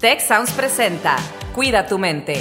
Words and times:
Tech 0.00 0.20
Sounds 0.20 0.52
presenta 0.52 1.16
Cuida 1.56 1.84
tu 1.88 1.98
mente. 1.98 2.34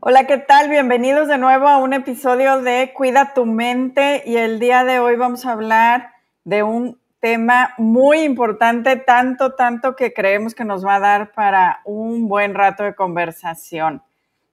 Hola, 0.00 0.26
¿qué 0.26 0.38
tal? 0.38 0.70
Bienvenidos 0.70 1.28
de 1.28 1.36
nuevo 1.36 1.68
a 1.68 1.76
un 1.76 1.92
episodio 1.92 2.62
de 2.62 2.94
Cuida 2.96 3.34
tu 3.34 3.44
mente 3.44 4.22
y 4.24 4.38
el 4.38 4.58
día 4.58 4.84
de 4.84 5.00
hoy 5.00 5.16
vamos 5.16 5.44
a 5.44 5.52
hablar 5.52 6.12
de 6.44 6.62
un 6.62 6.98
tema 7.20 7.74
muy 7.76 8.20
importante, 8.20 8.96
tanto, 8.96 9.54
tanto 9.54 9.96
que 9.96 10.14
creemos 10.14 10.54
que 10.54 10.64
nos 10.64 10.82
va 10.82 10.94
a 10.94 11.00
dar 11.00 11.32
para 11.32 11.82
un 11.84 12.26
buen 12.26 12.54
rato 12.54 12.84
de 12.84 12.94
conversación. 12.94 14.02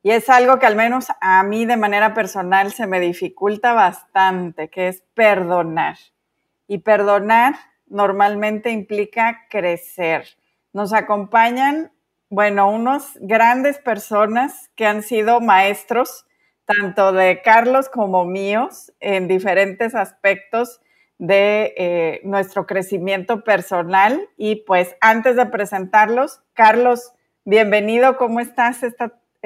Y 0.06 0.12
es 0.12 0.30
algo 0.30 0.60
que 0.60 0.68
al 0.68 0.76
menos 0.76 1.08
a 1.20 1.42
mí 1.42 1.66
de 1.66 1.78
manera 1.78 2.14
personal 2.14 2.72
se 2.72 2.86
me 2.86 3.00
dificulta 3.00 3.74
bastante, 3.74 4.70
que 4.70 4.88
es 4.88 5.02
perdonar. 5.16 5.98
Y 6.68 6.78
perdonar 6.78 7.56
normalmente 7.88 8.70
implica 8.70 9.48
crecer. 9.50 10.28
Nos 10.74 10.94
acompañan, 10.94 11.92
bueno, 12.30 12.70
unos 12.70 13.18
grandes 13.20 13.80
personas 13.80 14.70
que 14.76 14.86
han 14.86 15.02
sido 15.02 15.42
maestros, 15.42 16.28
tanto 16.66 17.12
de 17.12 17.42
Carlos 17.42 17.90
como 17.90 18.26
míos, 18.26 18.94
en 19.00 19.28
diferentes 19.28 19.96
aspectos 19.96 20.82
de 21.18 21.74
eh, 21.78 22.22
nuestro 22.24 22.68
crecimiento 22.68 23.44
personal. 23.44 24.30
Y 24.38 24.58
pues 24.68 24.96
antes 25.02 25.36
de 25.36 25.48
presentarlos, 25.48 26.44
Carlos, 26.54 27.12
bienvenido, 27.44 28.18
¿cómo 28.18 28.40
estás 28.40 28.84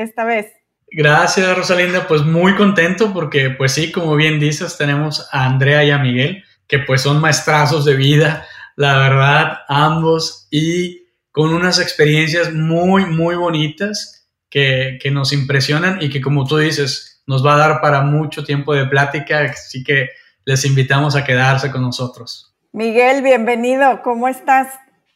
esta 0.03 0.23
vez. 0.23 0.47
Gracias, 0.91 1.55
Rosalinda. 1.55 2.07
Pues 2.07 2.23
muy 2.23 2.55
contento 2.55 3.13
porque, 3.13 3.51
pues 3.51 3.73
sí, 3.73 3.91
como 3.91 4.15
bien 4.15 4.39
dices, 4.39 4.77
tenemos 4.77 5.27
a 5.31 5.45
Andrea 5.45 5.83
y 5.83 5.91
a 5.91 5.99
Miguel, 5.99 6.43
que 6.67 6.79
pues 6.79 7.01
son 7.01 7.21
maestrazos 7.21 7.85
de 7.85 7.95
vida, 7.95 8.47
la 8.75 8.97
verdad, 8.97 9.59
ambos, 9.67 10.47
y 10.49 11.03
con 11.31 11.53
unas 11.53 11.79
experiencias 11.79 12.53
muy, 12.53 13.05
muy 13.05 13.35
bonitas 13.35 14.27
que, 14.49 14.97
que 15.01 15.11
nos 15.11 15.31
impresionan 15.31 16.01
y 16.01 16.09
que, 16.09 16.21
como 16.21 16.45
tú 16.45 16.57
dices, 16.57 17.21
nos 17.27 17.45
va 17.45 17.53
a 17.53 17.57
dar 17.57 17.81
para 17.81 18.01
mucho 18.01 18.43
tiempo 18.43 18.73
de 18.73 18.87
plática, 18.87 19.41
así 19.41 19.83
que 19.83 20.09
les 20.45 20.65
invitamos 20.65 21.15
a 21.15 21.23
quedarse 21.23 21.71
con 21.71 21.81
nosotros. 21.81 22.55
Miguel, 22.71 23.21
bienvenido, 23.21 24.01
¿cómo 24.03 24.27
estás? 24.27 24.67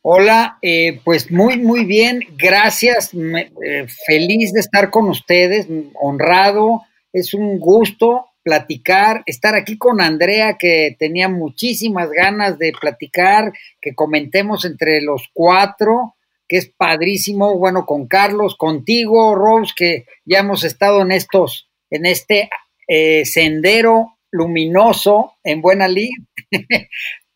Hola, 0.06 0.58
eh, 0.62 1.00
pues 1.06 1.32
muy, 1.32 1.58
muy 1.60 1.86
bien, 1.86 2.20
gracias, 2.38 3.12
eh, 3.14 3.88
feliz 4.06 4.52
de 4.52 4.60
estar 4.60 4.90
con 4.90 5.08
ustedes, 5.08 5.66
honrado, 5.94 6.82
es 7.14 7.34
un 7.34 7.58
gusto 7.58 8.26
platicar, 8.44 9.24
estar 9.28 9.56
aquí 9.56 9.78
con 9.78 10.02
Andrea, 10.02 10.58
que 10.60 10.98
tenía 11.00 11.30
muchísimas 11.30 12.10
ganas 12.12 12.60
de 12.60 12.74
platicar, 12.74 13.54
que 13.80 13.96
comentemos 13.96 14.66
entre 14.66 15.00
los 15.00 15.30
cuatro, 15.32 16.16
que 16.50 16.58
es 16.58 16.68
padrísimo, 16.68 17.58
bueno, 17.58 17.86
con 17.86 18.06
Carlos, 18.06 18.58
contigo, 18.58 19.36
Rose, 19.36 19.72
que 19.74 20.06
ya 20.26 20.40
hemos 20.40 20.66
estado 20.66 21.02
en 21.02 21.14
estos, 21.14 21.70
en 21.90 22.06
este 22.06 22.50
eh, 22.90 23.24
sendero 23.24 24.18
luminoso 24.32 25.36
en 25.46 25.62
Buena 25.62 25.88
Lid, 25.88 26.12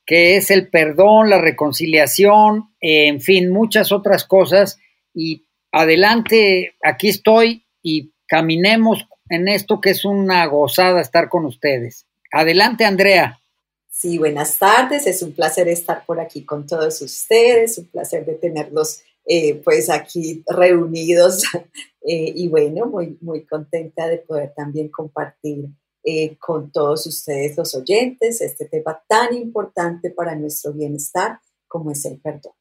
que 0.08 0.38
es 0.38 0.50
el 0.50 0.70
perdón, 0.70 1.30
la 1.30 1.40
reconciliación, 1.40 2.70
en 2.80 3.20
fin, 3.20 3.52
muchas 3.52 3.92
otras 3.92 4.24
cosas. 4.24 4.80
Y 5.14 5.44
adelante, 5.72 6.76
aquí 6.82 7.10
estoy 7.10 7.66
y 7.84 8.14
caminemos 8.26 9.06
en 9.30 9.50
esto 9.50 9.82
que 9.82 9.90
es 9.90 10.06
una 10.06 10.46
gozada 10.46 11.02
estar 11.02 11.28
con 11.28 11.46
ustedes. 11.46 12.06
Adelante, 12.32 12.86
Andrea. 12.86 13.40
Sí, 13.92 14.18
buenas 14.18 14.58
tardes, 14.58 15.08
es 15.08 15.22
un 15.22 15.34
placer 15.34 15.68
estar 15.68 16.06
por 16.06 16.22
aquí 16.22 16.46
con 16.46 16.66
todos 16.66 17.02
ustedes, 17.02 17.78
un 17.78 17.88
placer 17.88 18.26
de 18.26 18.36
tenerlos 18.36 19.02
eh, 19.26 19.56
pues 19.56 19.90
aquí 19.90 20.42
reunidos 20.48 21.44
eh, 22.08 22.32
y 22.34 22.48
bueno, 22.48 22.86
muy, 22.86 23.18
muy 23.20 23.44
contenta 23.44 24.08
de 24.08 24.20
poder 24.20 24.54
también 24.56 24.88
compartir 24.88 25.66
eh, 26.10 26.38
con 26.40 26.72
todos 26.72 27.06
ustedes 27.06 27.58
los 27.58 27.76
oyentes 27.76 28.40
este 28.40 28.64
tema 28.64 29.04
tan 29.10 29.34
importante 29.34 30.10
para 30.10 30.36
nuestro 30.36 30.72
bienestar 30.72 31.42
como 31.68 31.92
es 31.92 32.06
el 32.06 32.18
perdón. 32.22 32.54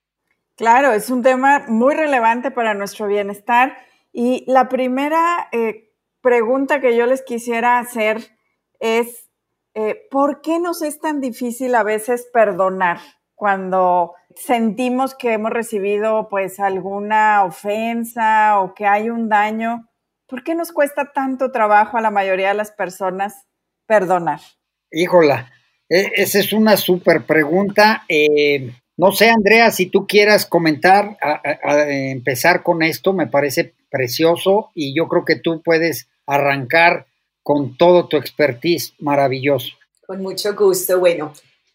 Claro, 0.56 0.90
es 0.90 1.10
un 1.10 1.22
tema 1.22 1.64
muy 1.68 1.94
relevante 1.94 2.50
para 2.50 2.74
nuestro 2.74 3.06
bienestar 3.06 3.76
y 4.12 4.42
la 4.48 4.68
primera 4.68 5.48
eh, 5.52 5.92
pregunta 6.22 6.80
que 6.80 6.96
yo 6.96 7.06
les 7.06 7.22
quisiera 7.22 7.78
hacer 7.78 8.36
es, 8.80 9.30
eh, 9.74 10.08
¿por 10.10 10.40
qué 10.40 10.58
nos 10.58 10.82
es 10.82 10.98
tan 10.98 11.20
difícil 11.20 11.76
a 11.76 11.84
veces 11.84 12.28
perdonar 12.32 12.98
cuando 13.36 14.14
sentimos 14.34 15.14
que 15.14 15.34
hemos 15.34 15.52
recibido 15.52 16.28
pues 16.28 16.58
alguna 16.58 17.44
ofensa 17.44 18.58
o 18.60 18.74
que 18.74 18.86
hay 18.86 19.08
un 19.08 19.28
daño? 19.28 19.88
¿Por 20.26 20.42
qué 20.42 20.54
nos 20.54 20.72
cuesta 20.72 21.12
tanto 21.12 21.52
trabajo 21.52 21.96
a 21.96 22.00
la 22.00 22.10
mayoría 22.10 22.48
de 22.48 22.54
las 22.54 22.72
personas 22.72 23.46
perdonar? 23.86 24.40
Híjola, 24.90 25.52
e, 25.88 26.12
esa 26.16 26.40
es 26.40 26.52
una 26.52 26.76
súper 26.76 27.24
pregunta. 27.24 28.04
Eh, 28.08 28.72
no 28.96 29.12
sé, 29.12 29.28
Andrea, 29.28 29.70
si 29.70 29.86
tú 29.86 30.06
quieras 30.06 30.46
comentar, 30.46 31.16
a, 31.20 31.88
empezar 31.88 32.62
con 32.62 32.82
esto, 32.82 33.12
me 33.12 33.26
parece 33.26 33.74
precioso 33.90 34.70
y 34.74 34.96
yo 34.96 35.06
creo 35.06 35.24
que 35.24 35.36
tú 35.36 35.62
puedes 35.62 36.08
arrancar 36.26 37.06
con 37.42 37.76
todo 37.76 38.08
tu 38.08 38.16
expertise 38.16 38.94
maravilloso. 38.98 39.76
Con 40.06 40.22
mucho 40.22 40.54
gusto. 40.54 40.98
Bueno, 40.98 41.32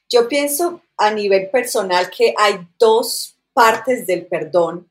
yo 0.09 0.27
pienso 0.27 0.81
a 0.97 1.11
nivel 1.11 1.49
personal 1.49 2.09
que 2.09 2.33
hay 2.37 2.59
dos 2.77 3.37
partes 3.53 4.05
del 4.07 4.25
perdón 4.25 4.89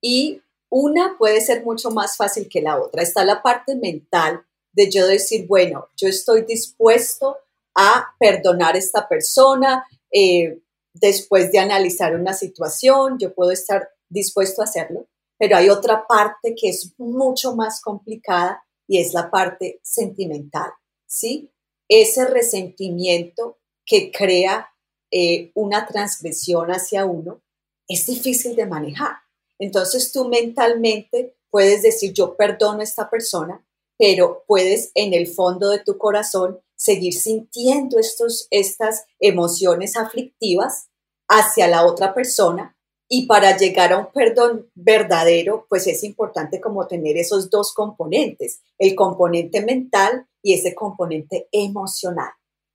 y 0.00 0.42
una 0.76 1.14
puede 1.16 1.40
ser 1.40 1.64
mucho 1.64 1.92
más 1.92 2.16
fácil 2.16 2.48
que 2.48 2.60
la 2.60 2.80
otra. 2.80 3.00
Está 3.00 3.24
la 3.24 3.40
parte 3.40 3.76
mental 3.76 4.44
de 4.72 4.90
yo 4.90 5.06
decir, 5.06 5.46
bueno, 5.46 5.88
yo 5.96 6.08
estoy 6.08 6.42
dispuesto 6.42 7.38
a 7.76 8.08
perdonar 8.18 8.74
a 8.74 8.78
esta 8.78 9.08
persona 9.08 9.86
eh, 10.10 10.60
después 10.92 11.52
de 11.52 11.60
analizar 11.60 12.16
una 12.16 12.34
situación, 12.34 13.18
yo 13.20 13.32
puedo 13.32 13.52
estar 13.52 13.88
dispuesto 14.08 14.62
a 14.62 14.64
hacerlo, 14.64 15.06
pero 15.38 15.56
hay 15.56 15.70
otra 15.70 16.08
parte 16.08 16.56
que 16.56 16.70
es 16.70 16.92
mucho 16.98 17.54
más 17.54 17.80
complicada 17.80 18.64
y 18.88 19.00
es 19.00 19.14
la 19.14 19.30
parte 19.30 19.78
sentimental, 19.84 20.72
¿sí? 21.06 21.52
Ese 21.88 22.26
resentimiento 22.26 23.58
que 23.86 24.10
crea 24.10 24.70
eh, 25.12 25.52
una 25.54 25.86
transgresión 25.86 26.70
hacia 26.70 27.04
uno 27.04 27.42
es 27.86 28.06
difícil 28.06 28.56
de 28.56 28.66
manejar. 28.66 29.23
Entonces 29.58 30.12
tú 30.12 30.28
mentalmente 30.28 31.36
puedes 31.50 31.82
decir, 31.82 32.12
yo 32.12 32.36
perdono 32.36 32.80
a 32.80 32.84
esta 32.84 33.10
persona, 33.10 33.64
pero 33.98 34.44
puedes 34.46 34.90
en 34.94 35.14
el 35.14 35.28
fondo 35.28 35.70
de 35.70 35.78
tu 35.78 35.98
corazón 35.98 36.60
seguir 36.76 37.14
sintiendo 37.14 37.98
estos, 37.98 38.48
estas 38.50 39.04
emociones 39.20 39.96
aflictivas 39.96 40.88
hacia 41.28 41.68
la 41.68 41.86
otra 41.86 42.12
persona 42.12 42.76
y 43.08 43.26
para 43.26 43.56
llegar 43.56 43.92
a 43.92 43.98
un 43.98 44.12
perdón 44.12 44.70
verdadero, 44.74 45.66
pues 45.68 45.86
es 45.86 46.02
importante 46.04 46.60
como 46.60 46.86
tener 46.86 47.16
esos 47.16 47.50
dos 47.50 47.72
componentes, 47.72 48.60
el 48.78 48.94
componente 48.94 49.64
mental 49.64 50.26
y 50.42 50.54
ese 50.54 50.74
componente 50.74 51.48
emocional. 51.52 52.30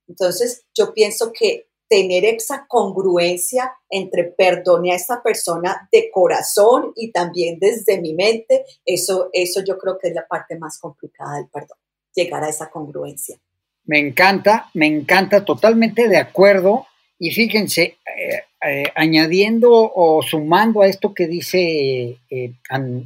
Entonces, 0.07 0.65
yo 0.75 0.93
pienso 0.93 1.31
que 1.33 1.68
tener 1.89 2.23
esa 2.23 2.65
congruencia 2.67 3.73
entre 3.89 4.23
perdone 4.23 4.93
a 4.93 4.95
esta 4.95 5.21
persona 5.23 5.89
de 5.91 6.11
corazón 6.11 6.93
y 6.95 7.11
también 7.11 7.57
desde 7.59 7.99
mi 7.99 8.13
mente, 8.13 8.63
eso, 8.85 9.29
eso 9.33 9.61
yo 9.67 9.77
creo 9.79 9.97
que 9.97 10.09
es 10.09 10.13
la 10.13 10.27
parte 10.27 10.57
más 10.57 10.79
complicada 10.79 11.37
del 11.37 11.47
perdón, 11.47 11.77
llegar 12.13 12.43
a 12.43 12.49
esa 12.49 12.69
congruencia. 12.69 13.37
Me 13.85 13.97
encanta, 13.97 14.69
me 14.75 14.85
encanta, 14.85 15.43
totalmente 15.43 16.07
de 16.07 16.17
acuerdo. 16.17 16.85
Y 17.17 17.31
fíjense, 17.31 17.97
eh, 18.05 18.43
eh, 18.65 18.83
añadiendo 18.95 19.71
o 19.71 20.21
sumando 20.21 20.83
a 20.83 20.87
esto 20.87 21.13
que 21.13 21.27
dice 21.27 22.19
eh, 22.29 22.53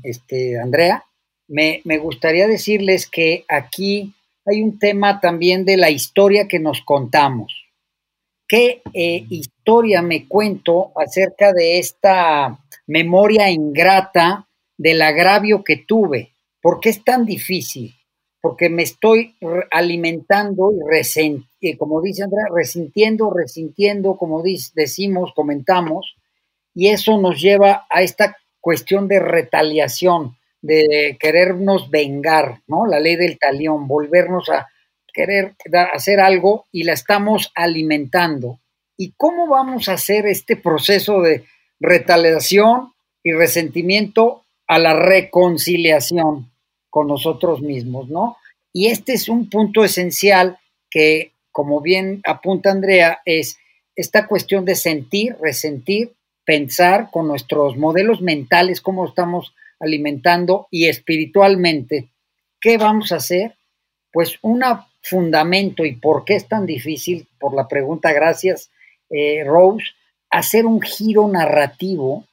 este, 0.04 0.60
Andrea, 0.60 1.06
me, 1.48 1.82
me 1.86 1.98
gustaría 1.98 2.48
decirles 2.48 3.08
que 3.08 3.46
aquí 3.48 4.14
hay 4.46 4.62
un 4.62 4.78
tema 4.78 5.22
también 5.22 5.64
de 5.64 5.78
la 5.78 5.90
historia 5.90 6.50
que 6.50 6.60
nos 6.60 6.82
contamos 6.82 7.63
¿Qué 8.48 8.82
eh, 8.94 9.26
historia 9.30 10.02
me 10.02 10.28
cuento 10.28 10.92
acerca 10.96 11.54
de 11.54 11.80
esta 11.80 12.60
memoria 12.88 13.50
ingrata 13.50 14.48
del 14.78 15.02
agravio 15.02 15.64
que 15.64 15.78
tuve? 15.78 16.34
¿Por 16.62 16.80
qué 16.80 16.90
es 16.90 17.04
tan 17.04 17.26
difícil? 17.26 17.94
Porque 18.42 18.70
me 18.70 18.84
estoy 18.84 19.36
alimentando 19.72 20.72
y, 20.72 21.70
eh, 21.70 21.78
como 21.78 22.02
dice 22.02 22.24
Andrea, 22.24 22.46
resintiendo, 22.54 23.32
resintiendo, 23.32 24.18
como 24.18 24.44
decimos, 24.44 25.32
comentamos, 25.34 26.16
y 26.76 26.90
eso 26.90 27.18
nos 27.18 27.42
lleva 27.42 27.88
a 27.90 28.02
esta 28.02 28.36
cuestión 28.60 29.08
de 29.08 29.20
retaliación, 29.20 30.38
de 30.62 31.18
querernos 31.20 31.90
vengar, 31.90 32.62
¿no? 32.68 32.86
La 32.86 33.00
ley 33.00 33.16
del 33.16 33.38
talión, 33.40 33.88
volvernos 33.88 34.50
a 34.50 34.68
querer 35.14 35.56
hacer 35.94 36.20
algo 36.20 36.66
y 36.72 36.84
la 36.84 36.94
estamos 36.94 37.52
alimentando. 37.56 38.60
¿Y 38.98 39.14
cómo 39.16 39.48
vamos 39.48 39.90
a 39.90 39.94
hacer 39.94 40.26
este 40.26 40.56
proceso 40.56 41.22
de 41.22 41.46
retaliación 41.80 42.94
y 43.24 43.32
resentimiento 43.32 44.44
a 44.68 44.80
la 44.80 44.94
reconciliación 44.94 46.52
con 46.90 47.08
nosotros 47.08 47.62
mismos, 47.62 48.10
¿no? 48.10 48.38
Y 48.72 48.88
este 48.88 49.14
es 49.14 49.30
un 49.30 49.50
punto 49.50 49.84
esencial 49.84 50.58
que, 50.90 51.32
como 51.52 51.82
bien 51.82 52.22
apunta 52.26 52.72
Andrea, 52.72 53.22
es 53.26 53.58
esta 53.96 54.28
cuestión 54.28 54.66
de 54.66 54.76
sentir, 54.76 55.36
resentir, 55.42 56.14
pensar 56.46 57.10
con 57.12 57.28
nuestros 57.28 57.78
modelos 57.78 58.22
mentales, 58.22 58.82
cómo 58.82 59.08
estamos 59.08 59.54
alimentando 59.80 60.68
y 60.72 60.88
espiritualmente, 60.88 62.10
¿qué 62.60 62.78
vamos 62.78 63.12
a 63.12 63.18
hacer? 63.18 63.56
Pues 64.12 64.40
un 64.42 64.64
fundamento 65.04 65.86
y 65.86 65.96
por 65.96 66.24
qué 66.26 66.36
es 66.36 66.48
tan 66.48 66.66
difícil, 66.66 67.28
por 67.40 67.54
la 67.54 67.68
pregunta, 67.68 68.12
gracias 68.14 68.72
eh, 69.10 69.44
Rose, 69.44 69.86
hacer 70.32 70.66
un 70.66 70.82
giro 70.82 71.28
narrativo 71.28 72.26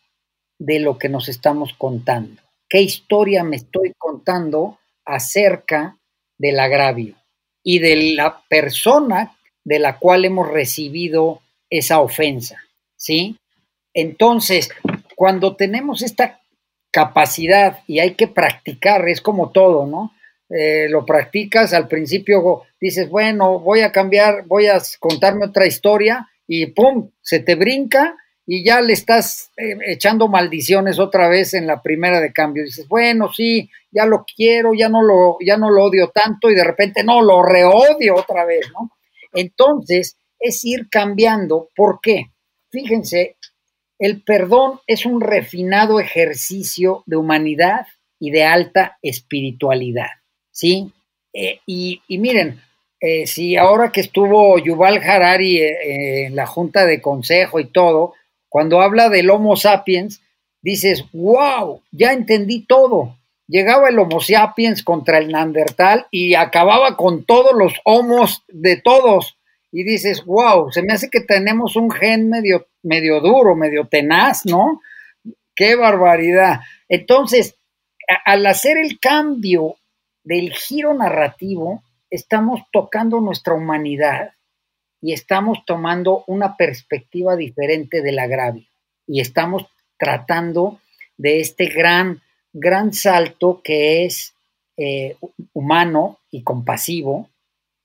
de 0.59 0.79
lo 0.79 0.99
que 0.99 1.09
nos 1.09 1.29
estamos 1.29 1.75
contando. 1.75 2.41
¿Qué 2.69 2.81
historia 2.81 3.43
me 3.45 3.57
estoy 3.57 3.93
contando 3.99 4.79
acerca 5.05 5.99
del 6.39 6.61
agravio 6.61 7.17
y 7.63 7.81
de 7.81 8.15
la 8.15 8.43
persona 8.49 9.37
de 9.65 9.79
la 9.79 9.99
cual 9.99 10.25
hemos 10.25 10.49
recibido 10.49 11.43
esa 11.69 12.01
ofensa? 12.01 12.57
¿Sí? 12.97 13.37
Entonces, 13.93 14.71
cuando 15.17 15.57
tenemos 15.57 16.03
esta 16.03 16.41
capacidad 16.93 17.81
y 17.87 17.99
hay 17.99 18.15
que 18.15 18.29
practicar, 18.29 19.09
es 19.09 19.21
como 19.21 19.51
todo, 19.51 19.87
¿no? 19.87 20.13
Eh, 20.51 20.89
lo 20.89 21.07
practicas, 21.07 21.73
al 21.73 21.87
principio 21.87 22.63
dices, 22.81 23.09
bueno, 23.09 23.61
voy 23.61 23.81
a 23.81 23.93
cambiar, 23.93 24.45
voy 24.47 24.67
a 24.67 24.81
contarme 24.99 25.47
otra 25.47 25.67
historia 25.67 26.29
y 26.47 26.67
¡pum! 26.67 27.11
se 27.21 27.39
te 27.39 27.55
brinca 27.55 28.17
y 28.45 28.65
ya 28.65 28.81
le 28.81 28.95
estás 28.95 29.53
eh, 29.57 29.77
echando 29.87 30.27
maldiciones 30.27 30.99
otra 30.99 31.29
vez 31.29 31.55
en 31.55 31.69
la 31.69 31.81
primera 31.81 32.21
de 32.21 32.33
cambio. 32.33 32.65
Dices, 32.65 32.89
bueno, 32.89 33.33
sí, 33.33 33.71
ya 33.93 34.07
lo 34.07 34.25
quiero, 34.25 34.75
ya 34.75 34.89
no 34.89 35.03
lo, 35.03 35.37
ya 35.45 35.57
no 35.57 35.71
lo 35.71 35.85
odio 35.85 36.09
tanto 36.09 36.51
y 36.51 36.57
de 36.57 36.65
repente 36.65 37.05
no, 37.05 37.23
lo 37.23 37.45
reodio 37.45 38.17
otra 38.17 38.45
vez, 38.45 38.67
¿no? 38.73 38.91
Entonces, 39.33 40.17
es 40.41 40.65
ir 40.65 40.89
cambiando. 40.91 41.69
¿Por 41.77 42.01
qué? 42.03 42.33
Fíjense, 42.71 43.37
el 44.01 44.23
perdón 44.23 44.81
es 44.87 45.07
un 45.07 45.21
refinado 45.21 46.01
ejercicio 46.01 47.05
de 47.07 47.17
humanidad 47.17 47.87
y 48.19 48.31
de 48.31 48.45
alta 48.45 48.99
espiritualidad, 49.03 50.09
¿sí? 50.61 50.93
Eh, 51.33 51.61
y, 51.65 52.03
miren, 52.19 52.61
eh, 53.01 53.27
si 53.27 53.57
ahora 53.57 53.91
que 53.91 54.03
estuvo 54.03 54.59
Yuval 54.59 54.99
Harari 54.99 55.59
eh, 55.59 56.27
en 56.27 56.37
la 56.37 56.47
Junta 56.47 56.85
de 56.85 57.01
Consejo 57.01 57.61
y 57.61 57.67
todo, 57.67 58.15
cuando 58.49 58.83
habla 58.83 59.09
del 59.09 59.31
Homo 59.31 59.57
sapiens, 59.57 60.21
dices, 60.61 61.05
wow, 61.13 61.81
ya 61.93 62.13
entendí 62.13 62.67
todo. 62.67 63.17
Llegaba 63.49 63.89
el 63.89 63.99
Homo 63.99 64.21
sapiens 64.21 64.83
contra 64.83 65.19
el 65.19 65.29
Neandertal 65.29 66.07
y 66.11 66.35
acababa 66.35 66.97
con 66.97 67.25
todos 67.25 67.53
los 67.57 67.73
homos 67.85 68.45
de 68.49 68.77
todos. 68.77 69.39
Y 69.73 69.85
dices, 69.85 70.25
wow, 70.27 70.71
se 70.73 70.83
me 70.83 70.93
hace 70.93 71.09
que 71.09 71.21
tenemos 71.21 71.75
un 71.77 71.91
gen 71.91 72.29
medio, 72.29 72.67
medio 72.83 73.21
duro, 73.21 73.57
medio 73.57 73.87
tenaz, 73.87 74.45
¿no? 74.45 74.83
Qué 75.55 75.75
barbaridad. 75.77 76.61
Entonces, 76.89 77.55
al 78.25 78.45
hacer 78.47 78.77
el 78.77 78.99
cambio 78.99 79.77
del 80.25 80.53
giro 80.53 80.95
narrativo, 80.95 81.83
estamos 82.11 82.63
tocando 82.73 83.21
nuestra 83.21 83.55
humanidad 83.55 84.35
y 85.01 85.13
estamos 85.13 85.65
tomando 85.65 86.25
una 86.27 86.57
perspectiva 86.57 87.37
diferente 87.37 88.03
del 88.03 88.19
agravio 88.19 88.67
y 89.07 89.21
estamos 89.21 89.67
tratando 89.99 90.81
de 91.17 91.41
este 91.41 91.67
gran, 91.67 92.23
gran 92.53 92.93
salto 92.93 93.61
que 93.63 94.05
es 94.05 94.35
eh, 94.77 95.17
humano 95.53 96.19
y 96.31 96.43
compasivo 96.43 97.29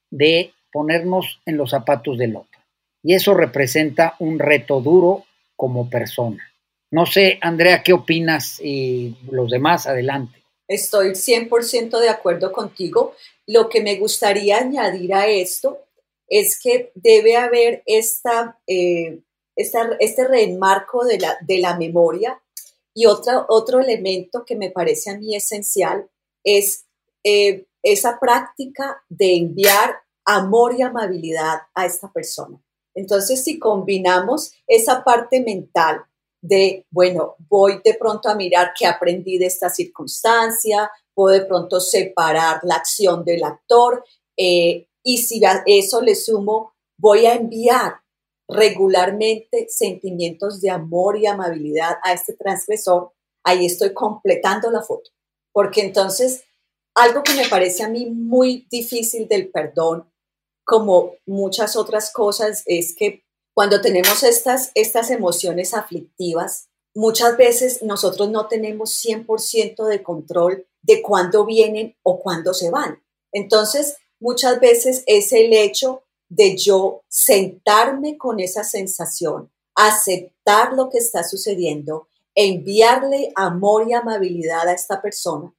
de 0.10 0.54
ponernos 0.72 1.42
en 1.46 1.58
los 1.58 1.72
zapatos 1.72 2.18
del 2.18 2.36
otro. 2.36 2.60
Y 3.04 3.14
eso 3.14 3.34
representa 3.34 4.16
un 4.20 4.40
reto 4.40 4.82
duro 4.82 5.26
como 5.56 5.90
persona. 5.90 6.44
No 6.92 7.06
sé, 7.06 7.38
Andrea, 7.42 7.84
¿qué 7.84 7.94
opinas? 7.94 8.60
Y 8.64 9.16
los 9.30 9.52
demás, 9.52 9.88
adelante. 9.88 10.45
Estoy 10.68 11.10
100% 11.12 12.00
de 12.00 12.10
acuerdo 12.10 12.52
contigo. 12.52 13.14
Lo 13.46 13.70
que 13.70 13.82
me 13.82 13.98
gustaría 13.98 14.58
añadir 14.58 15.14
a 15.14 15.28
esto 15.28 15.80
es 16.28 16.60
que 16.60 16.92
debe 16.96 17.38
haber 17.38 17.84
esta, 17.86 18.60
eh, 18.68 19.20
este 19.56 20.28
reenmarco 20.28 21.06
de 21.06 21.20
la, 21.20 21.38
de 21.42 21.60
la 21.60 21.78
memoria 21.78 22.42
y 22.94 23.06
otro, 23.06 23.46
otro 23.50 23.80
elemento 23.80 24.44
que 24.46 24.56
me 24.56 24.72
parece 24.72 25.12
a 25.12 25.18
mí 25.18 25.36
esencial 25.36 26.10
es 26.44 26.86
eh, 27.24 27.66
esa 27.84 28.20
práctica 28.20 29.04
de 29.10 29.36
enviar 29.36 29.98
amor 30.26 30.76
y 30.78 30.82
amabilidad 30.82 31.62
a 31.76 31.86
esta 31.86 32.12
persona. 32.12 32.60
Entonces, 32.96 33.44
si 33.44 33.60
combinamos 33.60 34.54
esa 34.66 35.04
parte 35.04 35.42
mental 35.42 36.06
de, 36.48 36.86
bueno, 36.92 37.36
voy 37.50 37.82
de 37.84 37.96
pronto 37.96 38.30
a 38.30 38.36
mirar 38.36 38.72
qué 38.78 38.86
aprendí 38.86 39.38
de 39.38 39.48
esta 39.48 39.70
circunstancia, 39.70 40.92
puedo 41.14 41.40
de 41.40 41.46
pronto 41.46 41.80
separar 41.80 42.60
la 42.64 42.76
acción 42.76 43.24
del 43.24 43.44
actor 43.44 44.04
eh, 44.38 44.88
y 45.04 45.18
si 45.20 45.44
a 45.46 45.64
eso 45.66 46.02
le 46.02 46.16
sumo, 46.16 46.74
voy 46.98 47.26
a 47.26 47.36
enviar 47.36 48.02
regularmente 48.48 49.68
sentimientos 49.70 50.62
de 50.62 50.70
amor 50.70 51.18
y 51.18 51.26
amabilidad 51.26 51.98
a 52.04 52.14
este 52.14 52.34
transgresor, 52.34 53.12
ahí 53.44 53.66
estoy 53.66 53.94
completando 53.94 54.70
la 54.72 54.82
foto. 54.82 55.10
Porque 55.52 55.82
entonces, 55.82 56.44
algo 56.96 57.24
que 57.24 57.34
me 57.34 57.48
parece 57.48 57.84
a 57.84 57.90
mí 57.90 58.06
muy 58.08 58.68
difícil 58.70 59.28
del 59.28 59.50
perdón, 59.50 60.12
como 60.64 61.14
muchas 61.26 61.76
otras 61.76 62.12
cosas, 62.12 62.64
es 62.66 62.96
que 62.96 63.25
cuando 63.56 63.80
tenemos 63.80 64.22
estas, 64.24 64.72
estas 64.76 65.10
emociones 65.10 65.74
aflictivas, 65.74 66.68
muchas 66.94 67.38
veces 67.38 67.82
nosotros 67.84 68.30
no 68.30 68.48
tenemos 68.48 69.02
100% 69.02 69.86
de 69.88 70.04
control 70.04 70.68
de 70.82 71.02
cuándo 71.02 71.46
vienen 71.46 71.96
o 72.04 72.20
cuándo 72.20 72.54
se 72.54 72.70
van. 72.70 73.02
Entonces, 73.32 73.96
muchas 74.20 74.60
veces 74.60 75.04
es 75.08 75.32
el 75.32 75.54
hecho 75.54 76.04
de 76.28 76.58
yo 76.58 77.02
sentarme 77.08 78.18
con 78.18 78.42
esa 78.42 78.66
sensación, 78.66 79.50
aceptar 79.74 80.74
lo 80.74 80.90
que 80.90 80.98
está 80.98 81.24
sucediendo, 81.24 82.10
enviarle 82.36 83.32
amor 83.36 83.88
y 83.88 83.94
amabilidad 83.94 84.68
a 84.68 84.74
esta 84.74 85.02
persona, 85.02 85.56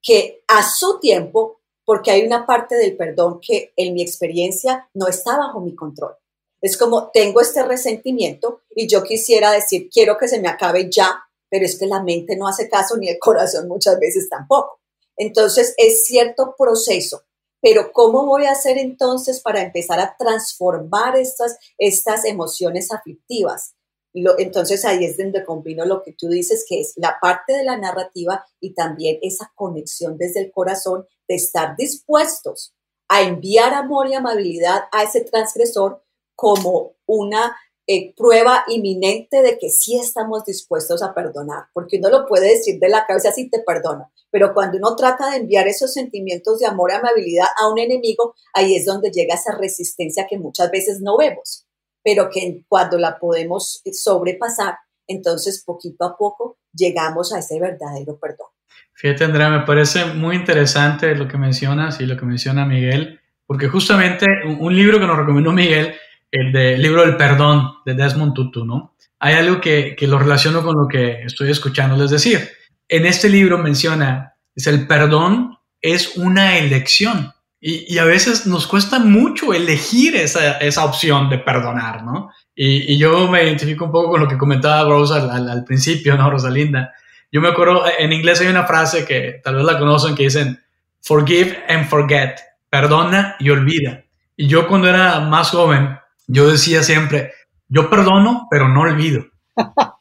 que 0.00 0.42
a 0.48 0.62
su 0.62 0.98
tiempo, 0.98 1.60
porque 1.84 2.10
hay 2.10 2.24
una 2.24 2.46
parte 2.46 2.76
del 2.76 2.96
perdón 2.96 3.38
que 3.42 3.74
en 3.76 3.92
mi 3.92 4.00
experiencia 4.00 4.88
no 4.94 5.08
está 5.08 5.36
bajo 5.36 5.60
mi 5.60 5.74
control. 5.74 6.16
Es 6.64 6.78
como 6.78 7.10
tengo 7.10 7.42
este 7.42 7.62
resentimiento 7.62 8.62
y 8.74 8.88
yo 8.88 9.02
quisiera 9.02 9.52
decir, 9.52 9.90
quiero 9.92 10.16
que 10.16 10.28
se 10.28 10.40
me 10.40 10.48
acabe 10.48 10.88
ya, 10.90 11.22
pero 11.50 11.66
es 11.66 11.78
que 11.78 11.84
la 11.84 12.02
mente 12.02 12.38
no 12.38 12.48
hace 12.48 12.70
caso 12.70 12.96
ni 12.96 13.10
el 13.10 13.18
corazón 13.18 13.68
muchas 13.68 13.98
veces 13.98 14.30
tampoco. 14.30 14.80
Entonces 15.18 15.74
es 15.76 16.06
cierto 16.06 16.54
proceso, 16.56 17.20
pero 17.60 17.92
¿cómo 17.92 18.24
voy 18.24 18.46
a 18.46 18.52
hacer 18.52 18.78
entonces 18.78 19.42
para 19.42 19.60
empezar 19.60 20.00
a 20.00 20.16
transformar 20.18 21.18
estas, 21.18 21.58
estas 21.76 22.24
emociones 22.24 22.90
aflictivas? 22.90 23.74
entonces 24.38 24.84
ahí 24.84 25.04
es 25.04 25.18
donde 25.18 25.44
combino 25.44 25.84
lo 25.84 26.02
que 26.02 26.12
tú 26.12 26.28
dices, 26.28 26.64
que 26.66 26.80
es 26.80 26.94
la 26.96 27.18
parte 27.20 27.52
de 27.52 27.64
la 27.64 27.76
narrativa 27.76 28.46
y 28.58 28.72
también 28.72 29.18
esa 29.20 29.52
conexión 29.54 30.16
desde 30.16 30.40
el 30.40 30.50
corazón 30.50 31.04
de 31.28 31.34
estar 31.34 31.76
dispuestos 31.76 32.74
a 33.08 33.22
enviar 33.22 33.74
amor 33.74 34.08
y 34.08 34.14
amabilidad 34.14 34.84
a 34.92 35.02
ese 35.02 35.22
transgresor 35.22 36.03
como 36.34 36.96
una 37.06 37.56
eh, 37.86 38.14
prueba 38.16 38.64
inminente 38.68 39.42
de 39.42 39.58
que 39.58 39.68
sí 39.68 39.98
estamos 39.98 40.46
dispuestos 40.46 41.02
a 41.02 41.12
perdonar, 41.12 41.64
porque 41.74 41.98
uno 41.98 42.08
lo 42.08 42.26
puede 42.26 42.48
decir 42.48 42.80
de 42.80 42.88
la 42.88 43.04
cabeza, 43.04 43.30
sí 43.30 43.50
te 43.50 43.58
perdono, 43.58 44.10
pero 44.30 44.54
cuando 44.54 44.78
uno 44.78 44.96
trata 44.96 45.30
de 45.30 45.36
enviar 45.36 45.68
esos 45.68 45.92
sentimientos 45.92 46.60
de 46.60 46.66
amor 46.66 46.92
y 46.92 46.94
amabilidad 46.94 47.46
a 47.58 47.68
un 47.68 47.78
enemigo, 47.78 48.34
ahí 48.54 48.74
es 48.74 48.86
donde 48.86 49.10
llega 49.10 49.34
esa 49.34 49.58
resistencia 49.58 50.26
que 50.26 50.38
muchas 50.38 50.70
veces 50.70 51.02
no 51.02 51.18
vemos, 51.18 51.66
pero 52.02 52.30
que 52.30 52.64
cuando 52.68 52.98
la 52.98 53.18
podemos 53.18 53.82
sobrepasar, 53.92 54.78
entonces 55.06 55.62
poquito 55.62 56.06
a 56.06 56.16
poco 56.16 56.56
llegamos 56.72 57.34
a 57.34 57.40
ese 57.40 57.60
verdadero 57.60 58.18
perdón. 58.18 58.48
Fíjate, 58.94 59.24
Andrea, 59.24 59.50
me 59.50 59.66
parece 59.66 60.06
muy 60.06 60.36
interesante 60.36 61.14
lo 61.14 61.28
que 61.28 61.36
mencionas 61.36 62.00
y 62.00 62.06
lo 62.06 62.16
que 62.16 62.24
menciona 62.24 62.64
Miguel, 62.64 63.20
porque 63.44 63.68
justamente 63.68 64.24
un 64.58 64.74
libro 64.74 64.98
que 64.98 65.06
nos 65.06 65.18
recomendó 65.18 65.52
Miguel 65.52 65.94
el 66.34 66.52
de, 66.52 66.78
libro 66.78 67.02
del 67.02 67.16
perdón 67.16 67.74
de 67.84 67.94
Desmond 67.94 68.34
Tutu, 68.34 68.64
¿no? 68.64 68.94
Hay 69.20 69.34
algo 69.34 69.60
que, 69.60 69.94
que 69.96 70.06
lo 70.06 70.18
relaciono 70.18 70.62
con 70.62 70.76
lo 70.76 70.88
que 70.88 71.22
estoy 71.22 71.50
escuchándoles 71.50 72.10
decir. 72.10 72.48
En 72.88 73.06
este 73.06 73.28
libro 73.28 73.58
menciona, 73.58 74.34
es 74.54 74.66
el 74.66 74.86
perdón 74.86 75.54
es 75.84 76.16
una 76.16 76.56
elección. 76.56 77.32
Y, 77.60 77.96
a 77.98 78.04
veces 78.04 78.46
nos 78.46 78.66
cuesta 78.66 78.98
mucho 78.98 79.54
elegir 79.54 80.16
esa, 80.16 80.58
esa 80.58 80.84
opción 80.84 81.30
de 81.30 81.38
perdonar, 81.38 82.02
¿no? 82.02 82.30
Y, 82.54 82.98
yo 82.98 83.28
me 83.28 83.42
identifico 83.42 83.84
un 83.84 83.92
poco 83.92 84.10
con 84.10 84.20
lo 84.20 84.28
que 84.28 84.38
comentaba 84.38 84.88
Rose 84.88 85.14
al, 85.14 85.48
al, 85.48 85.64
principio, 85.64 86.16
¿no, 86.16 86.30
Rosalinda? 86.30 86.92
Yo 87.30 87.40
me 87.40 87.48
acuerdo, 87.48 87.84
en 87.98 88.12
inglés 88.12 88.40
hay 88.40 88.48
una 88.48 88.64
frase 88.64 89.06
que 89.06 89.40
tal 89.42 89.56
vez 89.56 89.64
la 89.64 89.78
conocen 89.78 90.14
que 90.14 90.24
dicen, 90.24 90.62
forgive 91.02 91.64
and 91.68 91.86
forget, 91.86 92.38
perdona 92.68 93.36
y 93.38 93.50
olvida. 93.50 94.04
Y 94.36 94.46
yo 94.46 94.66
cuando 94.66 94.88
era 94.88 95.20
más 95.20 95.50
joven, 95.50 95.98
yo 96.26 96.48
decía 96.48 96.82
siempre, 96.82 97.32
yo 97.68 97.90
perdono, 97.90 98.46
pero 98.50 98.68
no 98.68 98.82
olvido. 98.82 99.26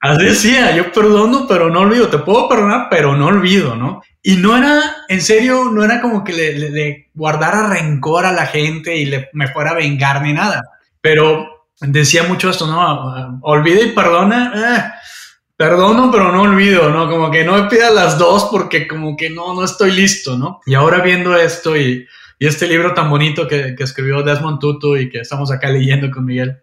Así 0.00 0.24
decía, 0.24 0.76
yo 0.76 0.92
perdono, 0.92 1.46
pero 1.48 1.70
no 1.70 1.80
olvido. 1.80 2.08
Te 2.08 2.18
puedo 2.18 2.48
perdonar, 2.48 2.88
pero 2.90 3.16
no 3.16 3.26
olvido, 3.26 3.74
¿no? 3.74 4.02
Y 4.22 4.36
no 4.36 4.56
era, 4.56 4.80
en 5.08 5.20
serio, 5.20 5.64
no 5.72 5.84
era 5.84 6.00
como 6.00 6.22
que 6.22 6.32
le, 6.32 7.08
guardara 7.14 7.68
rencor 7.68 8.24
a 8.24 8.32
la 8.32 8.46
gente 8.46 8.96
y 8.96 9.06
le, 9.06 9.28
me 9.32 9.48
fuera 9.48 9.70
a 9.70 9.74
vengar 9.74 10.22
ni 10.22 10.32
nada. 10.32 10.62
Pero 11.00 11.68
decía 11.80 12.22
mucho 12.24 12.50
esto, 12.50 12.66
¿no? 12.66 13.40
Olvida 13.42 13.82
y 13.82 13.92
perdona. 13.92 14.52
Eh, 14.54 14.84
perdono, 15.56 16.10
pero 16.10 16.30
no 16.30 16.42
olvido, 16.42 16.90
¿no? 16.90 17.08
Como 17.08 17.30
que 17.30 17.44
no 17.44 17.54
me 17.54 17.68
pida 17.68 17.90
las 17.90 18.18
dos 18.18 18.48
porque 18.50 18.86
como 18.86 19.16
que 19.16 19.30
no, 19.30 19.54
no 19.54 19.64
estoy 19.64 19.92
listo, 19.92 20.36
¿no? 20.36 20.60
Y 20.66 20.74
ahora 20.74 21.00
viendo 21.00 21.34
esto 21.36 21.76
y, 21.76 22.06
este 22.44 22.66
libro 22.68 22.92
tan 22.92 23.08
bonito 23.08 23.48
que, 23.48 23.74
que 23.74 23.84
escribió 23.84 24.22
Desmond 24.22 24.58
Tutu 24.60 24.96
y 24.96 25.08
que 25.08 25.20
estamos 25.20 25.50
acá 25.50 25.70
leyendo 25.70 26.10
con 26.10 26.26
Miguel, 26.26 26.60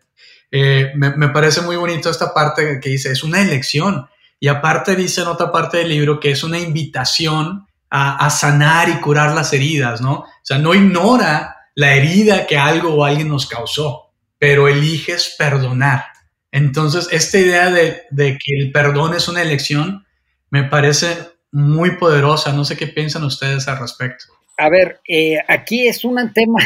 eh, 0.55 0.91
me, 0.95 1.29
parece 1.29 1.61
muy 1.61 1.77
bonito 1.77 2.11
esta 2.11 2.31
parte 2.31 2.79
que 2.79 2.89
dice, 2.89 3.11
es 3.11 3.23
una 3.23 3.41
elección. 3.41 4.07
Y 4.39 4.49
aparte 4.49 4.95
dice 4.95 5.21
en 5.21 5.27
otra 5.27 5.51
parte 5.51 5.77
del 5.77 5.89
libro 5.89 6.19
que 6.19 6.29
es 6.29 6.43
una 6.43 6.59
invitación 6.59 7.65
a, 7.89 8.29
sanar 8.29 8.89
y 8.89 8.99
curar 8.99 9.33
las 9.33 9.51
heridas, 9.53 10.01
¿no? 10.01 10.13
O 10.13 10.27
sea, 10.43 10.59
no 10.59 10.75
ignora 10.75 11.57
la 11.75 11.93
herida 11.93 12.45
que 12.45 12.57
algo 12.57 12.93
o 12.93 13.05
alguien 13.05 13.29
nos 13.29 13.47
causó, 13.47 14.11
pero 14.37 14.67
eliges 14.67 15.35
perdonar. 15.37 16.05
Entonces, 16.51 17.07
esta 17.11 17.39
idea 17.39 17.71
de, 17.71 18.03
que 18.15 18.59
el 18.59 18.71
perdón 18.71 19.15
es 19.15 19.27
una 19.27 19.41
elección 19.41 20.05
me 20.51 20.63
parece 20.63 21.17
muy 21.51 21.97
poderosa. 21.97 22.53
No 22.53 22.63
sé 22.63 22.77
qué 22.77 22.85
piensan 22.85 23.23
ustedes 23.23 23.67
al 23.67 23.79
respecto. 23.79 24.25
A 24.57 24.69
ver, 24.69 24.99
eh, 25.07 25.39
aquí 25.47 25.87
es 25.87 26.03
un 26.05 26.31
tema, 26.33 26.59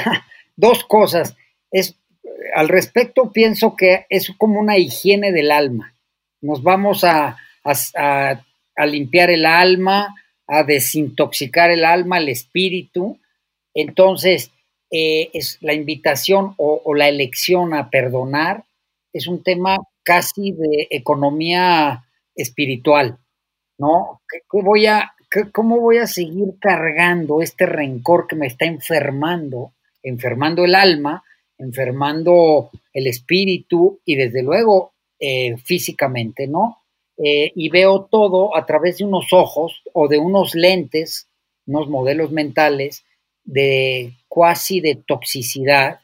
dos 0.55 0.83
cosas. 0.83 1.35
Es 1.71 1.95
al 2.55 2.69
respecto 2.69 3.31
pienso 3.31 3.75
que 3.75 4.05
es 4.09 4.31
como 4.37 4.59
una 4.59 4.77
higiene 4.77 5.31
del 5.31 5.51
alma. 5.51 5.93
Nos 6.41 6.63
vamos 6.63 7.03
a, 7.03 7.37
limpiar 8.85 9.29
el 9.31 9.45
alma, 9.45 10.15
a 10.47 10.63
desintoxicar 10.63 11.71
el 11.71 11.83
alma, 11.83 12.19
el 12.19 12.29
espíritu. 12.29 13.19
Entonces, 13.73 14.51
eh, 14.91 15.29
es 15.33 15.57
la 15.61 15.73
invitación 15.73 16.53
o, 16.57 16.93
la 16.95 17.09
elección 17.09 17.73
a 17.73 17.89
perdonar 17.89 18.63
es 19.17 19.27
un 19.27 19.43
tema 19.43 19.77
casi 20.03 20.51
de 20.51 20.87
economía 20.89 22.05
espiritual, 22.35 23.17
¿no? 23.77 24.21
voy 24.51 24.85
a, 24.85 25.13
¿Cómo 25.51 25.79
voy 25.79 25.97
a 25.97 26.07
seguir 26.07 26.55
cargando 26.59 27.41
este 27.41 27.65
rencor 27.65 28.27
que 28.27 28.35
me 28.35 28.47
está 28.47 28.65
enfermando, 28.65 29.73
enfermando 30.01 30.63
el 30.65 30.75
alma? 30.75 31.23
enfermando 31.57 32.69
el 32.93 33.07
espíritu 33.07 33.99
y 34.05 34.15
desde 34.15 34.43
luego 34.43 34.93
eh, 35.19 35.57
físicamente, 35.57 36.47
¿no? 36.47 36.77
Eh, 37.17 37.51
y 37.55 37.69
veo 37.69 38.07
todo 38.11 38.55
a 38.55 38.65
través 38.65 38.97
de 38.97 39.05
unos 39.05 39.33
ojos 39.33 39.81
o 39.93 40.07
de 40.07 40.19
unos 40.19 40.53
lentes, 40.53 41.27
unos 41.65 41.89
modelos 41.89 42.31
mentales 42.31 43.03
de 43.43 44.13
cuasi 44.27 44.81
de 44.81 44.95
toxicidad, 44.95 46.01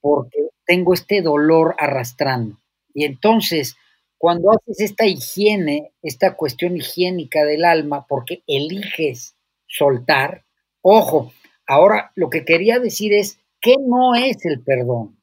porque 0.00 0.48
tengo 0.66 0.92
este 0.92 1.22
dolor 1.22 1.74
arrastrando. 1.78 2.58
Y 2.92 3.04
entonces, 3.04 3.76
cuando 4.22 4.52
haces 4.52 4.78
esta 4.78 5.04
higiene, 5.04 5.94
esta 6.00 6.36
cuestión 6.36 6.76
higiénica 6.76 7.44
del 7.44 7.64
alma, 7.64 8.06
porque 8.06 8.44
eliges 8.46 9.34
soltar, 9.66 10.44
ojo, 10.80 11.32
ahora 11.66 12.12
lo 12.14 12.30
que 12.30 12.44
quería 12.44 12.78
decir 12.78 13.12
es, 13.12 13.42
¿Qué 13.62 13.76
no 13.78 14.16
es 14.16 14.44
el 14.44 14.60
perdón? 14.60 15.16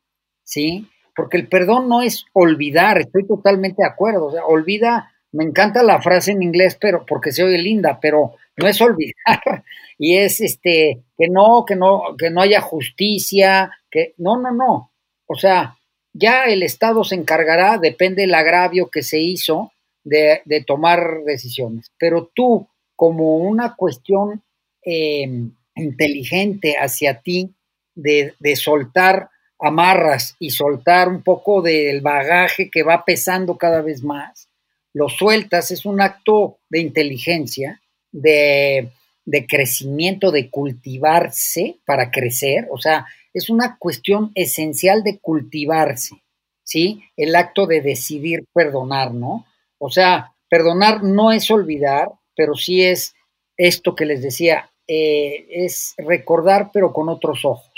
¿Sí? 0.43 0.87
Porque 1.13 1.35
el 1.35 1.49
perdón 1.49 1.89
no 1.89 2.01
es 2.01 2.25
olvidar, 2.31 2.97
estoy 2.97 3.27
totalmente 3.27 3.83
de 3.83 3.89
acuerdo. 3.89 4.27
O 4.27 4.31
sea, 4.31 4.45
olvida, 4.45 5.11
me 5.33 5.43
encanta 5.43 5.83
la 5.83 6.01
frase 6.01 6.31
en 6.31 6.41
inglés, 6.41 6.77
pero 6.79 7.05
porque 7.05 7.33
se 7.33 7.43
oye 7.43 7.57
linda, 7.57 7.99
pero 8.01 8.35
no 8.57 8.67
es 8.67 8.81
olvidar. 8.81 9.13
Y 10.01 10.15
es 10.15 10.39
este, 10.39 11.03
que 11.17 11.27
no, 11.27 11.65
que 11.67 11.75
no, 11.75 12.15
que 12.17 12.29
no 12.29 12.39
haya 12.39 12.61
justicia, 12.61 13.69
que 13.91 14.13
no, 14.17 14.39
no, 14.41 14.53
no. 14.53 14.93
O 15.27 15.35
sea, 15.35 15.77
ya 16.19 16.45
el 16.45 16.63
Estado 16.63 17.03
se 17.03 17.15
encargará, 17.15 17.77
depende 17.77 18.23
del 18.23 18.35
agravio 18.35 18.89
que 18.89 19.03
se 19.03 19.19
hizo, 19.19 19.71
de, 20.03 20.63
tomar 20.65 21.23
decisiones. 21.25 21.91
Pero 21.97 22.29
tú, 22.33 22.67
como 22.95 23.37
una 23.37 23.75
cuestión 23.75 24.43
eh, 24.83 25.29
inteligente 25.75 26.75
hacia 26.77 27.21
ti, 27.21 27.53
de, 27.95 28.33
soltar 28.55 29.29
amarras 29.59 30.35
y 30.39 30.51
soltar 30.51 31.09
un 31.09 31.21
poco 31.21 31.61
del 31.61 32.01
bagaje 32.01 32.69
que 32.69 32.83
va 32.83 33.03
pesando 33.03 33.57
cada 33.57 33.81
vez 33.81 34.03
más, 34.03 34.49
lo 34.93 35.09
sueltas, 35.09 35.71
es 35.71 35.85
un 35.85 36.01
acto 36.01 36.57
de 36.69 36.79
inteligencia, 36.79 37.81
de, 38.11 38.89
de, 39.29 39.45
crecimiento, 39.45 40.31
de 40.31 40.49
cultivarse 40.49 41.79
para 41.85 42.11
crecer, 42.11 42.67
o 42.71 42.77
sea, 42.77 43.05
es 43.33 43.49
una 43.49 43.77
cuestión 43.77 44.31
esencial 44.35 45.03
de 45.03 45.19
cultivarse, 45.19 46.23
¿sí? 46.63 47.03
El 47.15 47.35
acto 47.35 47.67
de 47.67 47.81
decidir 47.81 48.45
perdonar, 48.53 49.13
¿no? 49.13 49.45
O 49.77 49.89
sea, 49.89 50.35
perdonar 50.49 51.03
no 51.03 51.31
es 51.31 51.49
olvidar, 51.51 52.11
pero 52.35 52.55
sí 52.55 52.83
es 52.83 53.13
esto 53.57 53.95
que 53.95 54.05
les 54.05 54.21
decía, 54.21 54.71
eh, 54.87 55.45
es 55.49 55.93
recordar 55.97 56.71
pero 56.73 56.91
con 56.91 57.09
otros 57.09 57.45
ojos. 57.45 57.69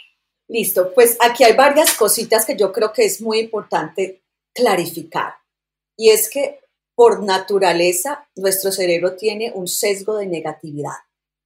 Listo, 0.48 0.94
pues 0.94 1.18
aquí 1.22 1.44
hay 1.44 1.54
varias 1.54 1.94
cositas 1.94 2.46
que 2.46 2.56
yo 2.56 2.72
creo 2.72 2.94
que 2.94 3.06
es 3.06 3.22
muy 3.22 3.40
importante 3.40 4.22
clarificar. 4.54 5.34
Y 5.98 6.10
es 6.10 6.30
que 6.30 6.60
por 6.96 7.24
naturaleza 7.24 8.28
nuestro 8.36 8.72
cerebro 8.72 9.16
tiene 9.16 9.52
un 9.54 9.68
sesgo 9.68 10.18
de 10.18 10.28
negatividad. 10.28 10.98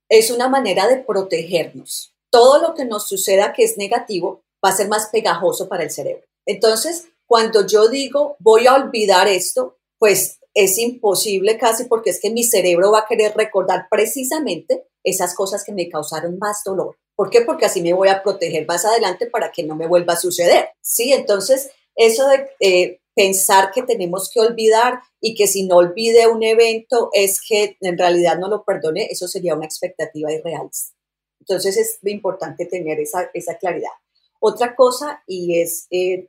Es 0.09 0.29
una 0.29 0.49
manera 0.49 0.87
de 0.87 0.97
protegernos. 0.97 2.13
Todo 2.31 2.61
lo 2.61 2.73
que 2.75 2.85
nos 2.85 3.07
suceda 3.07 3.53
que 3.53 3.63
es 3.63 3.77
negativo 3.77 4.43
va 4.63 4.69
a 4.69 4.75
ser 4.75 4.87
más 4.87 5.09
pegajoso 5.11 5.67
para 5.67 5.83
el 5.83 5.91
cerebro. 5.91 6.23
Entonces, 6.45 7.07
cuando 7.25 7.65
yo 7.65 7.87
digo 7.87 8.35
voy 8.39 8.67
a 8.67 8.75
olvidar 8.75 9.27
esto, 9.27 9.77
pues 9.97 10.39
es 10.53 10.77
imposible 10.77 11.57
casi 11.57 11.85
porque 11.85 12.09
es 12.09 12.19
que 12.21 12.29
mi 12.29 12.43
cerebro 12.43 12.91
va 12.91 12.99
a 12.99 13.07
querer 13.07 13.35
recordar 13.35 13.87
precisamente 13.89 14.87
esas 15.03 15.35
cosas 15.35 15.63
que 15.63 15.73
me 15.73 15.89
causaron 15.89 16.37
más 16.39 16.61
dolor. 16.63 16.97
¿Por 17.15 17.29
qué? 17.29 17.41
Porque 17.41 17.65
así 17.65 17.81
me 17.81 17.93
voy 17.93 18.09
a 18.09 18.23
proteger 18.23 18.65
más 18.67 18.85
adelante 18.85 19.27
para 19.27 19.51
que 19.51 19.63
no 19.63 19.75
me 19.75 19.87
vuelva 19.87 20.13
a 20.13 20.17
suceder. 20.17 20.69
Sí, 20.81 21.13
entonces 21.13 21.69
eso 21.95 22.27
de 22.27 22.49
eh, 22.59 22.99
pensar 23.15 23.71
que 23.71 23.83
tenemos 23.83 24.29
que 24.31 24.41
olvidar 24.41 24.99
y 25.21 25.33
que 25.35 25.47
si 25.47 25.65
no 25.65 25.77
olvide 25.77 26.27
un 26.27 26.43
evento 26.43 27.09
es 27.13 27.41
que 27.41 27.77
en 27.81 27.97
realidad 27.97 28.37
no 28.37 28.49
lo 28.49 28.63
perdone, 28.63 29.07
eso 29.09 29.27
sería 29.27 29.55
una 29.55 29.65
expectativa 29.65 30.31
irrealista. 30.31 30.93
Entonces 31.39 31.77
es 31.77 31.99
importante 32.03 32.65
tener 32.65 32.99
esa, 32.99 33.29
esa 33.33 33.57
claridad. 33.57 33.91
Otra 34.39 34.75
cosa, 34.75 35.23
y 35.25 35.59
es 35.59 35.87
eh, 35.91 36.27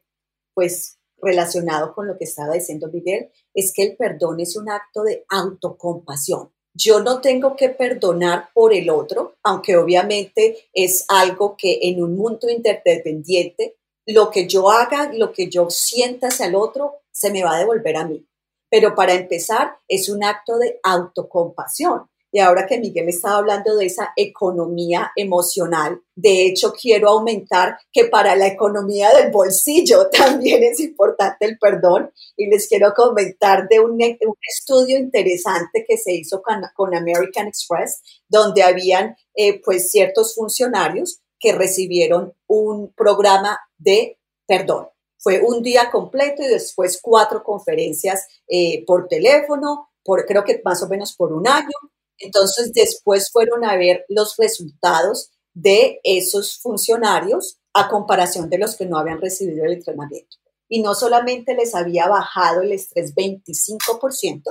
pues 0.55 0.99
relacionado 1.19 1.95
con 1.95 2.07
lo 2.07 2.17
que 2.17 2.25
estaba 2.25 2.55
diciendo 2.55 2.89
Miguel, 2.93 3.31
es 3.55 3.73
que 3.73 3.83
el 3.83 3.97
perdón 3.97 4.41
es 4.41 4.57
un 4.57 4.71
acto 4.71 5.03
de 5.03 5.25
autocompasión. 5.29 6.51
Yo 6.75 7.01
no 7.01 7.23
tengo 7.23 7.57
que 7.57 7.71
perdonar 7.71 8.51
por 8.53 8.75
el 8.75 8.91
otro, 8.91 9.37
aunque 9.43 9.77
obviamente 9.77 10.69
es 10.75 11.07
algo 11.09 11.57
que 11.57 11.79
en 11.83 12.03
un 12.03 12.17
mundo 12.17 12.51
interdependiente, 12.51 13.76
lo 14.07 14.31
que 14.31 14.47
yo 14.47 14.71
haga, 14.71 15.13
lo 15.13 15.33
que 15.33 15.49
yo 15.49 15.69
sienta 15.69 16.29
hacia 16.29 16.47
el 16.47 16.55
otro, 16.55 17.01
se 17.11 17.31
me 17.31 17.43
va 17.43 17.57
a 17.57 17.59
devolver 17.59 17.97
a 17.97 18.07
mí. 18.07 18.27
Pero 18.71 18.95
para 18.95 19.15
empezar, 19.15 19.77
es 19.89 20.09
un 20.09 20.25
acto 20.25 20.59
de 20.59 20.79
autocompasión. 20.83 22.09
Y 22.33 22.41
ahora 22.41 22.67
que 22.67 22.79
Miguel 22.79 23.09
estaba 23.09 23.39
hablando 23.39 23.77
de 23.77 23.87
esa 23.87 24.13
economía 24.15 25.11
emocional, 25.17 26.03
de 26.15 26.45
hecho 26.47 26.73
quiero 26.73 27.09
aumentar 27.09 27.79
que 27.93 28.07
para 28.07 28.37
la 28.37 28.47
economía 28.47 29.11
del 29.15 29.31
bolsillo 29.31 30.11
también 30.13 30.63
es 30.63 30.81
importante 30.81 31.47
el 31.47 31.59
perdón. 31.59 32.11
Y 32.37 32.49
les 32.49 32.69
quiero 32.69 32.93
comentar 32.95 33.69
de 33.69 33.81
un, 33.81 33.99
estudio 34.01 34.99
interesante 34.99 35.85
que 35.89 35.97
se 35.97 36.13
hizo 36.13 36.43
con, 36.43 36.95
American 36.95 37.47
Express, 37.47 38.03
donde 38.29 38.63
habían 38.63 39.17
eh, 39.35 39.61
pues 39.65 39.91
ciertos 39.91 40.35
funcionarios 40.35 41.21
que 41.39 41.53
recibieron 41.53 42.35
un 42.47 42.93
programa 42.93 43.59
de 43.79 44.19
perdón. 44.47 44.89
Fue 45.19 45.43
un 45.43 45.63
día 45.63 45.91
completo 45.91 46.43
y 46.43 46.47
después 46.47 47.01
cuatro 47.03 47.43
conferencias 47.43 48.27
eh, 48.49 48.85
por 48.87 49.09
teléfono, 49.09 49.91
por, 50.05 50.25
creo 50.25 50.45
que 50.45 50.61
más 50.65 50.83
o 50.83 50.89
menos 50.89 51.15
por 51.15 51.33
un 51.33 51.49
año, 51.49 51.69
Entonces 52.19 52.73
después 52.73 53.31
fueron 53.31 53.65
a 53.65 53.77
ver 53.77 54.05
los 54.09 54.37
resultados 54.37 55.33
de 55.53 56.01
esos 56.03 56.59
funcionarios 56.59 57.59
a 57.75 57.89
comparación 57.89 58.49
de 58.49 58.59
los 58.59 58.77
que 58.77 58.87
no 58.87 58.99
habían 58.99 59.21
recibido 59.21 59.65
el 59.65 59.75
entrenamiento. 59.75 60.37
Y 60.69 60.83
no 60.83 60.95
solamente 60.95 61.55
les 61.55 61.75
había 61.75 62.09
bajado 62.09 62.63
el 62.63 62.73
estrés 62.73 63.15
25%, 63.15 64.43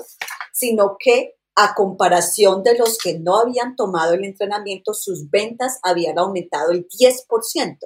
sino 0.53 0.95
que 0.99 1.35
a 1.55 1.73
comparación 1.73 2.63
de 2.63 2.77
los 2.77 2.97
que 2.97 3.17
no 3.17 3.37
habían 3.37 3.75
tomado 3.75 4.13
el 4.13 4.25
entrenamiento, 4.25 4.93
sus 4.93 5.29
ventas 5.29 5.79
habían 5.83 6.19
aumentado 6.19 6.71
el 6.71 6.87
10%. 6.87 7.77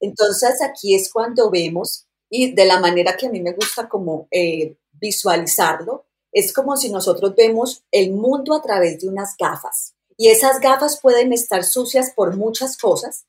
Entonces 0.00 0.62
aquí 0.62 0.94
es 0.94 1.12
cuando 1.12 1.50
vemos, 1.50 2.06
y 2.28 2.54
de 2.54 2.64
la 2.64 2.80
manera 2.80 3.16
que 3.16 3.26
a 3.26 3.30
mí 3.30 3.40
me 3.40 3.52
gusta 3.52 3.88
como 3.88 4.28
eh, 4.30 4.76
visualizarlo, 4.92 6.06
es 6.32 6.52
como 6.52 6.76
si 6.76 6.90
nosotros 6.90 7.34
vemos 7.36 7.84
el 7.90 8.12
mundo 8.12 8.54
a 8.54 8.62
través 8.62 9.00
de 9.00 9.08
unas 9.08 9.36
gafas. 9.38 9.94
Y 10.16 10.28
esas 10.28 10.60
gafas 10.60 11.00
pueden 11.00 11.32
estar 11.32 11.64
sucias 11.64 12.12
por 12.14 12.36
muchas 12.36 12.76
cosas, 12.76 13.26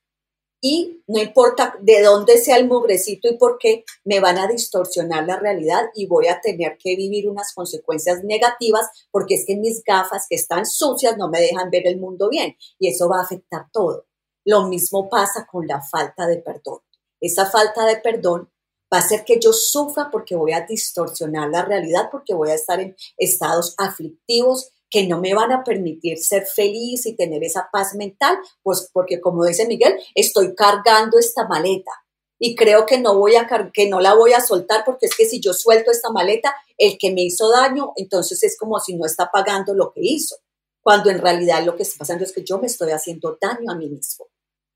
y 0.62 1.04
no 1.08 1.22
importa 1.22 1.78
de 1.82 2.02
dónde 2.02 2.38
sea 2.38 2.58
el 2.58 2.68
mugrecito 2.68 3.28
y 3.28 3.38
por 3.38 3.58
qué, 3.60 3.84
me 4.04 4.20
van 4.20 4.38
a 4.38 4.48
distorsionar 4.48 5.28
la 5.28 5.40
realidad 5.40 5.84
y 5.94 6.08
voy 6.08 6.28
a 6.28 6.42
tener 6.42 6.78
que 6.78 6.96
vivir 6.96 7.30
unas 7.30 7.54
consecuencias 7.54 8.24
negativas 8.24 8.88
porque 9.12 9.36
es 9.36 9.46
que 9.46 9.56
mis 9.56 9.84
gafas 9.84 10.26
que 10.28 10.36
están 10.36 10.66
sucias 10.66 11.16
no 11.18 11.30
me 11.30 11.40
dejan 11.40 11.70
ver 11.70 11.86
el 11.88 12.00
mundo 12.00 12.30
bien 12.30 12.56
y 12.80 12.90
eso 12.90 13.08
va 13.08 13.20
a 13.20 13.24
afectar 13.24 13.68
todo. 13.72 14.06
Lo 14.48 14.66
mismo 14.66 15.10
pasa 15.10 15.46
con 15.46 15.68
la 15.68 15.82
falta 15.82 16.26
de 16.26 16.38
perdón. 16.38 16.80
Esa 17.20 17.48
falta 17.48 17.86
de 17.86 17.98
perdón 17.98 18.50
va 18.92 19.00
a 19.00 19.02
hacer 19.02 19.26
que 19.26 19.42
yo 19.42 19.52
sufra 19.52 20.10
porque 20.10 20.38
voy 20.38 20.54
a 20.54 20.62
distorsionar 20.62 21.50
la 21.50 21.66
realidad, 21.66 22.08
porque 22.10 22.34
voy 22.34 22.52
a 22.52 22.56
estar 22.56 22.80
en 22.80 22.96
estados 23.18 23.76
aflictivos 23.78 24.72
que 24.90 25.06
no 25.06 25.20
me 25.20 25.34
van 25.34 25.52
a 25.52 25.66
permitir 25.66 26.18
ser 26.18 26.46
feliz 26.46 27.06
y 27.06 27.18
tener 27.18 27.44
esa 27.44 27.68
paz 27.74 27.94
mental, 27.96 28.38
pues 28.64 28.90
porque 28.94 29.20
como 29.20 29.44
dice 29.44 29.68
Miguel, 29.68 30.00
estoy 30.16 30.56
cargando 30.56 31.20
esta 31.20 31.46
maleta 31.46 31.92
y 32.40 32.56
creo 32.56 32.86
que 32.86 33.00
no 33.00 33.20
voy 33.20 33.36
a 33.36 33.50
que 33.74 33.90
no 33.90 34.00
la 34.00 34.14
voy 34.14 34.32
a 34.32 34.40
soltar 34.40 34.86
porque 34.86 35.08
es 35.08 35.18
que 35.18 35.26
si 35.26 35.42
yo 35.42 35.52
suelto 35.52 35.92
esta 35.92 36.10
maleta, 36.10 36.56
el 36.78 36.98
que 36.98 37.12
me 37.12 37.24
hizo 37.24 37.52
daño, 37.52 37.92
entonces 37.98 38.42
es 38.44 38.58
como 38.58 38.80
si 38.80 38.96
no 38.96 39.06
está 39.06 39.30
pagando 39.30 39.74
lo 39.74 39.92
que 39.92 40.00
hizo, 40.04 40.38
cuando 40.82 41.10
en 41.10 41.20
realidad 41.20 41.66
lo 41.66 41.76
que 41.76 41.84
está 41.84 41.98
pasando 42.00 42.24
es 42.24 42.32
que 42.32 42.46
yo 42.46 42.60
me 42.60 42.68
estoy 42.68 42.92
haciendo 42.92 43.38
daño 43.42 43.70
a 43.70 43.76
mí 43.76 43.90
mismo. 43.90 44.28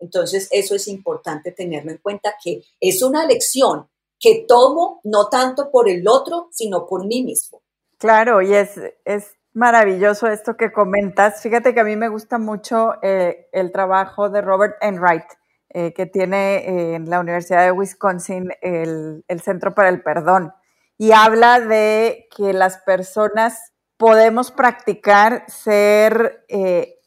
Entonces 0.01 0.49
eso 0.51 0.75
es 0.75 0.87
importante 0.87 1.51
tenerlo 1.51 1.91
en 1.91 1.99
cuenta 1.99 2.35
que 2.43 2.63
es 2.79 3.01
una 3.01 3.25
lección 3.25 3.87
que 4.19 4.45
tomo 4.47 4.99
no 5.03 5.29
tanto 5.29 5.71
por 5.71 5.87
el 5.87 6.07
otro, 6.07 6.49
sino 6.51 6.85
por 6.85 7.05
mí 7.05 7.23
mismo. 7.23 7.61
Claro, 7.97 8.41
y 8.41 8.53
es, 8.53 8.71
es 9.05 9.35
Maravilloso 9.53 10.27
esto 10.27 10.55
que 10.55 10.71
comentas. 10.71 11.41
Fíjate 11.41 11.73
que 11.73 11.81
a 11.81 11.83
mí 11.83 11.97
me 11.97 12.07
gusta 12.07 12.37
mucho 12.37 12.93
eh, 13.01 13.49
el 13.51 13.73
trabajo 13.73 14.29
de 14.29 14.39
Robert 14.39 14.77
Enright, 14.79 15.25
eh, 15.69 15.93
que 15.93 16.05
tiene 16.05 16.59
eh, 16.59 16.95
en 16.95 17.09
la 17.09 17.19
Universidad 17.19 17.65
de 17.65 17.73
Wisconsin 17.73 18.53
el, 18.61 19.25
el, 19.27 19.41
Centro 19.41 19.75
para 19.75 19.89
el 19.89 20.01
Perdón. 20.03 20.53
Y 20.97 21.11
habla 21.11 21.59
de 21.59 22.29
que 22.35 22.53
las 22.53 22.77
personas 22.77 23.73
podemos 23.97 24.51
practicar 24.51 25.43
ser 25.47 26.45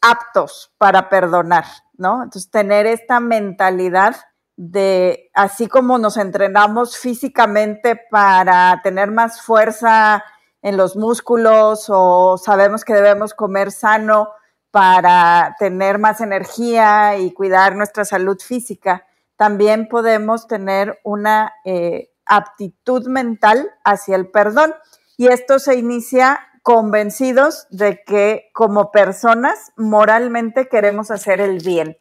aptos 0.01 0.73
para 0.77 1.09
perdonar, 1.09 1.65
¿no? 1.97 2.23
Entonces, 2.23 2.49
tener 2.49 2.85
esta 2.85 3.19
mentalidad 3.19 4.15
de, 4.57 5.29
así 5.33 5.67
como 5.67 5.97
nos 5.97 6.17
entrenamos 6.17 6.97
físicamente 6.97 7.99
para 8.09 8.79
tener 8.83 9.11
más 9.11 9.41
fuerza, 9.41 10.23
en 10.65 10.77
los 10.77 10.95
músculos 10.95 11.85
o 11.89 12.39
sabemos 12.39 12.83
que 12.83 12.95
debemos 12.95 13.35
comer 13.35 13.71
sano 13.71 14.29
para 14.71 15.55
tener 15.59 15.99
más 15.99 16.21
energía 16.21 17.19
y 17.19 17.31
cuidar 17.33 17.75
nuestra 17.75 18.03
salud 18.03 18.39
física, 18.41 19.05
también 19.35 19.87
podemos 19.87 20.47
tener 20.47 20.99
una 21.03 21.53
eh, 21.65 22.09
aptitud 22.25 23.05
mental 23.05 23.69
hacia 23.83 24.15
el 24.15 24.31
perdón. 24.31 24.73
Y 25.17 25.27
esto 25.27 25.59
se 25.59 25.75
inicia 25.75 26.39
convencidos 26.65 27.67
de 27.69 28.01
que 28.03 28.49
como 28.51 28.89
personas 28.89 29.71
moralmente 29.77 30.67
queremos 30.67 31.11
hacer 31.11 31.39
el 31.39 31.59
bien. 31.59 31.95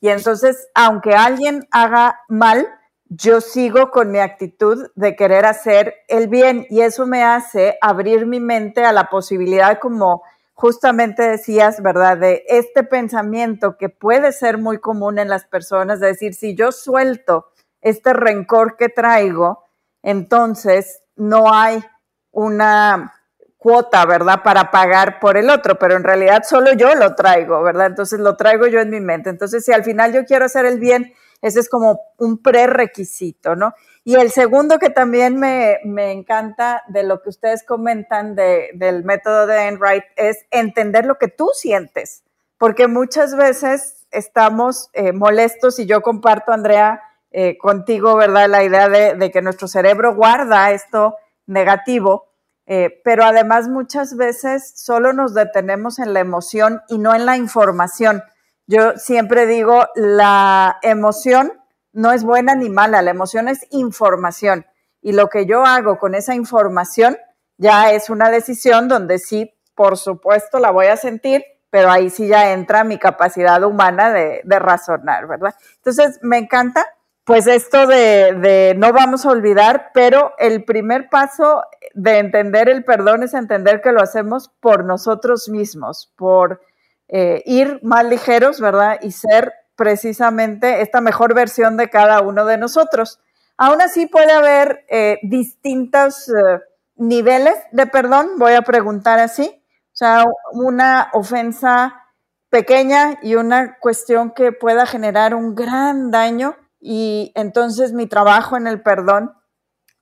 Y 0.00 0.08
entonces, 0.08 0.66
aunque 0.74 1.14
alguien 1.14 1.68
haga 1.70 2.18
mal, 2.28 2.66
yo 3.04 3.40
sigo 3.40 3.92
con 3.92 4.10
mi 4.10 4.18
actitud 4.18 4.90
de 4.96 5.14
querer 5.14 5.46
hacer 5.46 5.94
el 6.08 6.26
bien 6.26 6.66
y 6.68 6.80
eso 6.80 7.06
me 7.06 7.22
hace 7.22 7.78
abrir 7.80 8.26
mi 8.26 8.40
mente 8.40 8.84
a 8.84 8.92
la 8.92 9.04
posibilidad, 9.04 9.78
como 9.78 10.24
justamente 10.52 11.22
decías, 11.22 11.80
¿verdad? 11.80 12.18
De 12.18 12.42
este 12.48 12.82
pensamiento 12.82 13.76
que 13.78 13.88
puede 13.88 14.32
ser 14.32 14.58
muy 14.58 14.78
común 14.78 15.20
en 15.20 15.28
las 15.28 15.44
personas, 15.44 16.00
de 16.00 16.08
decir, 16.08 16.34
si 16.34 16.56
yo 16.56 16.72
suelto 16.72 17.52
este 17.82 18.14
rencor 18.14 18.76
que 18.76 18.88
traigo, 18.88 19.62
entonces 20.02 21.04
no 21.14 21.54
hay 21.54 21.84
una 22.32 23.14
cuota, 23.58 24.06
¿verdad? 24.06 24.42
Para 24.42 24.70
pagar 24.70 25.20
por 25.20 25.36
el 25.36 25.50
otro, 25.50 25.78
pero 25.78 25.96
en 25.96 26.04
realidad 26.04 26.44
solo 26.48 26.72
yo 26.72 26.94
lo 26.94 27.14
traigo, 27.14 27.62
¿verdad? 27.62 27.88
Entonces 27.88 28.20
lo 28.20 28.36
traigo 28.36 28.66
yo 28.68 28.80
en 28.80 28.90
mi 28.90 29.00
mente. 29.00 29.28
Entonces, 29.28 29.64
si 29.64 29.72
al 29.72 29.84
final 29.84 30.12
yo 30.12 30.24
quiero 30.24 30.46
hacer 30.46 30.64
el 30.64 30.78
bien, 30.78 31.12
ese 31.42 31.60
es 31.60 31.68
como 31.68 32.00
un 32.16 32.42
prerequisito, 32.42 33.56
¿no? 33.56 33.74
Y 34.04 34.14
el 34.14 34.30
segundo 34.30 34.78
que 34.78 34.90
también 34.90 35.38
me, 35.38 35.80
encanta 36.12 36.82
de 36.88 37.02
lo 37.02 37.20
que 37.20 37.28
ustedes 37.28 37.62
comentan 37.62 38.34
del 38.34 39.04
método 39.04 39.46
de 39.46 39.66
Enright 39.66 40.04
es 40.16 40.46
entender 40.50 41.04
lo 41.04 41.16
que 41.16 41.28
tú 41.28 41.50
sientes, 41.52 42.24
porque 42.56 42.88
muchas 42.88 43.36
veces 43.36 44.06
estamos 44.10 44.88
eh, 44.94 45.12
molestos 45.12 45.78
y 45.78 45.86
yo 45.86 46.00
comparto, 46.00 46.52
Andrea, 46.52 47.02
eh, 47.30 47.58
contigo, 47.58 48.16
¿verdad? 48.16 48.48
La 48.48 48.64
idea 48.64 48.88
de, 48.88 49.30
que 49.30 49.42
nuestro 49.42 49.68
cerebro 49.68 50.14
guarda 50.14 50.70
esto 50.70 51.16
negativo, 51.46 52.27
eh, 52.70 53.00
pero 53.02 53.24
además 53.24 53.66
muchas 53.66 54.14
veces 54.14 54.74
solo 54.76 55.14
nos 55.14 55.32
detenemos 55.32 55.98
en 55.98 56.12
la 56.12 56.20
emoción 56.20 56.82
y 56.88 56.98
no 56.98 57.14
en 57.14 57.24
la 57.24 57.38
información. 57.38 58.22
Yo 58.66 58.98
siempre 58.98 59.46
digo, 59.46 59.86
la 59.94 60.78
emoción 60.82 61.50
no 61.94 62.12
es 62.12 62.24
buena 62.24 62.54
ni 62.54 62.68
mala, 62.68 63.00
la 63.00 63.10
emoción 63.10 63.48
es 63.48 63.66
información. 63.70 64.66
Y 65.00 65.12
lo 65.12 65.30
que 65.30 65.46
yo 65.46 65.64
hago 65.64 65.98
con 65.98 66.14
esa 66.14 66.34
información 66.34 67.16
ya 67.56 67.90
es 67.90 68.10
una 68.10 68.28
decisión 68.28 68.86
donde 68.86 69.18
sí, 69.18 69.50
por 69.74 69.96
supuesto, 69.96 70.58
la 70.58 70.70
voy 70.70 70.88
a 70.88 70.98
sentir, 70.98 71.42
pero 71.70 71.90
ahí 71.90 72.10
sí 72.10 72.28
ya 72.28 72.52
entra 72.52 72.84
mi 72.84 72.98
capacidad 72.98 73.62
humana 73.64 74.12
de, 74.12 74.42
razonar, 74.44 75.26
¿verdad? 75.26 75.54
Entonces, 75.76 76.18
me 76.20 76.36
encanta, 76.36 76.86
pues 77.28 77.46
esto 77.46 77.86
de, 77.86 78.32
de, 78.40 78.74
no 78.78 78.94
vamos 78.94 79.26
a 79.26 79.30
olvidar, 79.30 79.90
pero 79.92 80.32
el 80.38 80.64
primer 80.64 81.10
paso 81.10 81.62
de 81.92 82.20
entender 82.20 82.70
el 82.70 82.84
perdón 82.84 83.22
es 83.22 83.34
entender 83.34 83.82
que 83.82 83.92
lo 83.92 84.00
hacemos 84.00 84.48
por 84.60 84.86
nosotros 84.86 85.50
mismos, 85.50 86.10
por 86.16 86.62
eh, 87.08 87.42
ir 87.44 87.80
más 87.82 88.06
ligeros, 88.06 88.62
¿verdad? 88.62 88.98
Y 89.02 89.12
ser 89.12 89.52
precisamente 89.76 90.80
esta 90.80 91.02
mejor 91.02 91.34
versión 91.34 91.76
de 91.76 91.90
cada 91.90 92.22
uno 92.22 92.46
de 92.46 92.56
nosotros. 92.56 93.20
Aún 93.58 93.82
así 93.82 94.06
puede 94.06 94.32
haber 94.32 94.86
eh, 94.88 95.18
distintos 95.22 96.30
eh, 96.30 96.60
niveles 96.96 97.56
de 97.72 97.86
perdón, 97.86 98.38
voy 98.38 98.54
a 98.54 98.62
preguntar 98.62 99.18
así. 99.18 99.62
O 99.92 99.96
sea, 99.98 100.24
una 100.52 101.10
ofensa 101.12 102.06
pequeña 102.48 103.18
y 103.20 103.34
una 103.34 103.76
cuestión 103.80 104.30
que 104.30 104.50
pueda 104.52 104.86
generar 104.86 105.34
un 105.34 105.54
gran 105.54 106.10
daño 106.10 106.56
y 106.80 107.32
entonces 107.34 107.92
mi 107.92 108.06
trabajo 108.06 108.56
en 108.56 108.66
el 108.66 108.82
perdón 108.82 109.32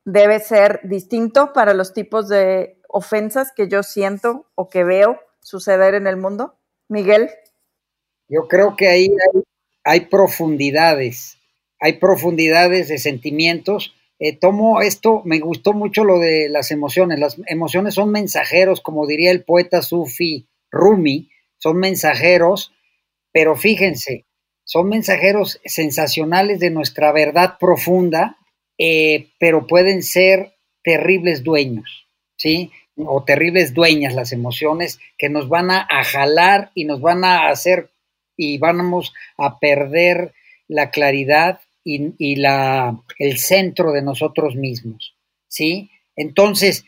debe 0.05 0.39
ser 0.41 0.81
distinto 0.85 1.53
para 1.53 1.75
los 1.75 1.93
tipos 1.93 2.29
de 2.29 2.79
ofensas 2.89 3.53
que 3.55 3.69
yo 3.69 3.83
siento 3.83 4.47
o 4.55 4.69
que 4.69 4.85
veo 4.85 5.19
suceder 5.41 5.95
en 5.95 6.07
el 6.07 6.17
mundo. 6.17 6.59
Miguel. 6.89 7.31
Yo 8.29 8.49
creo 8.49 8.77
que 8.77 8.89
ahí 8.89 9.09
hay, 9.85 10.01
profundidades, 10.07 11.39
hay 11.81 11.95
profundidades 11.95 12.89
de 12.89 12.99
sentimientos. 12.99 13.95
Eh, 14.19 14.37
tomo 14.37 14.81
esto, 14.81 15.23
me 15.25 15.41
gustó 15.41 15.73
mucho 15.73 16.05
lo 16.05 16.19
de 16.19 16.49
las 16.49 16.71
emociones. 16.71 17.19
Las 17.19 17.37
emociones 17.47 17.95
son 17.95 18.11
mensajeros, 18.11 18.81
como 18.81 19.07
diría 19.07 19.31
el 19.31 19.45
poeta 19.45 19.83
Sufi 19.83 20.49
Rumi, 20.71 21.31
son 21.59 21.79
mensajeros, 21.79 22.73
pero 23.33 23.57
fíjense, 23.57 24.25
son 24.66 24.88
mensajeros 24.88 25.61
sensacionales 25.64 26.59
de 26.59 26.70
nuestra 26.70 27.12
verdad 27.12 27.57
profunda, 27.59 28.37
eh, 28.76 29.29
pero 29.38 29.66
pueden 29.66 30.02
ser 30.02 30.55
terribles 30.83 31.44
dueños, 31.44 32.09
¿sí? 32.37 32.72
o 32.96 33.22
terribles 33.22 33.74
dueñas 33.74 34.14
las 34.14 34.33
emociones 34.33 34.98
que 35.18 35.29
nos 35.29 35.48
van 35.48 35.70
a, 35.70 35.87
jalar 36.05 36.72
y 36.74 36.85
nos 36.85 37.00
van 37.00 37.24
a 37.24 37.48
hacer 37.48 37.90
y 38.37 38.59
vamos 38.59 39.14
a 39.38 39.59
perder 39.59 40.35
la 40.66 40.90
claridad 40.90 41.61
y, 41.85 42.37
la, 42.37 43.00
el 43.20 43.38
centro 43.38 43.92
de 43.92 44.02
nosotros 44.02 44.57
mismos, 44.57 45.14
¿sí? 45.46 45.90
Entonces, 46.16 46.85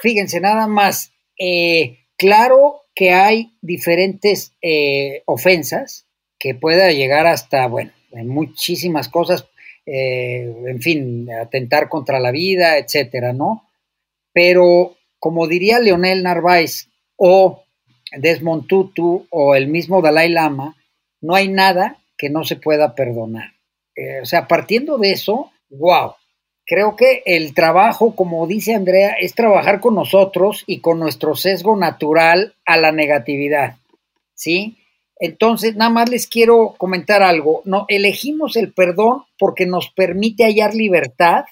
fíjense, 0.00 0.40
nada 0.40 0.68
más, 0.68 1.12
eh, 1.36 1.98
claro 2.16 2.82
que 2.94 3.10
hay 3.10 3.52
diferentes 3.60 4.54
eh, 4.62 5.22
ofensas 5.24 6.06
que 6.40 6.54
pueda 6.54 6.90
llegar 6.90 7.26
hasta, 7.26 7.66
bueno, 7.68 7.92
muchísimas 8.24 9.08
cosas, 9.08 9.46
eh, 9.84 10.52
en 10.66 10.80
fin, 10.80 11.30
atentar 11.30 11.88
contra 11.88 12.18
la 12.18 12.32
vida, 12.32 12.78
etcétera, 12.78 13.34
¿no? 13.34 13.68
Pero, 14.32 14.96
como 15.18 15.46
diría 15.46 15.78
Leonel 15.78 16.22
Narváez 16.22 16.88
o 17.16 17.62
Desmond 18.16 18.66
Tutu 18.66 19.26
o 19.30 19.54
el 19.54 19.68
mismo 19.68 20.00
Dalai 20.00 20.30
Lama, 20.30 20.76
no 21.20 21.34
hay 21.34 21.48
nada 21.48 21.98
que 22.16 22.30
no 22.30 22.42
se 22.44 22.56
pueda 22.56 22.94
perdonar. 22.94 23.52
Eh, 23.94 24.20
o 24.22 24.26
sea, 24.26 24.48
partiendo 24.48 24.96
de 24.96 25.12
eso, 25.12 25.52
wow, 25.68 26.14
creo 26.64 26.96
que 26.96 27.22
el 27.26 27.52
trabajo, 27.52 28.16
como 28.16 28.46
dice 28.46 28.74
Andrea, 28.74 29.14
es 29.20 29.34
trabajar 29.34 29.80
con 29.80 29.94
nosotros 29.94 30.64
y 30.66 30.80
con 30.80 30.98
nuestro 30.98 31.36
sesgo 31.36 31.76
natural 31.76 32.54
a 32.64 32.78
la 32.78 32.92
negatividad, 32.92 33.76
¿sí? 34.34 34.79
Entonces, 35.20 35.76
nada 35.76 35.90
más 35.90 36.08
les 36.08 36.26
quiero 36.26 36.74
comentar 36.78 37.22
algo. 37.22 37.60
No, 37.66 37.84
elegimos 37.88 38.56
el 38.56 38.72
perdón 38.72 39.24
porque 39.38 39.66
nos 39.66 39.90
permite 39.90 40.44
hallar 40.44 40.74
libertad 40.74 41.44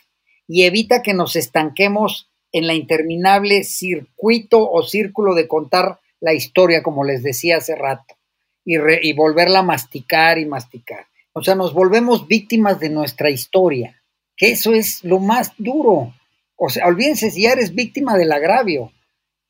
y 0.48 0.62
evita 0.62 1.02
que 1.02 1.12
nos 1.12 1.36
estanquemos 1.36 2.30
en 2.50 2.66
la 2.66 2.72
interminable 2.72 3.64
circuito 3.64 4.68
o 4.68 4.82
círculo 4.82 5.34
de 5.34 5.46
contar 5.46 6.00
la 6.18 6.32
historia, 6.32 6.82
como 6.82 7.04
les 7.04 7.22
decía 7.22 7.58
hace 7.58 7.76
rato, 7.76 8.16
y, 8.64 8.76
y 9.02 9.12
volverla 9.12 9.58
a 9.58 9.62
masticar 9.62 10.38
y 10.38 10.46
masticar. 10.46 11.06
O 11.34 11.42
sea, 11.42 11.54
nos 11.54 11.74
volvemos 11.74 12.26
víctimas 12.26 12.80
de 12.80 12.88
nuestra 12.88 13.28
historia, 13.28 14.02
que 14.34 14.50
eso 14.50 14.72
es 14.72 15.04
lo 15.04 15.20
más 15.20 15.52
duro. 15.58 16.14
O 16.56 16.70
sea, 16.70 16.86
olvídense 16.86 17.30
si 17.30 17.42
ya 17.42 17.52
eres 17.52 17.74
víctima 17.74 18.16
del 18.16 18.32
agravio, 18.32 18.92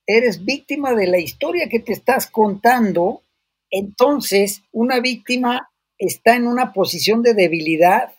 eres 0.06 0.44
víctima 0.44 0.92
de 0.94 1.06
la 1.06 1.18
historia 1.18 1.68
que 1.68 1.78
te 1.78 1.92
estás 1.92 2.26
contando 2.26 3.22
entonces 3.70 4.62
una 4.72 5.00
víctima 5.00 5.70
está 5.98 6.36
en 6.36 6.46
una 6.46 6.72
posición 6.72 7.22
de 7.22 7.34
debilidad 7.34 8.12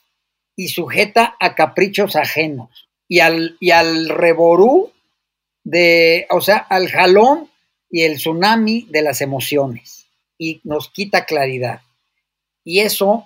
y 0.56 0.68
sujeta 0.68 1.36
a 1.40 1.56
caprichos 1.56 2.16
ajenos 2.16 2.90
y 3.08 3.22
al, 3.22 3.58
y 3.60 3.72
al 3.72 4.10
reború 4.10 4.92
de, 5.64 6.28
o 6.30 6.42
sea, 6.42 6.58
al 6.58 6.90
jalón 6.90 7.50
y 7.90 8.04
el 8.04 8.18
tsunami 8.18 8.88
de 8.90 9.02
las 9.02 9.22
emociones 9.22 10.08
y 10.38 10.62
nos 10.64 10.90
quita 10.90 11.26
claridad. 11.26 11.82
Y 12.64 12.80
eso 12.80 13.26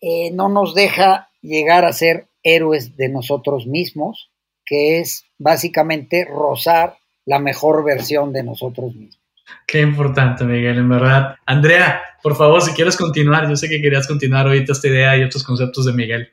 eh, 0.00 0.30
no 0.32 0.48
nos 0.48 0.74
deja 0.74 1.30
llegar 1.42 1.84
a 1.84 1.92
ser 1.92 2.26
héroes 2.42 2.96
de 2.96 3.08
nosotros 3.08 3.66
mismos, 3.66 4.30
que 4.64 5.00
es 5.00 5.24
básicamente 5.38 6.24
rozar 6.24 6.98
la 7.26 7.38
mejor 7.38 7.84
versión 7.84 8.32
de 8.32 8.42
nosotros 8.42 8.94
mismos. 8.94 9.19
Qué 9.66 9.80
importante, 9.80 10.44
Miguel, 10.44 10.78
en 10.78 10.88
verdad. 10.88 11.36
Andrea, 11.46 12.02
por 12.22 12.36
favor, 12.36 12.60
si 12.62 12.72
quieres 12.72 12.96
continuar, 12.96 13.48
yo 13.48 13.56
sé 13.56 13.68
que 13.68 13.80
querías 13.80 14.06
continuar 14.06 14.46
ahorita 14.46 14.72
esta 14.72 14.88
idea 14.88 15.16
y 15.16 15.22
otros 15.22 15.42
conceptos 15.42 15.86
de 15.86 15.92
Miguel. 15.92 16.28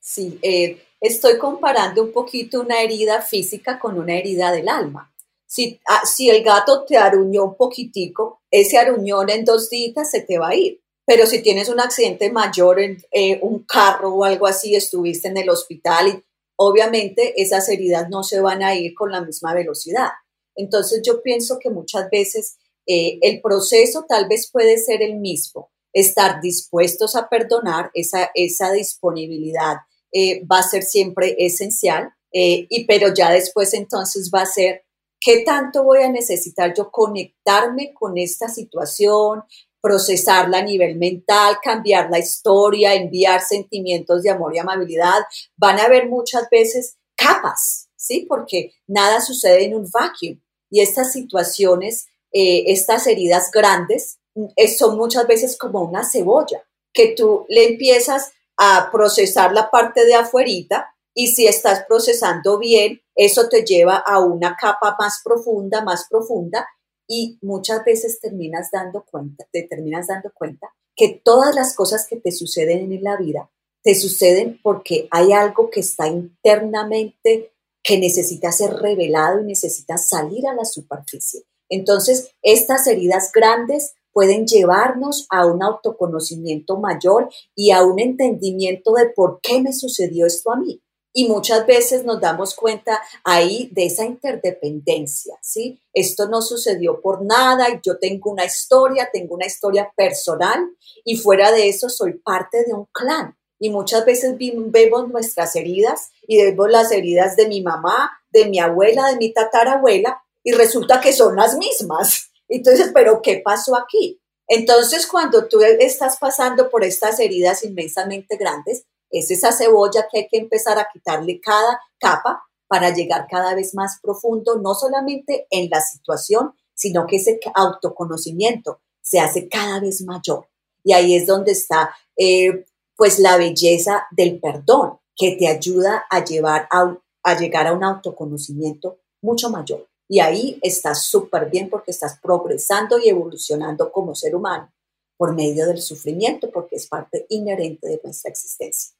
Sí, 0.00 0.38
eh, 0.42 0.82
estoy 1.00 1.38
comparando 1.38 2.02
un 2.02 2.12
poquito 2.12 2.60
una 2.60 2.82
herida 2.82 3.20
física 3.22 3.78
con 3.78 3.98
una 3.98 4.14
herida 4.14 4.52
del 4.52 4.68
alma. 4.68 5.10
Si, 5.46 5.80
ah, 5.88 6.02
si 6.04 6.28
el 6.30 6.42
gato 6.42 6.84
te 6.84 6.96
aruñó 6.96 7.44
un 7.44 7.56
poquitico, 7.56 8.42
ese 8.50 8.78
aruñón 8.78 9.30
en 9.30 9.44
dos 9.44 9.70
días 9.70 10.10
se 10.10 10.22
te 10.22 10.38
va 10.38 10.48
a 10.48 10.54
ir. 10.54 10.80
Pero 11.06 11.26
si 11.26 11.42
tienes 11.42 11.68
un 11.68 11.80
accidente 11.80 12.32
mayor 12.32 12.80
en 12.80 13.02
eh, 13.12 13.38
un 13.42 13.64
carro 13.64 14.14
o 14.14 14.24
algo 14.24 14.46
así, 14.46 14.74
estuviste 14.74 15.28
en 15.28 15.36
el 15.36 15.50
hospital 15.50 16.08
y 16.08 16.24
obviamente 16.56 17.40
esas 17.40 17.68
heridas 17.68 18.08
no 18.08 18.22
se 18.22 18.40
van 18.40 18.62
a 18.62 18.74
ir 18.74 18.94
con 18.94 19.10
la 19.10 19.20
misma 19.20 19.54
velocidad. 19.54 20.08
Entonces 20.56 21.02
yo 21.04 21.22
pienso 21.22 21.58
que 21.58 21.70
muchas 21.70 22.08
veces 22.10 22.58
eh, 22.86 23.18
el 23.22 23.40
proceso 23.40 24.04
tal 24.08 24.28
vez 24.28 24.50
puede 24.50 24.78
ser 24.78 25.02
el 25.02 25.16
mismo, 25.16 25.70
estar 25.92 26.40
dispuestos 26.40 27.16
a 27.16 27.28
perdonar, 27.28 27.90
esa, 27.94 28.30
esa 28.34 28.72
disponibilidad 28.72 29.76
eh, 30.12 30.44
va 30.46 30.58
a 30.58 30.68
ser 30.68 30.82
siempre 30.82 31.34
esencial, 31.38 32.10
eh, 32.32 32.66
y, 32.68 32.84
pero 32.86 33.14
ya 33.14 33.30
después 33.30 33.74
entonces 33.74 34.30
va 34.34 34.42
a 34.42 34.46
ser 34.46 34.84
qué 35.20 35.42
tanto 35.44 35.84
voy 35.84 36.02
a 36.02 36.10
necesitar 36.10 36.74
yo 36.76 36.90
conectarme 36.90 37.94
con 37.94 38.18
esta 38.18 38.48
situación, 38.48 39.42
procesarla 39.80 40.58
a 40.58 40.62
nivel 40.62 40.96
mental, 40.96 41.58
cambiar 41.62 42.10
la 42.10 42.18
historia, 42.18 42.94
enviar 42.94 43.40
sentimientos 43.40 44.22
de 44.22 44.30
amor 44.30 44.54
y 44.54 44.58
amabilidad. 44.58 45.20
Van 45.56 45.78
a 45.78 45.84
haber 45.84 46.08
muchas 46.08 46.48
veces 46.50 46.96
capas, 47.16 47.83
¿sí? 48.04 48.26
Porque 48.28 48.72
nada 48.86 49.20
sucede 49.20 49.64
en 49.64 49.74
un 49.74 49.90
vacuum 49.90 50.40
y 50.70 50.80
estas 50.80 51.12
situaciones, 51.12 52.06
eh, 52.32 52.64
estas 52.66 53.06
heridas 53.06 53.50
grandes, 53.50 54.18
eh, 54.56 54.68
son 54.68 54.96
muchas 54.96 55.26
veces 55.26 55.56
como 55.56 55.82
una 55.82 56.04
cebolla, 56.04 56.64
que 56.92 57.14
tú 57.16 57.46
le 57.48 57.68
empiezas 57.68 58.32
a 58.56 58.90
procesar 58.92 59.52
la 59.52 59.70
parte 59.70 60.04
de 60.04 60.14
afuerita 60.14 60.94
y 61.14 61.28
si 61.28 61.46
estás 61.46 61.84
procesando 61.86 62.58
bien, 62.58 63.00
eso 63.14 63.48
te 63.48 63.64
lleva 63.64 63.96
a 63.96 64.18
una 64.20 64.56
capa 64.56 64.96
más 64.98 65.20
profunda, 65.24 65.82
más 65.82 66.06
profunda 66.10 66.66
y 67.06 67.38
muchas 67.42 67.84
veces 67.84 68.20
terminas 68.20 68.70
dando 68.72 69.04
cuenta, 69.04 69.46
te 69.52 69.62
terminas 69.62 70.08
dando 70.08 70.30
cuenta 70.34 70.68
que 70.96 71.20
todas 71.24 71.54
las 71.54 71.74
cosas 71.74 72.06
que 72.08 72.16
te 72.16 72.32
suceden 72.32 72.92
en 72.92 73.02
la 73.02 73.16
vida 73.16 73.50
te 73.82 73.94
suceden 73.94 74.58
porque 74.62 75.08
hay 75.10 75.32
algo 75.32 75.70
que 75.70 75.80
está 75.80 76.08
internamente 76.08 77.52
que 77.84 77.98
necesita 77.98 78.50
ser 78.50 78.72
revelado 78.72 79.40
y 79.40 79.44
necesita 79.44 79.98
salir 79.98 80.48
a 80.48 80.54
la 80.54 80.64
superficie. 80.64 81.42
Entonces, 81.68 82.30
estas 82.42 82.86
heridas 82.86 83.30
grandes 83.32 83.94
pueden 84.12 84.46
llevarnos 84.46 85.26
a 85.28 85.44
un 85.44 85.62
autoconocimiento 85.62 86.78
mayor 86.78 87.28
y 87.54 87.72
a 87.72 87.82
un 87.82 88.00
entendimiento 88.00 88.94
de 88.94 89.10
por 89.10 89.40
qué 89.42 89.60
me 89.60 89.72
sucedió 89.72 90.26
esto 90.26 90.50
a 90.52 90.56
mí. 90.56 90.80
Y 91.12 91.28
muchas 91.28 91.64
veces 91.66 92.04
nos 92.04 92.20
damos 92.20 92.56
cuenta 92.56 93.00
ahí 93.22 93.70
de 93.72 93.86
esa 93.86 94.04
interdependencia, 94.04 95.38
¿sí? 95.42 95.80
Esto 95.92 96.28
no 96.28 96.42
sucedió 96.42 97.00
por 97.00 97.24
nada, 97.24 97.80
yo 97.84 97.98
tengo 97.98 98.32
una 98.32 98.44
historia, 98.44 99.10
tengo 99.12 99.36
una 99.36 99.46
historia 99.46 99.92
personal 99.96 100.66
y 101.04 101.16
fuera 101.16 101.52
de 101.52 101.68
eso 101.68 101.88
soy 101.88 102.14
parte 102.14 102.64
de 102.64 102.74
un 102.74 102.86
clan. 102.86 103.36
Y 103.58 103.70
muchas 103.70 104.04
veces 104.04 104.36
vemos 104.38 105.08
nuestras 105.08 105.54
heridas 105.56 106.10
y 106.26 106.42
vemos 106.42 106.70
las 106.70 106.90
heridas 106.92 107.36
de 107.36 107.48
mi 107.48 107.62
mamá, 107.62 108.10
de 108.30 108.46
mi 108.46 108.58
abuela, 108.58 109.08
de 109.10 109.16
mi 109.16 109.32
tatarabuela, 109.32 110.22
y 110.42 110.52
resulta 110.52 111.00
que 111.00 111.12
son 111.12 111.36
las 111.36 111.56
mismas. 111.56 112.30
Entonces, 112.48 112.90
¿pero 112.92 113.22
qué 113.22 113.40
pasó 113.44 113.76
aquí? 113.76 114.20
Entonces, 114.46 115.06
cuando 115.06 115.48
tú 115.48 115.60
estás 115.62 116.18
pasando 116.18 116.68
por 116.68 116.84
estas 116.84 117.18
heridas 117.18 117.64
inmensamente 117.64 118.36
grandes, 118.36 118.84
es 119.10 119.30
esa 119.30 119.52
cebolla 119.52 120.06
que 120.10 120.20
hay 120.20 120.28
que 120.28 120.38
empezar 120.38 120.78
a 120.78 120.88
quitarle 120.92 121.40
cada 121.40 121.80
capa 121.98 122.42
para 122.66 122.90
llegar 122.90 123.26
cada 123.30 123.54
vez 123.54 123.74
más 123.74 123.98
profundo, 124.02 124.56
no 124.56 124.74
solamente 124.74 125.46
en 125.50 125.70
la 125.70 125.80
situación, 125.80 126.52
sino 126.74 127.06
que 127.06 127.16
ese 127.16 127.38
autoconocimiento 127.54 128.80
se 129.00 129.20
hace 129.20 129.48
cada 129.48 129.80
vez 129.80 130.02
mayor. 130.02 130.48
Y 130.82 130.92
ahí 130.92 131.14
es 131.14 131.26
donde 131.26 131.52
está 131.52 131.94
eh, 132.16 132.64
pues 132.96 133.18
la 133.18 133.36
belleza 133.36 134.06
del 134.10 134.38
perdón, 134.40 134.98
que 135.16 135.36
te 135.36 135.48
ayuda 135.48 136.04
a, 136.10 136.24
llevar 136.24 136.68
a, 136.70 137.38
llegar 137.38 137.66
a 137.66 137.72
un 137.72 137.84
autoconocimiento 137.84 138.98
mucho 139.22 139.50
mayor. 139.50 139.86
Y 140.08 140.20
ahí 140.20 140.58
estás 140.62 141.04
súper 141.04 141.50
bien 141.50 141.70
porque 141.70 141.90
estás 141.90 142.18
progresando 142.20 142.98
y 142.98 143.08
evolucionando 143.08 143.90
como 143.90 144.14
ser 144.14 144.36
humano 144.36 144.70
por 145.16 145.34
medio 145.34 145.66
del 145.66 145.80
sufrimiento, 145.80 146.50
porque 146.50 146.76
es 146.76 146.86
parte 146.88 147.24
inherente 147.28 147.88
de 147.88 148.00
nuestra 148.02 148.30
existencia. 148.30 148.94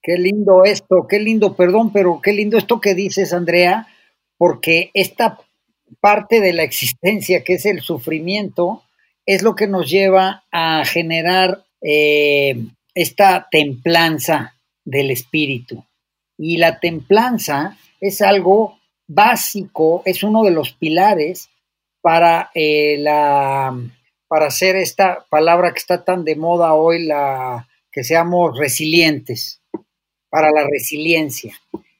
Qué 0.00 0.16
lindo 0.16 0.64
esto, 0.64 1.06
qué 1.08 1.18
lindo, 1.18 1.56
perdón, 1.56 1.92
pero 1.92 2.20
qué 2.22 2.32
lindo 2.32 2.56
esto 2.56 2.80
que 2.80 2.94
dices, 2.94 3.32
Andrea, 3.32 3.88
porque 4.38 4.90
esta 4.94 5.40
parte 6.00 6.40
de 6.40 6.52
la 6.52 6.62
existencia, 6.62 7.42
que 7.42 7.54
es 7.54 7.66
el 7.66 7.80
sufrimiento, 7.80 8.82
es 9.26 9.42
lo 9.42 9.56
que 9.56 9.66
nos 9.66 9.90
lleva 9.90 10.44
a 10.52 10.84
generar 10.84 11.64
eh, 11.82 12.64
esta 12.96 13.46
templanza 13.50 14.56
del 14.82 15.10
espíritu. 15.10 15.84
Y 16.38 16.56
la 16.56 16.80
templanza 16.80 17.76
es 18.00 18.22
algo 18.22 18.78
básico, 19.06 20.02
es 20.06 20.22
uno 20.22 20.42
de 20.42 20.50
los 20.50 20.72
pilares 20.72 21.50
para, 22.00 22.50
eh, 22.54 22.96
la, 22.98 23.78
para 24.28 24.46
hacer 24.46 24.76
esta 24.76 25.26
palabra 25.28 25.72
que 25.72 25.78
está 25.78 26.04
tan 26.04 26.24
de 26.24 26.36
moda 26.36 26.72
hoy, 26.72 27.04
la, 27.04 27.68
que 27.92 28.02
seamos 28.02 28.58
resilientes, 28.58 29.60
para 30.30 30.50
la 30.50 30.66
resiliencia. 30.66 31.54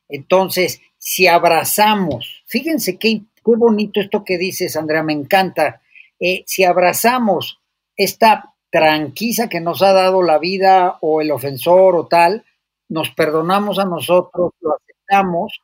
Entonces, 0.08 0.80
si 0.96 1.26
abrazamos, 1.26 2.42
fíjense 2.46 2.96
qué, 2.96 3.20
qué 3.34 3.52
bonito 3.56 4.00
esto 4.00 4.24
que 4.24 4.38
dices, 4.38 4.76
Andrea, 4.76 5.02
me 5.02 5.12
encanta. 5.12 5.82
Eh, 6.18 6.42
si 6.46 6.64
abrazamos 6.64 7.60
esta 7.96 8.54
tranquila 8.70 9.48
que 9.48 9.60
nos 9.60 9.82
ha 9.82 9.92
dado 9.92 10.22
la 10.22 10.38
vida 10.38 10.98
o 11.00 11.20
el 11.20 11.30
ofensor 11.30 11.96
o 11.96 12.06
tal, 12.06 12.44
nos 12.88 13.10
perdonamos 13.10 13.78
a 13.78 13.84
nosotros, 13.84 14.52
lo 14.60 14.76
aceptamos, 14.76 15.60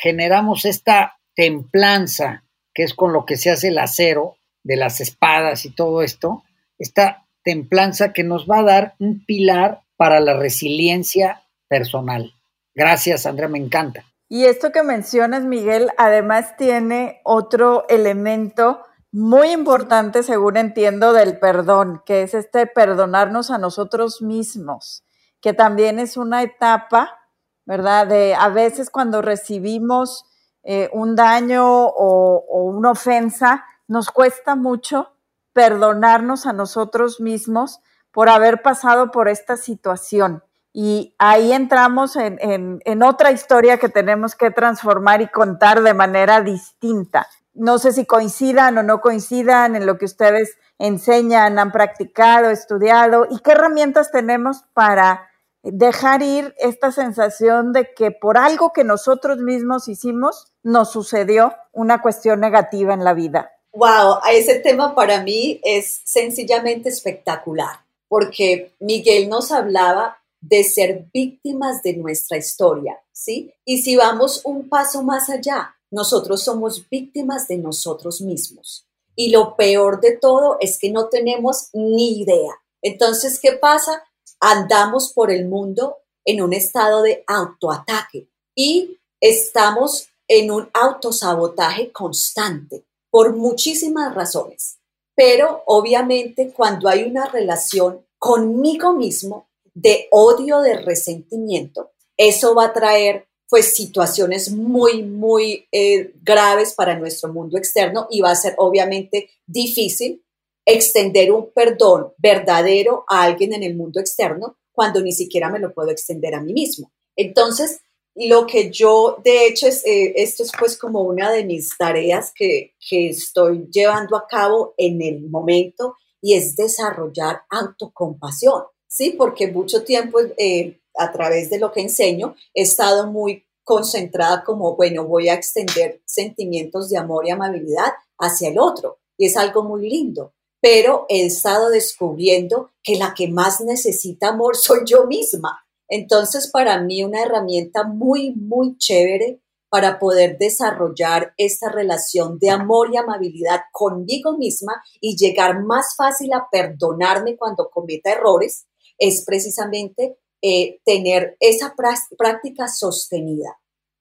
generamos 0.00 0.64
esta 0.64 1.18
templanza 1.34 2.44
que 2.74 2.84
es 2.84 2.94
con 2.94 3.12
lo 3.12 3.24
que 3.24 3.36
se 3.36 3.50
hace 3.50 3.68
el 3.68 3.78
acero 3.78 4.36
de 4.62 4.76
las 4.76 5.00
espadas 5.00 5.64
y 5.64 5.70
todo 5.70 6.02
esto, 6.02 6.44
esta 6.78 7.26
templanza 7.42 8.12
que 8.12 8.24
nos 8.24 8.46
va 8.46 8.58
a 8.58 8.64
dar 8.64 8.94
un 8.98 9.24
pilar 9.24 9.82
para 9.96 10.20
la 10.20 10.38
resiliencia 10.38 11.42
personal. 11.68 12.34
Gracias, 12.74 13.26
Andrea, 13.26 13.48
me 13.48 13.58
encanta. 13.58 14.04
Y 14.28 14.44
esto 14.44 14.70
que 14.72 14.82
mencionas, 14.82 15.44
Miguel, 15.44 15.90
además 15.96 16.56
tiene 16.56 17.20
otro 17.24 17.86
elemento 17.88 18.84
muy 19.12 19.50
importante, 19.50 20.22
según 20.22 20.56
entiendo, 20.56 21.12
del 21.12 21.38
perdón, 21.38 22.02
que 22.04 22.22
es 22.22 22.34
este 22.34 22.66
perdonarnos 22.66 23.50
a 23.50 23.58
nosotros 23.58 24.22
mismos, 24.22 25.04
que 25.40 25.52
también 25.52 25.98
es 25.98 26.16
una 26.16 26.42
etapa, 26.42 27.18
¿verdad? 27.64 28.06
De 28.06 28.34
a 28.34 28.48
veces 28.48 28.90
cuando 28.90 29.22
recibimos 29.22 30.24
eh, 30.62 30.90
un 30.92 31.16
daño 31.16 31.64
o, 31.66 32.44
o 32.48 32.62
una 32.64 32.90
ofensa, 32.90 33.64
nos 33.86 34.10
cuesta 34.10 34.54
mucho 34.54 35.12
perdonarnos 35.52 36.46
a 36.46 36.52
nosotros 36.52 37.20
mismos 37.20 37.80
por 38.12 38.28
haber 38.28 38.62
pasado 38.62 39.10
por 39.10 39.28
esta 39.28 39.56
situación. 39.56 40.42
Y 40.72 41.14
ahí 41.18 41.52
entramos 41.52 42.14
en, 42.16 43.02
otra 43.02 43.32
historia 43.32 43.78
que 43.78 43.88
tenemos 43.88 44.34
que 44.34 44.50
transformar 44.50 45.20
y 45.22 45.28
contar 45.28 45.82
de 45.82 45.94
manera 45.94 46.40
distinta. 46.40 47.26
No 47.58 47.78
sé 47.78 47.92
si 47.92 48.06
coincidan 48.06 48.78
o 48.78 48.82
no 48.82 49.00
coincidan 49.00 49.74
en 49.74 49.84
lo 49.84 49.98
que 49.98 50.04
ustedes 50.04 50.56
enseñan, 50.78 51.58
han 51.58 51.72
practicado, 51.72 52.50
estudiado 52.50 53.26
y 53.28 53.40
qué 53.40 53.52
herramientas 53.52 54.12
tenemos 54.12 54.62
para 54.74 55.28
dejar 55.62 56.22
ir 56.22 56.54
esta 56.58 56.92
sensación 56.92 57.72
de 57.72 57.92
que 57.94 58.12
por 58.12 58.38
algo 58.38 58.72
que 58.72 58.84
nosotros 58.84 59.38
mismos 59.38 59.88
hicimos 59.88 60.52
nos 60.62 60.92
sucedió 60.92 61.52
una 61.72 62.00
cuestión 62.00 62.40
negativa 62.40 62.94
en 62.94 63.02
la 63.02 63.12
vida. 63.12 63.50
Wow, 63.72 64.20
ese 64.30 64.60
tema 64.60 64.94
para 64.94 65.22
mí 65.22 65.60
es 65.62 66.00
sencillamente 66.04 66.88
espectacular, 66.88 67.80
porque 68.08 68.72
Miguel 68.78 69.28
nos 69.28 69.52
hablaba 69.52 70.18
de 70.40 70.62
ser 70.64 71.06
víctimas 71.12 71.82
de 71.82 71.96
nuestra 71.96 72.38
historia, 72.38 72.98
¿sí? 73.12 73.52
Y 73.64 73.82
si 73.82 73.96
vamos 73.96 74.42
un 74.44 74.68
paso 74.68 75.02
más 75.02 75.28
allá, 75.28 75.76
nosotros 75.90 76.42
somos 76.42 76.88
víctimas 76.88 77.48
de 77.48 77.58
nosotros 77.58 78.20
mismos. 78.20 78.86
Y 79.14 79.30
lo 79.30 79.56
peor 79.56 80.00
de 80.00 80.16
todo 80.16 80.58
es 80.60 80.78
que 80.78 80.90
no 80.90 81.08
tenemos 81.08 81.70
ni 81.72 82.20
idea. 82.20 82.52
Entonces, 82.82 83.40
¿qué 83.40 83.52
pasa? 83.52 84.04
Andamos 84.40 85.12
por 85.12 85.30
el 85.30 85.46
mundo 85.46 85.96
en 86.24 86.42
un 86.42 86.52
estado 86.52 87.02
de 87.02 87.24
autoataque 87.26 88.28
y 88.54 88.98
estamos 89.20 90.08
en 90.28 90.50
un 90.50 90.68
autosabotaje 90.74 91.90
constante 91.90 92.84
por 93.10 93.34
muchísimas 93.34 94.14
razones. 94.14 94.78
Pero 95.14 95.62
obviamente 95.66 96.52
cuando 96.52 96.88
hay 96.88 97.04
una 97.04 97.26
relación 97.26 98.06
conmigo 98.18 98.92
mismo, 98.92 99.48
de 99.74 100.08
odio, 100.10 100.60
de 100.60 100.78
resentimiento, 100.78 101.92
eso 102.16 102.54
va 102.54 102.66
a 102.66 102.72
traer 102.72 103.27
pues 103.48 103.74
situaciones 103.74 104.50
muy, 104.50 105.02
muy 105.02 105.66
eh, 105.72 106.12
graves 106.22 106.74
para 106.74 106.98
nuestro 106.98 107.32
mundo 107.32 107.56
externo 107.56 108.06
y 108.10 108.20
va 108.20 108.30
a 108.30 108.36
ser 108.36 108.54
obviamente 108.58 109.30
difícil 109.46 110.22
extender 110.66 111.32
un 111.32 111.50
perdón 111.52 112.12
verdadero 112.18 113.04
a 113.08 113.22
alguien 113.22 113.54
en 113.54 113.62
el 113.62 113.74
mundo 113.74 114.00
externo 114.00 114.58
cuando 114.72 115.00
ni 115.00 115.12
siquiera 115.12 115.50
me 115.50 115.58
lo 115.58 115.72
puedo 115.72 115.90
extender 115.90 116.34
a 116.34 116.42
mí 116.42 116.52
mismo. 116.52 116.92
Entonces, 117.16 117.80
lo 118.14 118.46
que 118.46 118.70
yo, 118.70 119.18
de 119.24 119.46
hecho, 119.46 119.66
es, 119.66 119.84
eh, 119.86 120.12
esto 120.16 120.42
es 120.42 120.52
pues 120.58 120.76
como 120.76 121.02
una 121.02 121.32
de 121.32 121.44
mis 121.44 121.76
tareas 121.76 122.32
que, 122.34 122.74
que 122.88 123.08
estoy 123.10 123.66
llevando 123.72 124.16
a 124.16 124.26
cabo 124.28 124.74
en 124.76 125.00
el 125.00 125.28
momento 125.28 125.96
y 126.20 126.34
es 126.34 126.54
desarrollar 126.54 127.42
autocompasión. 127.48 128.64
¿sí? 128.88 129.14
Porque 129.16 129.48
mucho 129.48 129.84
tiempo 129.84 130.18
eh, 130.36 130.80
a 130.98 131.12
través 131.12 131.48
de 131.50 131.58
lo 131.58 131.72
que 131.72 131.80
enseño 131.80 132.34
he 132.54 132.62
estado 132.62 133.10
muy 133.10 133.46
concentrada 133.64 134.42
como, 134.44 134.76
bueno, 134.76 135.06
voy 135.06 135.28
a 135.28 135.34
extender 135.34 136.02
sentimientos 136.06 136.88
de 136.88 136.98
amor 136.98 137.26
y 137.26 137.30
amabilidad 137.30 137.92
hacia 138.18 138.48
el 138.48 138.58
otro. 138.58 138.98
Y 139.16 139.26
es 139.26 139.36
algo 139.36 139.62
muy 139.62 139.88
lindo. 139.88 140.32
Pero 140.60 141.06
he 141.08 141.26
estado 141.26 141.70
descubriendo 141.70 142.70
que 142.82 142.96
la 142.96 143.14
que 143.14 143.28
más 143.28 143.60
necesita 143.60 144.28
amor 144.28 144.56
soy 144.56 144.80
yo 144.86 145.06
misma. 145.06 145.64
Entonces, 145.88 146.50
para 146.50 146.80
mí, 146.80 147.02
una 147.04 147.22
herramienta 147.22 147.84
muy, 147.84 148.34
muy 148.34 148.76
chévere 148.76 149.40
para 149.70 149.98
poder 149.98 150.38
desarrollar 150.38 151.34
esta 151.36 151.70
relación 151.70 152.38
de 152.38 152.50
amor 152.50 152.88
y 152.92 152.96
amabilidad 152.96 153.60
conmigo 153.70 154.36
misma 154.36 154.82
y 155.00 155.16
llegar 155.16 155.62
más 155.62 155.94
fácil 155.96 156.32
a 156.32 156.48
perdonarme 156.50 157.36
cuando 157.36 157.68
cometa 157.70 158.12
errores 158.12 158.66
es 158.98 159.24
precisamente 159.24 160.18
eh, 160.42 160.80
tener 160.84 161.36
esa 161.40 161.74
práctica 162.16 162.68
sostenida. 162.68 163.58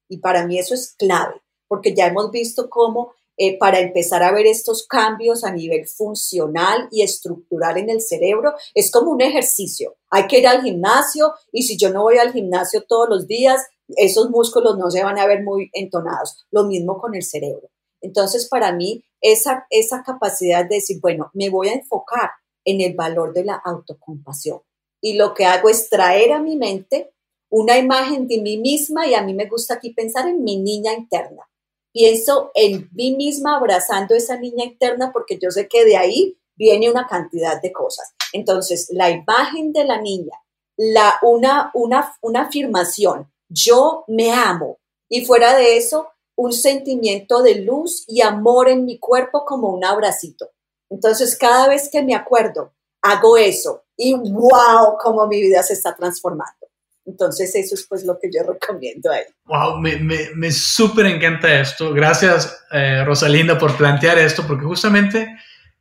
Y 0.07 0.19
para 0.19 0.45
mí 0.45 0.59
eso 0.59 0.73
es 0.73 0.93
clave, 0.97 1.41
porque 1.67 1.95
ya 1.95 2.07
hemos 2.07 2.31
visto 2.31 2.69
cómo 2.69 3.13
eh, 3.39 3.57
para 3.59 3.79
empezar 3.79 4.23
a 4.23 4.31
ver 4.31 4.47
estos 4.47 4.87
cambios 4.87 5.43
a 5.43 5.51
nivel 5.51 5.87
funcional 5.87 6.87
y 6.91 7.03
estructural 7.03 7.77
en 7.77 7.91
el 7.91 8.01
cerebro, 8.01 8.53
es 8.73 8.91
como 8.91 9.11
un 9.11 9.21
ejercicio. 9.21 9.95
Hay 10.09 10.25
que 10.27 10.39
ir 10.39 10.47
al 10.47 10.63
gimnasio 10.63 11.33
y 11.51 11.63
si 11.63 11.77
yo 11.77 11.91
no 11.91 12.01
voy 12.01 12.17
al 12.17 12.33
gimnasio 12.33 12.83
todos 12.87 13.07
los 13.09 13.27
días, 13.27 13.67
esos 13.89 14.31
músculos 14.31 14.77
no 14.77 14.89
se 14.89 15.03
van 15.03 15.19
a 15.19 15.27
ver 15.27 15.43
muy 15.43 15.69
entonados. 15.73 16.45
Lo 16.49 16.63
mismo 16.63 16.99
con 16.99 17.13
el 17.13 17.23
cerebro. 17.23 17.69
Entonces, 18.01 18.47
para 18.47 18.71
mí, 18.71 19.03
esa, 19.21 19.67
esa 19.69 20.03
capacidad 20.03 20.67
de 20.67 20.75
decir, 20.75 20.99
bueno, 20.99 21.29
me 21.33 21.49
voy 21.49 21.69
a 21.69 21.73
enfocar 21.73 22.31
en 22.63 22.81
el 22.81 22.95
valor 22.95 23.33
de 23.33 23.45
la 23.45 23.61
autocompasión 23.63 24.61
y 25.01 25.13
lo 25.13 25.33
que 25.33 25.45
hago 25.45 25.69
es 25.69 25.89
traer 25.89 26.31
a 26.33 26.39
mi 26.39 26.55
mente 26.55 27.13
una 27.49 27.77
imagen 27.77 28.27
de 28.27 28.41
mí 28.41 28.57
misma 28.57 29.07
y 29.07 29.13
a 29.13 29.21
mí 29.21 29.33
me 29.33 29.47
gusta 29.47 29.75
aquí 29.75 29.93
pensar 29.93 30.27
en 30.27 30.43
mi 30.43 30.57
niña 30.57 30.93
interna. 30.93 31.49
Pienso 31.93 32.51
en 32.53 32.89
mí 32.93 33.15
misma 33.15 33.57
abrazando 33.57 34.15
esa 34.15 34.37
niña 34.37 34.65
interna 34.65 35.11
porque 35.13 35.39
yo 35.41 35.49
sé 35.49 35.67
que 35.67 35.85
de 35.85 35.97
ahí 35.97 36.37
viene 36.55 36.89
una 36.89 37.07
cantidad 37.07 37.61
de 37.61 37.71
cosas. 37.71 38.13
Entonces, 38.33 38.89
la 38.91 39.09
imagen 39.09 39.71
de 39.71 39.85
la 39.85 40.01
niña, 40.01 40.37
la, 40.75 41.15
una, 41.21 41.71
una, 41.73 42.13
una 42.21 42.41
afirmación, 42.41 43.31
yo 43.49 44.03
me 44.07 44.31
amo. 44.31 44.79
Y 45.09 45.25
fuera 45.25 45.55
de 45.55 45.77
eso, 45.77 46.09
un 46.35 46.51
sentimiento 46.51 47.41
de 47.41 47.55
luz 47.55 48.03
y 48.07 48.21
amor 48.21 48.69
en 48.69 48.85
mi 48.85 48.99
cuerpo 48.99 49.45
como 49.45 49.69
un 49.69 49.85
abracito. 49.85 50.49
Entonces, 50.89 51.37
cada 51.37 51.67
vez 51.67 51.89
que 51.89 52.03
me 52.03 52.15
acuerdo 52.15 52.73
hago 53.11 53.37
eso 53.37 53.83
y 53.95 54.13
wow, 54.13 54.97
cómo 55.01 55.27
mi 55.27 55.41
vida 55.41 55.63
se 55.63 55.73
está 55.73 55.95
transformando. 55.95 56.67
Entonces 57.05 57.55
eso 57.55 57.73
es 57.75 57.85
pues 57.87 58.03
lo 58.03 58.19
que 58.19 58.29
yo 58.33 58.43
recomiendo 58.43 59.11
ahí. 59.11 59.23
Wow, 59.45 59.79
me, 59.79 59.95
me, 59.97 60.29
me 60.35 60.51
súper 60.51 61.05
encanta 61.05 61.61
esto. 61.61 61.93
Gracias 61.93 62.65
eh, 62.71 63.03
Rosalinda 63.05 63.57
por 63.57 63.75
plantear 63.77 64.17
esto, 64.19 64.45
porque 64.45 64.65
justamente 64.65 65.27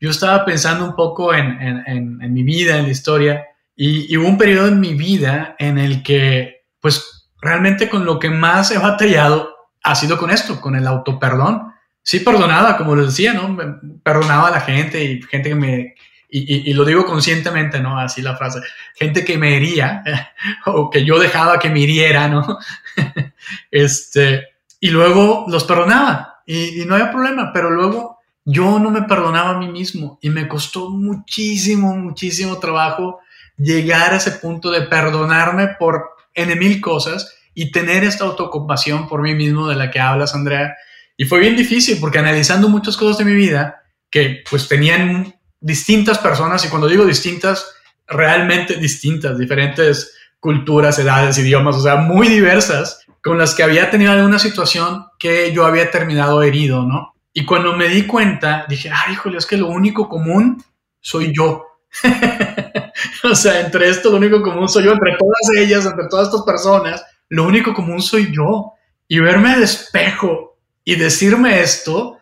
yo 0.00 0.10
estaba 0.10 0.44
pensando 0.44 0.84
un 0.84 0.94
poco 0.94 1.34
en, 1.34 1.60
en, 1.60 2.22
en, 2.22 2.32
mi 2.32 2.44
vida, 2.44 2.78
en 2.78 2.84
la 2.84 2.90
historia, 2.90 3.44
y, 3.74 4.12
y, 4.12 4.16
hubo 4.16 4.28
un 4.28 4.38
periodo 4.38 4.68
en 4.68 4.78
mi 4.78 4.94
vida 4.94 5.56
en 5.58 5.78
el 5.78 6.02
que 6.02 6.64
pues 6.80 7.28
realmente 7.42 7.88
con 7.88 8.04
lo 8.04 8.18
que 8.18 8.30
más 8.30 8.70
he 8.70 8.78
batallado 8.78 9.54
ha 9.82 9.94
sido 9.94 10.18
con 10.18 10.30
esto, 10.30 10.60
con 10.60 10.76
el 10.76 10.86
autoperdón. 10.86 11.72
Sí 12.02 12.20
perdonaba, 12.20 12.76
como 12.76 12.94
les 12.94 13.06
decía, 13.06 13.34
¿no? 13.34 13.56
Perdonaba 14.02 14.48
a 14.48 14.52
la 14.52 14.60
gente 14.60 15.02
y 15.02 15.22
gente 15.22 15.48
que 15.48 15.54
me, 15.54 15.94
y, 16.28 16.72
lo 16.74 16.84
digo 16.84 17.04
conscientemente, 17.04 17.80
¿no? 17.80 17.98
Así 17.98 18.20
la 18.20 18.36
frase, 18.36 18.60
gente 18.94 19.24
que 19.24 19.38
me 19.38 19.56
hería 19.56 20.02
o 20.66 20.90
que 20.90 21.04
yo 21.04 21.18
dejaba 21.18 21.58
que 21.58 21.70
me 21.70 21.80
hiriera, 21.80 22.28
¿no? 22.28 22.58
este, 23.70 24.48
y 24.80 24.90
luego 24.90 25.46
los 25.48 25.64
perdonaba 25.64 26.42
y, 26.46 26.84
no 26.86 26.94
había 26.94 27.10
problema, 27.10 27.52
pero 27.52 27.70
luego 27.70 28.18
yo 28.44 28.78
no 28.78 28.90
me 28.90 29.02
perdonaba 29.02 29.50
a 29.50 29.58
mí 29.58 29.68
mismo 29.68 30.18
y 30.20 30.30
me 30.30 30.46
costó 30.48 30.90
muchísimo, 30.90 31.96
muchísimo 31.96 32.58
trabajo 32.58 33.20
llegar 33.56 34.12
a 34.12 34.16
ese 34.16 34.32
punto 34.32 34.70
de 34.70 34.82
perdonarme 34.82 35.68
por 35.78 36.10
en 36.34 36.56
mil 36.58 36.80
cosas 36.80 37.34
y 37.54 37.70
tener 37.70 38.04
esta 38.04 38.24
autocompasión 38.24 39.08
por 39.08 39.22
mí 39.22 39.34
mismo 39.34 39.66
de 39.66 39.76
la 39.76 39.90
que 39.90 39.98
hablas, 39.98 40.34
Andrea. 40.34 40.76
Y 41.16 41.24
fue 41.24 41.40
bien 41.40 41.56
difícil 41.56 41.98
porque 41.98 42.18
analizando 42.18 42.68
muchas 42.68 42.96
cosas 42.96 43.18
de 43.18 43.24
mi 43.24 43.34
vida 43.34 43.82
que 44.10 44.44
pues 44.48 44.68
tenían 44.68 45.35
distintas 45.66 46.18
personas, 46.18 46.64
y 46.64 46.68
cuando 46.68 46.86
digo 46.86 47.04
distintas, 47.04 47.74
realmente 48.06 48.76
distintas, 48.76 49.36
diferentes 49.36 50.16
culturas, 50.38 50.96
edades, 51.00 51.38
idiomas, 51.38 51.74
o 51.74 51.80
sea, 51.80 51.96
muy 51.96 52.28
diversas, 52.28 53.04
con 53.20 53.36
las 53.36 53.52
que 53.52 53.64
había 53.64 53.90
tenido 53.90 54.12
alguna 54.12 54.38
situación 54.38 55.06
que 55.18 55.52
yo 55.52 55.66
había 55.66 55.90
terminado 55.90 56.40
herido, 56.44 56.84
¿no? 56.84 57.14
Y 57.32 57.44
cuando 57.44 57.76
me 57.76 57.88
di 57.88 58.06
cuenta, 58.06 58.64
dije, 58.68 58.90
ay, 58.90 59.14
híjole, 59.14 59.38
es 59.38 59.46
que 59.46 59.56
lo 59.56 59.66
único 59.66 60.08
común 60.08 60.62
soy 61.00 61.32
yo. 61.36 61.64
o 63.24 63.34
sea, 63.34 63.60
entre 63.60 63.88
esto 63.88 64.10
lo 64.10 64.18
único 64.18 64.40
común 64.42 64.68
soy 64.68 64.84
yo, 64.84 64.92
entre 64.92 65.16
todas 65.18 65.58
ellas, 65.58 65.84
entre 65.84 66.06
todas 66.08 66.28
estas 66.28 66.42
personas, 66.42 67.04
lo 67.28 67.44
único 67.44 67.74
común 67.74 68.00
soy 68.00 68.32
yo. 68.32 68.72
Y 69.08 69.18
verme 69.18 69.52
al 69.52 69.64
espejo 69.64 70.58
y 70.84 70.94
decirme 70.94 71.60
esto, 71.60 72.18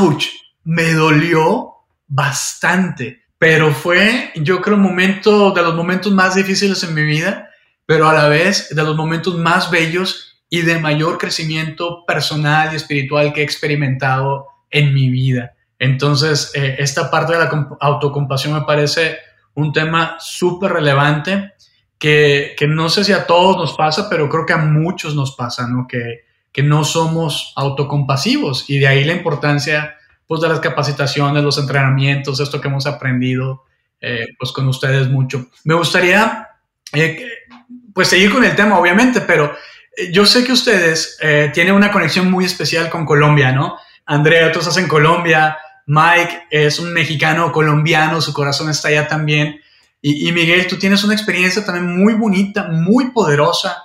ouch, 0.00 0.26
me 0.62 0.92
dolió 0.94 1.73
bastante, 2.06 3.22
pero 3.38 3.72
fue, 3.72 4.32
yo 4.36 4.60
creo, 4.60 4.76
un 4.76 4.82
momento 4.82 5.50
de 5.52 5.62
los 5.62 5.74
momentos 5.74 6.12
más 6.12 6.34
difíciles 6.34 6.82
en 6.82 6.94
mi 6.94 7.02
vida, 7.02 7.50
pero 7.86 8.08
a 8.08 8.14
la 8.14 8.28
vez 8.28 8.74
de 8.74 8.82
los 8.82 8.96
momentos 8.96 9.36
más 9.36 9.70
bellos 9.70 10.42
y 10.48 10.62
de 10.62 10.78
mayor 10.78 11.18
crecimiento 11.18 12.04
personal 12.06 12.72
y 12.72 12.76
espiritual 12.76 13.32
que 13.32 13.40
he 13.40 13.44
experimentado 13.44 14.46
en 14.70 14.94
mi 14.94 15.10
vida. 15.10 15.54
Entonces, 15.78 16.52
eh, 16.54 16.76
esta 16.78 17.10
parte 17.10 17.32
de 17.32 17.40
la 17.40 17.68
autocompasión 17.80 18.54
me 18.54 18.62
parece 18.62 19.18
un 19.54 19.72
tema 19.72 20.16
súper 20.18 20.72
relevante 20.72 21.52
que, 21.98 22.54
que, 22.56 22.66
no 22.66 22.88
sé 22.88 23.04
si 23.04 23.12
a 23.12 23.26
todos 23.26 23.56
nos 23.56 23.74
pasa, 23.74 24.08
pero 24.08 24.28
creo 24.28 24.46
que 24.46 24.52
a 24.52 24.58
muchos 24.58 25.14
nos 25.14 25.34
pasa, 25.34 25.66
¿no? 25.66 25.86
Que, 25.86 26.24
que 26.54 26.62
no 26.62 26.84
somos 26.84 27.52
autocompasivos 27.56 28.70
y 28.70 28.78
de 28.78 28.86
ahí 28.86 29.04
la 29.04 29.12
importancia 29.12 29.96
pues 30.26 30.40
de 30.40 30.48
las 30.48 30.60
capacitaciones, 30.60 31.42
los 31.42 31.58
entrenamientos, 31.58 32.40
esto 32.40 32.60
que 32.60 32.68
hemos 32.68 32.86
aprendido 32.86 33.64
eh, 34.06 34.26
pues 34.38 34.52
con 34.52 34.68
ustedes 34.68 35.08
mucho. 35.08 35.46
Me 35.64 35.72
gustaría 35.72 36.48
eh, 36.92 37.26
pues 37.94 38.08
seguir 38.08 38.30
con 38.30 38.44
el 38.44 38.54
tema, 38.54 38.78
obviamente, 38.78 39.22
pero 39.22 39.54
eh, 39.96 40.12
yo 40.12 40.26
sé 40.26 40.44
que 40.44 40.52
ustedes 40.52 41.18
tienen 41.54 41.74
una 41.74 41.90
conexión 41.90 42.30
muy 42.30 42.44
especial 42.44 42.90
con 42.90 43.06
Colombia, 43.06 43.52
¿no? 43.52 43.78
Andrea, 44.04 44.52
tú 44.52 44.58
estás 44.58 44.76
en 44.76 44.88
Colombia, 44.88 45.56
Mike 45.86 46.48
es 46.50 46.78
un 46.78 46.92
mexicano 46.92 47.50
colombiano, 47.50 48.20
su 48.20 48.34
corazón 48.34 48.68
está 48.68 48.88
allá 48.88 49.08
también. 49.08 49.60
Y, 50.02 50.28
y 50.28 50.32
Miguel, 50.32 50.66
tú 50.66 50.76
tienes 50.76 51.02
una 51.02 51.14
experiencia 51.14 51.64
también 51.64 51.96
muy 51.96 52.12
bonita, 52.12 52.68
muy 52.68 53.10
poderosa, 53.10 53.84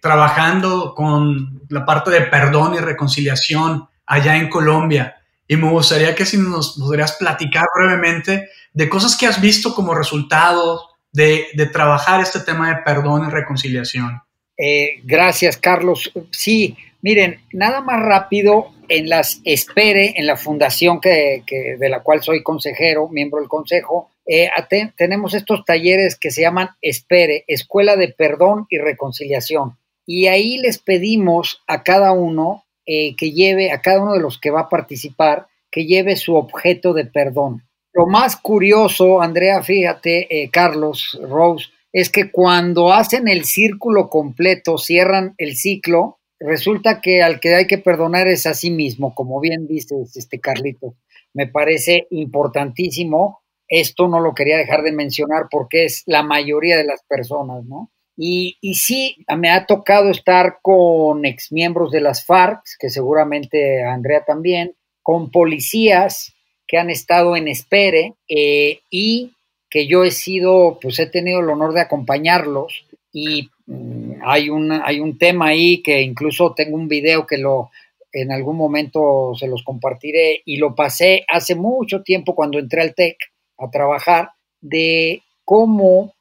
trabajando 0.00 0.94
con 0.94 1.62
la 1.68 1.84
parte 1.84 2.10
de 2.10 2.22
perdón 2.22 2.74
y 2.74 2.78
reconciliación 2.78 3.88
allá 4.06 4.36
en 4.36 4.48
Colombia. 4.48 5.16
Y 5.48 5.56
me 5.56 5.70
gustaría 5.70 6.14
que 6.14 6.24
si 6.24 6.38
nos 6.38 6.78
podrías 6.78 7.12
platicar 7.12 7.64
brevemente 7.76 8.48
de 8.72 8.88
cosas 8.88 9.16
que 9.16 9.26
has 9.26 9.40
visto 9.40 9.74
como 9.74 9.94
resultado 9.94 10.82
de, 11.12 11.46
de 11.54 11.66
trabajar 11.66 12.20
este 12.20 12.40
tema 12.40 12.68
de 12.68 12.82
perdón 12.82 13.26
y 13.26 13.30
reconciliación. 13.30 14.20
Eh, 14.58 15.00
gracias, 15.04 15.56
Carlos. 15.56 16.12
Sí, 16.30 16.76
miren, 17.02 17.40
nada 17.52 17.80
más 17.80 18.00
rápido, 18.00 18.72
en 18.88 19.08
las 19.08 19.40
Espere, 19.44 20.14
en 20.16 20.26
la 20.26 20.36
fundación 20.36 21.00
que, 21.00 21.42
que 21.46 21.76
de 21.78 21.88
la 21.88 22.02
cual 22.02 22.22
soy 22.22 22.42
consejero, 22.42 23.08
miembro 23.08 23.40
del 23.40 23.48
consejo, 23.48 24.10
eh, 24.26 24.50
tenemos 24.96 25.34
estos 25.34 25.64
talleres 25.64 26.16
que 26.16 26.30
se 26.30 26.42
llaman 26.42 26.70
Espere, 26.82 27.44
Escuela 27.46 27.96
de 27.96 28.08
Perdón 28.08 28.66
y 28.68 28.78
Reconciliación. 28.78 29.78
Y 30.04 30.26
ahí 30.26 30.58
les 30.58 30.78
pedimos 30.78 31.62
a 31.66 31.82
cada 31.82 32.12
uno 32.12 32.64
eh, 32.86 33.14
que 33.16 33.32
lleve, 33.32 33.72
a 33.72 33.80
cada 33.80 34.00
uno 34.00 34.12
de 34.12 34.20
los 34.20 34.38
que 34.38 34.50
va 34.50 34.62
a 34.62 34.68
participar, 34.68 35.48
que 35.70 35.86
lleve 35.86 36.16
su 36.16 36.34
objeto 36.36 36.94
de 36.94 37.04
perdón. 37.04 37.62
Lo 37.92 38.06
más 38.06 38.36
curioso, 38.36 39.20
Andrea, 39.20 39.62
fíjate, 39.62 40.42
eh, 40.42 40.50
Carlos, 40.50 41.18
Rose, 41.22 41.66
es 41.92 42.10
que 42.10 42.30
cuando 42.30 42.92
hacen 42.92 43.26
el 43.26 43.44
círculo 43.44 44.10
completo, 44.10 44.76
cierran 44.76 45.34
el 45.38 45.56
ciclo, 45.56 46.18
resulta 46.38 47.00
que 47.00 47.22
al 47.22 47.40
que 47.40 47.54
hay 47.54 47.66
que 47.66 47.78
perdonar 47.78 48.28
es 48.28 48.46
a 48.46 48.54
sí 48.54 48.70
mismo, 48.70 49.14
como 49.14 49.40
bien 49.40 49.66
dices, 49.66 50.16
este 50.16 50.38
Carlito. 50.38 50.94
Me 51.32 51.46
parece 51.46 52.06
importantísimo. 52.10 53.40
Esto 53.68 54.08
no 54.08 54.20
lo 54.20 54.34
quería 54.34 54.58
dejar 54.58 54.82
de 54.82 54.92
mencionar 54.92 55.46
porque 55.50 55.86
es 55.86 56.02
la 56.06 56.22
mayoría 56.22 56.76
de 56.76 56.84
las 56.84 57.02
personas, 57.08 57.64
¿no? 57.64 57.90
Y, 58.16 58.56
sí, 58.74 59.16
me 59.36 59.50
ha 59.50 59.66
tocado 59.66 60.10
estar 60.10 60.58
con 60.62 61.26
exmiembros 61.26 61.90
de 61.90 62.00
las 62.00 62.24
FARC, 62.24 62.62
que 62.78 62.88
seguramente 62.88 63.84
Andrea 63.84 64.24
también, 64.24 64.74
con 65.02 65.30
policías 65.30 66.32
que 66.66 66.78
han 66.78 66.90
estado 66.90 67.36
en 67.36 67.46
espere 67.46 68.14
eh, 68.28 68.80
y 68.90 69.32
que 69.68 69.86
yo 69.86 70.02
he 70.04 70.10
sido, 70.10 70.78
pues 70.80 70.98
he 70.98 71.06
tenido 71.06 71.40
el 71.40 71.50
honor 71.50 71.74
de 71.74 71.82
acompañarlos. 71.82 72.86
Y 73.12 73.50
mm, 73.66 74.22
hay, 74.24 74.48
un, 74.48 74.72
hay 74.72 75.00
un 75.00 75.18
tema 75.18 75.48
ahí 75.48 75.82
que 75.82 76.00
incluso 76.00 76.54
tengo 76.54 76.76
un 76.76 76.88
video 76.88 77.26
que 77.26 77.38
lo 77.38 77.70
en 78.12 78.32
algún 78.32 78.56
momento 78.56 79.34
se 79.38 79.46
los 79.46 79.62
compartiré 79.62 80.40
y 80.46 80.56
lo 80.56 80.74
pasé 80.74 81.26
hace 81.28 81.54
mucho 81.54 82.02
tiempo 82.02 82.34
cuando 82.34 82.58
entré 82.58 82.80
al 82.80 82.94
TEC 82.94 83.18
a 83.58 83.70
trabajar 83.70 84.30
de 84.62 85.22
cómo 85.44 86.14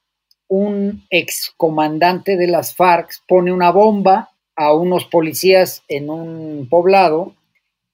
un 0.48 1.06
excomandante 1.10 2.38
de 2.38 2.48
las 2.48 2.76
FARC 2.76 3.10
pone 3.28 3.52
una 3.52 3.72
bomba 3.72 4.32
a 4.56 4.74
unos 4.74 5.06
policías 5.06 5.84
en 5.88 6.10
un 6.10 6.68
poblado. 6.70 7.36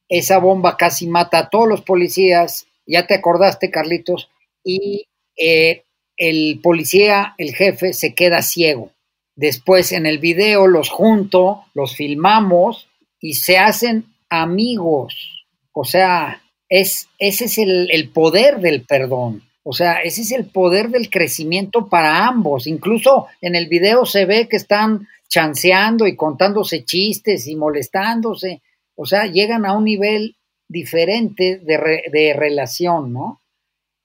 Esa 0.10 0.38
bomba 0.40 0.78
casi 0.78 1.08
mata 1.08 1.40
a 1.40 1.50
todos 1.50 1.68
los 1.68 1.82
policías. 1.82 2.68
Ya 2.86 3.08
te 3.08 3.16
acordaste, 3.16 3.72
Carlitos. 3.72 4.30
Y 4.64 5.08
eh, 5.38 5.84
el 6.18 6.60
policía, 6.62 7.34
el 7.38 7.56
jefe, 7.56 7.94
se 7.94 8.14
queda 8.14 8.42
ciego. 8.42 8.92
Después 9.36 9.92
en 9.92 10.06
el 10.06 10.20
video 10.20 10.68
los 10.68 10.90
junto, 10.90 11.64
los 11.74 11.96
filmamos 11.96 12.90
y 13.20 13.36
se 13.36 13.58
hacen 13.58 14.06
amigos. 14.30 15.46
O 15.72 15.86
sea, 15.86 16.44
es, 16.68 17.08
ese 17.18 17.46
es 17.46 17.58
el 17.58 18.10
poder 18.14 18.60
del 18.60 18.84
perdón. 18.84 19.44
O 19.64 19.74
sea, 19.74 20.02
ese 20.02 20.22
es 20.22 20.32
el 20.32 20.46
poder 20.46 20.90
del 20.90 21.10
crecimiento 21.10 21.88
para 21.88 22.28
ambos. 22.28 22.68
Incluso 22.68 23.28
en 23.42 23.56
el 23.56 23.68
video 23.68 24.06
se 24.06 24.26
ve 24.26 24.48
que 24.48 24.58
están 24.58 25.08
chanceando 25.28 26.08
y 26.08 26.16
contándose 26.16 26.84
chistes 26.84 27.48
y 27.48 27.56
molestándose. 27.56 28.62
O 28.96 29.06
sea, 29.06 29.28
llegan 29.28 29.66
a 29.66 29.78
un 29.78 29.86
nivel 29.86 30.36
diferente 30.68 31.60
de, 31.60 32.34
relación, 32.34 33.14
¿no? 33.14 33.42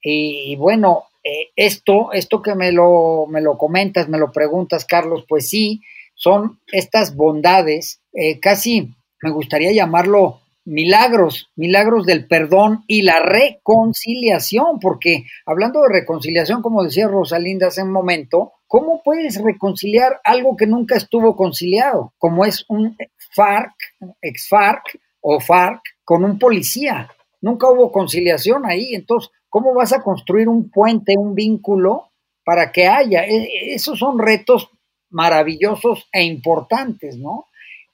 Y, 0.03 0.57
bueno, 0.57 1.05
eh, 1.25 1.51
esto, 1.57 2.13
esto 2.13 2.43
que 2.43 2.55
me 2.55 2.71
lo, 2.71 3.27
me 3.27 3.41
lo 3.41 3.57
comentas, 3.57 4.09
me 4.09 4.19
lo 4.19 4.31
preguntas, 4.31 4.85
Carlos, 4.85 5.25
pues 5.29 5.49
sí, 5.49 5.81
son 6.15 6.61
estas 6.73 7.17
bondades, 7.17 8.01
eh, 8.13 8.41
casi 8.41 8.95
me 9.23 9.31
gustaría 9.31 9.73
llamarlo 9.73 10.41
milagros, 10.67 11.49
milagros 11.55 12.05
del 12.05 12.27
perdón 12.27 12.85
y 12.87 13.03
la 13.03 13.21
reconciliación, 13.21 14.79
porque 14.81 15.25
hablando 15.47 15.81
de 15.83 16.01
reconciliación, 16.01 16.61
como 16.61 16.83
decía 16.83 17.09
Rosalinda 17.09 17.69
hace 17.69 17.83
un 17.83 17.93
momento, 17.93 18.53
¿cómo 18.67 19.01
puedes 19.03 19.41
reconciliar 19.43 20.21
algo 20.25 20.57
que 20.57 20.67
nunca 20.67 20.97
estuvo 20.97 21.37
conciliado? 21.37 22.13
Como 22.19 22.45
es 22.45 22.65
un 22.69 22.97
FARC, 23.35 23.75
ex 24.21 24.49
FARC 24.49 25.01
o 25.21 25.41
FARC 25.41 25.81
con 26.05 26.25
un 26.25 26.39
policía. 26.39 27.11
Nunca 27.41 27.71
hubo 27.71 27.93
conciliación 27.93 28.67
ahí, 28.67 28.95
entonces, 28.95 29.31
¿cómo 29.49 29.73
vas 29.73 29.93
a 29.93 30.03
construir 30.03 30.49
un 30.49 30.71
puente, 30.71 31.15
un 31.17 31.35
vínculo 31.35 32.11
para 32.45 32.73
que 32.73 32.89
haya? 32.89 33.25
E, 33.25 33.75
esos 33.75 33.99
son 34.01 34.19
retos 34.19 34.69
maravillosos 35.11 36.09
e 36.13 36.25
importantes, 36.25 37.17
¿no? 37.17 37.47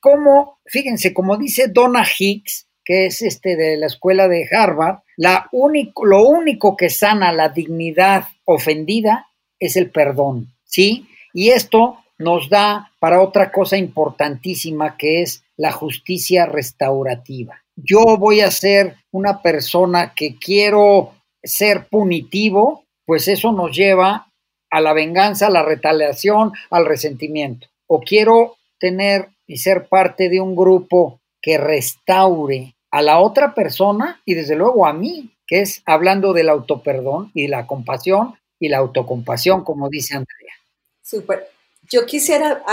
Como, 0.03 0.59
fíjense, 0.67 1.15
como 1.15 1.37
dice 1.37 1.69
Donna 1.69 2.05
Hicks, 2.05 2.67
que 2.85 3.07
es 3.07 3.23
este 3.23 3.55
de 3.55 3.77
la 3.77 3.87
escuela 3.87 4.27
de 4.27 4.49
Harvard, 4.51 4.99
la 5.17 5.49
único, 5.53 6.05
lo 6.05 6.25
único 6.25 6.77
que 6.77 6.91
sana 6.91 7.33
la 7.33 7.51
dignidad 7.51 8.25
ofendida 8.45 9.29
es 9.61 9.77
el 9.77 9.91
perdón, 9.91 10.49
¿sí? 10.65 11.07
Y 11.33 11.51
esto 11.51 11.99
nos 12.19 12.51
da 12.51 12.91
para 12.99 13.23
otra 13.23 13.53
cosa 13.53 13.77
importantísima 13.77 14.97
que 14.97 15.23
es 15.23 15.45
la 15.57 15.71
justicia 15.71 16.47
restaurativa. 16.47 17.62
Yo 17.77 18.17
voy 18.19 18.41
a 18.41 18.51
ser 18.51 18.97
una 19.12 19.41
persona 19.41 20.15
que 20.17 20.37
quiero 20.37 21.12
ser 21.45 21.87
punitivo, 21.87 22.85
pues 23.07 23.29
eso 23.29 23.53
nos 23.53 23.77
lleva 23.77 24.29
a 24.69 24.81
la 24.81 24.93
venganza, 24.95 25.47
a 25.47 25.51
la 25.51 25.62
retaliación, 25.62 26.53
al 26.71 26.87
resentimiento. 26.87 27.69
O 27.87 28.01
quiero 28.01 28.57
tener 28.83 29.29
y 29.47 29.59
ser 29.59 29.87
parte 29.87 30.29
de 30.29 30.40
un 30.40 30.57
grupo 30.57 31.21
que 31.40 31.57
restaure 31.57 32.75
a 32.90 33.01
la 33.01 33.21
otra 33.21 33.55
persona 33.55 34.21
y 34.27 34.35
desde 34.35 34.57
luego 34.57 34.87
a 34.87 34.92
mí, 34.92 35.31
que 35.47 35.61
es 35.61 35.83
hablando 35.87 36.33
del 36.33 36.49
autoperdón 36.49 37.31
y 37.33 37.46
la 37.46 37.69
compasión 37.69 38.35
y 38.59 38.69
la 38.69 38.79
autocompasión, 38.79 39.63
como 39.63 39.88
dice 39.88 40.17
Andrea. 40.17 40.54
Súper. 41.00 41.48
Yo 41.90 42.06
quisiera 42.06 42.65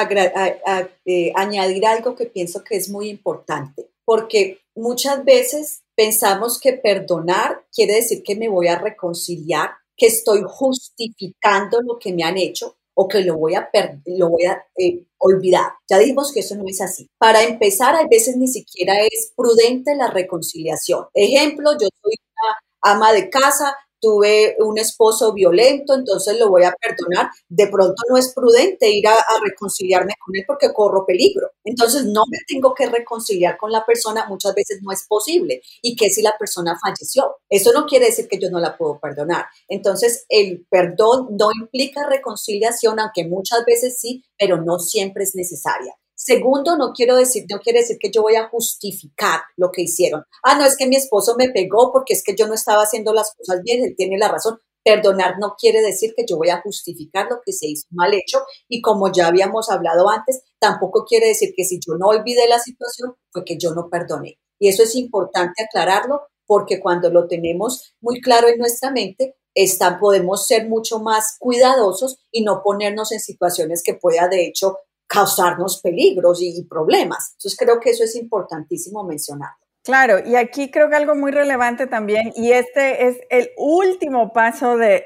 eh, 1.05 1.31
añadir 1.35 1.85
algo 1.85 2.15
que 2.15 2.25
pienso 2.25 2.63
que 2.63 2.75
es 2.75 2.89
muy 2.89 3.09
importante, 3.09 3.89
porque 4.03 4.61
muchas 4.75 5.23
veces 5.23 5.83
pensamos 5.95 6.59
que 6.59 6.73
perdonar 6.73 7.65
quiere 7.71 7.95
decir 7.95 8.23
que 8.23 8.35
me 8.35 8.49
voy 8.49 8.67
a 8.67 8.79
reconciliar, 8.79 9.71
que 9.95 10.07
estoy 10.07 10.41
justificando 10.43 11.81
lo 11.81 11.99
que 11.99 12.13
me 12.13 12.23
han 12.23 12.37
hecho, 12.37 12.78
o 13.01 13.07
que 13.07 13.21
lo 13.21 13.37
voy 13.37 13.55
a, 13.55 13.69
lo 14.07 14.29
voy 14.29 14.43
a 14.43 14.61
eh, 14.77 15.05
olvidar. 15.19 15.71
Ya 15.89 15.97
dijimos 15.97 16.33
que 16.33 16.41
eso 16.41 16.55
no 16.55 16.65
es 16.67 16.81
así. 16.81 17.09
Para 17.17 17.43
empezar, 17.43 17.95
a 17.95 18.05
veces 18.05 18.35
ni 18.35 18.49
siquiera 18.49 18.93
es 19.09 19.31
prudente 19.37 19.95
la 19.95 20.11
reconciliación. 20.11 21.05
Ejemplo, 21.13 21.71
yo 21.79 21.87
soy 22.01 22.15
una 22.33 22.93
ama 22.93 23.13
de 23.13 23.29
casa 23.29 23.73
tuve 23.99 24.55
un 24.59 24.77
esposo 24.77 25.33
violento, 25.33 25.93
entonces 25.95 26.37
lo 26.37 26.49
voy 26.49 26.63
a 26.63 26.73
perdonar. 26.73 27.29
De 27.47 27.67
pronto 27.67 27.95
no 28.09 28.17
es 28.17 28.33
prudente 28.33 28.89
ir 28.89 29.07
a, 29.07 29.15
reconciliarme 29.43 30.13
con 30.23 30.35
él 30.35 30.43
porque 30.45 30.73
corro 30.73 31.05
peligro. 31.05 31.51
Entonces 31.63 32.05
no 32.05 32.23
me 32.29 32.37
tengo 32.47 32.73
que 32.73 32.87
reconciliar 32.87 33.57
con 33.57 33.71
la 33.71 33.85
persona, 33.85 34.27
muchas 34.27 34.53
veces 34.55 34.79
no 34.81 34.91
es 34.91 35.05
posible. 35.07 35.61
¿Y 35.81 35.95
qué 35.95 36.09
si 36.09 36.21
la 36.21 36.35
persona 36.37 36.77
falleció? 36.79 37.37
Eso 37.49 37.71
no 37.73 37.85
quiere 37.85 38.07
decir 38.07 38.27
que 38.27 38.39
yo 38.39 38.49
no 38.49 38.59
la 38.59 38.77
puedo 38.77 38.99
perdonar. 38.99 39.45
Entonces 39.67 40.25
el 40.29 40.65
perdón 40.69 41.27
no 41.31 41.49
implica 41.59 42.07
reconciliación, 42.07 42.99
aunque 42.99 43.27
muchas 43.27 43.63
veces 43.65 43.99
sí, 43.99 44.23
pero 44.37 44.61
no 44.61 44.79
siempre 44.79 45.23
es 45.23 45.35
necesaria. 45.35 45.93
Segundo, 46.21 46.75
no 46.75 46.91
quiero 46.91 47.15
decir, 47.15 47.45
no 47.49 47.59
quiere 47.59 47.79
decir 47.79 47.97
que 47.97 48.11
yo 48.11 48.21
voy 48.21 48.35
a 48.35 48.49
justificar 48.49 49.39
lo 49.55 49.71
que 49.71 49.83
hicieron. 49.83 50.25
Ah, 50.43 50.57
no, 50.57 50.65
es 50.65 50.75
que 50.75 50.85
mi 50.85 50.97
esposo 50.97 51.35
me 51.37 51.49
pegó 51.49 51.93
porque 51.93 52.11
es 52.13 52.23
que 52.25 52.35
yo 52.35 52.45
no 52.45 52.55
estaba 52.55 52.83
haciendo 52.83 53.13
las 53.13 53.33
cosas 53.35 53.61
bien, 53.63 53.85
él 53.85 53.93
tiene 53.95 54.17
la 54.17 54.27
razón. 54.27 54.59
Perdonar 54.83 55.35
no 55.39 55.55
quiere 55.57 55.81
decir 55.81 56.13
que 56.17 56.25
yo 56.27 56.35
voy 56.35 56.49
a 56.49 56.61
justificar 56.61 57.27
lo 57.29 57.37
que 57.45 57.53
se 57.53 57.67
hizo 57.67 57.87
mal 57.91 58.13
hecho 58.13 58.41
y 58.67 58.81
como 58.81 59.09
ya 59.09 59.27
habíamos 59.27 59.69
hablado 59.69 60.09
antes, 60.09 60.43
tampoco 60.59 61.05
quiere 61.05 61.27
decir 61.27 61.53
que 61.55 61.63
si 61.63 61.79
yo 61.79 61.93
no 61.97 62.07
olvidé 62.07 62.49
la 62.49 62.59
situación 62.59 63.15
fue 63.31 63.45
que 63.45 63.57
yo 63.57 63.73
no 63.73 63.87
perdoné. 63.89 64.39
Y 64.59 64.67
eso 64.67 64.83
es 64.83 64.95
importante 64.95 65.63
aclararlo 65.63 66.23
porque 66.45 66.81
cuando 66.81 67.09
lo 67.09 67.29
tenemos 67.29 67.93
muy 68.01 68.19
claro 68.19 68.49
en 68.49 68.57
nuestra 68.57 68.91
mente, 68.91 69.37
está, 69.53 69.97
podemos 69.97 70.45
ser 70.45 70.67
mucho 70.67 70.99
más 70.99 71.37
cuidadosos 71.39 72.17
y 72.29 72.43
no 72.43 72.61
ponernos 72.61 73.13
en 73.13 73.21
situaciones 73.21 73.83
que 73.83 73.93
pueda 73.93 74.27
de 74.27 74.45
hecho 74.45 74.79
causarnos 75.09 75.81
peligros 75.81 76.39
y, 76.41 76.63
problemas. 76.65 77.31
Entonces 77.33 77.57
creo 77.57 77.79
que 77.79 77.89
eso 77.89 78.03
es 78.03 78.15
importantísimo 78.15 79.03
mencionarlo. 79.03 79.57
Claro, 79.83 80.19
y 80.23 80.35
aquí 80.35 80.69
creo 80.69 80.89
que 80.89 80.97
algo 80.97 81.15
muy 81.15 81.31
relevante 81.31 81.87
también, 81.87 82.31
y 82.35 82.51
este 82.51 83.07
es 83.07 83.17
el 83.29 83.49
último 83.57 84.33
paso 84.33 84.77
de, 84.77 85.03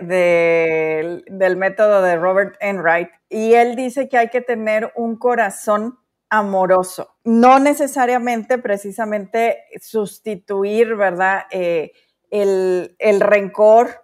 del 1.30 1.58
método 1.58 2.02
de 2.02 2.18
Robert 2.18 2.56
Enright, 2.60 3.08
y 3.30 3.54
él 3.54 3.76
dice 3.76 4.10
que 4.10 4.18
hay 4.18 4.30
que 4.30 4.42
tener 4.42 4.92
un 4.96 5.16
corazón 5.16 6.00
amoroso, 6.30 7.16
no 7.24 7.60
necesariamente 7.60 8.58
precisamente 8.58 9.60
sustituir, 9.80 10.96
¿verdad? 10.96 11.44
Eh, 11.52 11.94
el, 12.30 12.96
el 13.00 13.22
rencor 13.22 14.02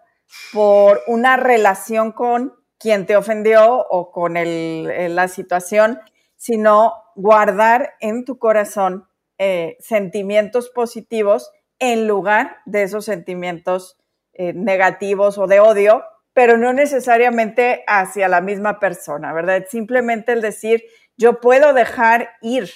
por 0.54 1.02
una 1.08 1.36
relación 1.36 2.12
con 2.12 2.59
quien 2.80 3.06
te 3.06 3.18
ofendió 3.18 3.86
o 3.90 4.12
con 4.12 4.36
la 4.36 5.28
situación, 5.28 6.00
sino 6.36 6.94
guardar 7.16 7.96
en 8.00 8.24
tu 8.24 8.40
corazón 8.40 9.08
eh, 9.38 9.78
sentimientos 9.80 10.70
positivos 10.70 11.52
en 11.80 12.08
lugar 12.08 12.58
de 12.66 12.84
esos 12.84 13.06
sentimientos 13.06 13.98
eh, 14.34 14.54
negativos 14.54 15.38
o 15.38 15.48
de 15.48 15.60
odio, 15.60 16.04
pero 16.34 16.58
no 16.58 16.72
necesariamente 16.72 17.84
hacia 17.88 18.30
la 18.30 18.42
misma 18.42 18.80
persona, 18.80 19.34
¿verdad? 19.34 19.66
Simplemente 19.70 20.32
el 20.32 20.42
decir, 20.42 20.84
yo 21.18 21.42
puedo 21.42 21.74
dejar 21.74 22.30
ir, 22.42 22.70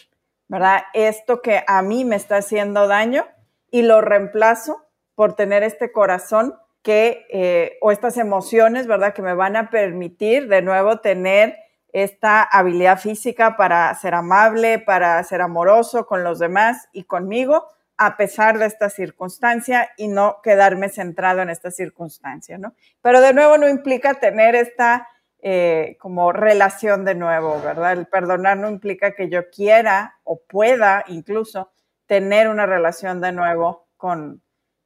¿verdad? 0.50 0.84
Esto 0.94 1.42
que 1.42 1.64
a 1.66 1.82
mí 1.82 2.04
me 2.04 2.18
está 2.18 2.38
haciendo 2.38 2.88
daño 2.88 3.26
y 3.72 3.84
lo 3.84 4.02
reemplazo 4.02 4.86
por 5.16 5.36
tener 5.36 5.64
este 5.64 5.92
corazón 5.92 6.56
que, 6.84 7.26
eh, 7.30 7.78
o 7.82 7.92
estas 7.92 8.18
emociones, 8.18 8.86
¿verdad? 8.88 9.14
Que 9.14 9.22
me 9.22 9.34
van 9.34 9.56
a 9.56 9.70
permitir 9.70 10.50
de 10.50 10.62
nuevo 10.62 11.00
tener 11.00 11.58
esta 11.94 12.44
habilidad 12.44 13.00
física 13.00 13.56
para 13.56 13.94
ser 13.96 14.14
amable, 14.14 14.80
para 14.80 15.24
ser 15.24 15.42
amoroso 15.42 16.06
con 16.06 16.24
los 16.24 16.40
demás 16.40 16.90
y 16.92 17.06
conmigo, 17.06 17.68
a 17.98 18.18
pesar 18.18 18.58
de 18.58 18.66
esta 18.66 18.90
circunstancia 18.90 19.92
y 19.98 20.08
no 20.10 20.38
quedarme 20.44 20.90
centrado 20.90 21.42
en 21.42 21.50
esta 21.50 21.72
circunstancia, 21.72 22.58
¿no? 22.58 22.74
Pero 23.02 23.22
de 23.22 23.34
nuevo 23.34 23.58
no 23.58 23.70
implica 23.70 24.16
tener 24.16 24.56
esta 24.56 25.08
eh, 25.42 25.98
como 26.00 26.32
relación 26.32 27.06
de 27.06 27.16
nuevo, 27.16 27.62
¿verdad? 27.62 27.94
El 27.94 28.08
perdonar 28.08 28.58
no 28.58 28.70
implica 28.70 29.14
que 29.14 29.30
yo 29.30 29.50
quiera 29.50 30.16
o 30.24 30.42
pueda 30.42 31.06
incluso 31.08 31.72
tener 32.08 32.50
una 32.50 32.66
relación 32.66 33.22
de 33.22 33.32
nuevo 33.32 33.88
con, 33.96 34.42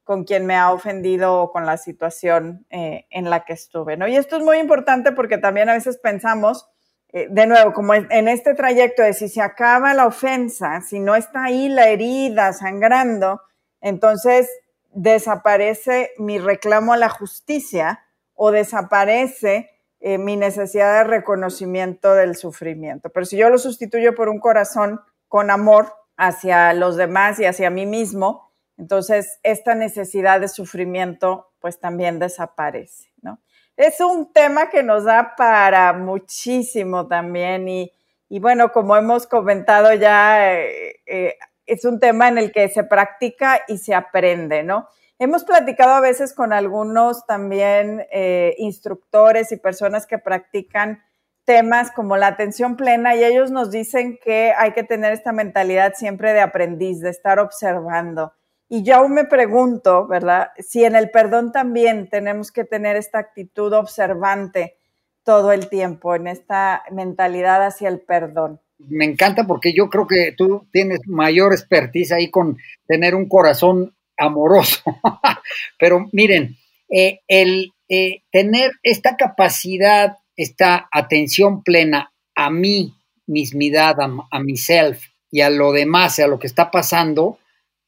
con 0.08 0.24
quien 0.24 0.46
me 0.46 0.56
ha 0.56 0.72
ofendido 0.72 1.38
o 1.38 1.52
con 1.52 1.66
la 1.66 1.76
situación 1.76 2.64
eh, 2.70 3.04
en 3.10 3.28
la 3.28 3.44
que 3.44 3.52
estuve, 3.52 3.98
¿no? 3.98 4.08
Y 4.08 4.16
esto 4.16 4.38
es 4.38 4.42
muy 4.42 4.56
importante 4.56 5.12
porque 5.12 5.36
también 5.36 5.68
a 5.68 5.74
veces 5.74 5.98
pensamos, 5.98 6.66
eh, 7.12 7.26
de 7.30 7.46
nuevo, 7.46 7.74
como 7.74 7.92
en 7.92 8.26
este 8.26 8.54
trayecto 8.54 9.02
de 9.02 9.12
si 9.12 9.28
se 9.28 9.42
acaba 9.42 9.92
la 9.92 10.06
ofensa, 10.06 10.80
si 10.80 10.98
no 10.98 11.14
está 11.14 11.44
ahí 11.44 11.68
la 11.68 11.90
herida 11.90 12.54
sangrando, 12.54 13.42
entonces 13.82 14.48
desaparece 14.94 16.12
mi 16.16 16.38
reclamo 16.38 16.94
a 16.94 16.96
la 16.96 17.10
justicia 17.10 18.02
o 18.32 18.50
desaparece 18.50 19.68
eh, 20.00 20.16
mi 20.16 20.38
necesidad 20.38 21.04
de 21.04 21.04
reconocimiento 21.04 22.14
del 22.14 22.34
sufrimiento. 22.34 23.10
Pero 23.10 23.26
si 23.26 23.36
yo 23.36 23.50
lo 23.50 23.58
sustituyo 23.58 24.14
por 24.14 24.30
un 24.30 24.40
corazón 24.40 25.02
con 25.28 25.50
amor 25.50 25.92
hacia 26.16 26.72
los 26.72 26.96
demás 26.96 27.38
y 27.40 27.44
hacia 27.44 27.68
mí 27.68 27.84
mismo, 27.84 28.47
entonces, 28.78 29.40
esta 29.42 29.74
necesidad 29.74 30.40
de 30.40 30.48
sufrimiento 30.48 31.50
pues 31.58 31.80
también 31.80 32.20
desaparece, 32.20 33.12
¿no? 33.20 33.40
Es 33.76 34.00
un 34.00 34.32
tema 34.32 34.70
que 34.70 34.82
nos 34.82 35.04
da 35.04 35.34
para 35.36 35.92
muchísimo 35.92 37.06
también 37.06 37.68
y, 37.68 37.92
bueno, 38.40 38.72
como 38.72 38.96
hemos 38.96 39.26
comentado 39.26 39.92
ya, 39.94 40.54
eh, 40.54 41.00
eh, 41.06 41.36
es 41.66 41.84
un 41.84 42.00
tema 42.00 42.28
en 42.28 42.38
el 42.38 42.52
que 42.52 42.68
se 42.68 42.84
practica 42.84 43.62
y 43.68 43.78
se 43.78 43.94
aprende, 43.94 44.62
¿no? 44.62 44.88
Hemos 45.18 45.44
platicado 45.44 45.94
a 45.94 46.00
veces 46.00 46.32
con 46.32 46.52
algunos 46.52 47.26
también 47.26 48.06
eh, 48.12 48.54
instructores 48.58 49.50
y 49.50 49.56
personas 49.56 50.06
que 50.06 50.18
practican 50.18 51.02
temas 51.44 51.90
como 51.90 52.16
la 52.16 52.28
atención 52.28 52.76
plena 52.76 53.16
y 53.16 53.24
ellos 53.24 53.50
nos 53.50 53.70
dicen 53.72 54.18
que 54.22 54.52
hay 54.56 54.72
que 54.72 54.84
tener 54.84 55.12
esta 55.12 55.32
mentalidad 55.32 55.94
siempre 55.96 56.32
de 56.32 56.40
aprendiz, 56.40 57.00
de 57.00 57.10
estar 57.10 57.40
observando, 57.40 58.34
y 58.68 58.82
yo 58.82 58.96
aún 58.96 59.14
me 59.14 59.24
pregunto, 59.24 60.06
¿verdad? 60.06 60.48
Si 60.58 60.84
en 60.84 60.94
el 60.94 61.10
perdón 61.10 61.52
también 61.52 62.08
tenemos 62.08 62.52
que 62.52 62.64
tener 62.64 62.96
esta 62.96 63.18
actitud 63.18 63.72
observante 63.72 64.76
todo 65.24 65.52
el 65.52 65.68
tiempo, 65.68 66.14
en 66.14 66.26
esta 66.26 66.82
mentalidad 66.90 67.64
hacia 67.64 67.88
el 67.88 68.00
perdón. 68.00 68.60
Me 68.78 69.04
encanta 69.04 69.46
porque 69.46 69.72
yo 69.74 69.88
creo 69.88 70.06
que 70.06 70.32
tú 70.36 70.66
tienes 70.72 71.00
mayor 71.06 71.52
expertise 71.52 72.12
ahí 72.12 72.30
con 72.30 72.58
tener 72.86 73.14
un 73.14 73.28
corazón 73.28 73.94
amoroso. 74.16 74.82
Pero 75.78 76.06
miren, 76.12 76.56
eh, 76.88 77.20
el 77.26 77.72
eh, 77.88 78.22
tener 78.30 78.72
esta 78.82 79.16
capacidad, 79.16 80.18
esta 80.36 80.88
atención 80.92 81.62
plena 81.62 82.12
a 82.34 82.50
mí, 82.50 82.94
mismidad, 83.26 84.00
a, 84.00 84.10
a 84.30 84.40
mi 84.40 84.56
self 84.56 85.02
y 85.30 85.40
a 85.40 85.50
lo 85.50 85.72
demás, 85.72 86.18
a 86.18 86.26
lo 86.26 86.38
que 86.38 86.46
está 86.46 86.70
pasando, 86.70 87.38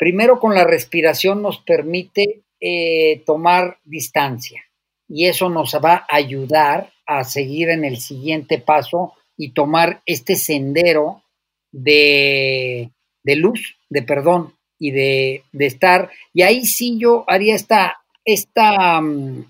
Primero 0.00 0.40
con 0.40 0.54
la 0.54 0.64
respiración 0.64 1.42
nos 1.42 1.58
permite 1.58 2.40
eh, 2.58 3.22
tomar 3.26 3.80
distancia 3.84 4.64
y 5.06 5.26
eso 5.26 5.50
nos 5.50 5.74
va 5.74 6.06
a 6.08 6.16
ayudar 6.16 6.90
a 7.04 7.22
seguir 7.24 7.68
en 7.68 7.84
el 7.84 7.98
siguiente 7.98 8.56
paso 8.56 9.12
y 9.36 9.50
tomar 9.50 10.00
este 10.06 10.36
sendero 10.36 11.22
de, 11.70 12.90
luz, 13.26 13.76
de 13.90 14.00
perdón 14.00 14.54
y 14.78 14.92
de, 14.92 15.42
estar. 15.58 16.08
Y 16.32 16.42
ahí 16.44 16.64
sí 16.64 16.96
yo 16.98 17.24
haría 17.26 17.54
esta, 17.54 17.98
esta 18.24 19.02
mm, 19.02 19.44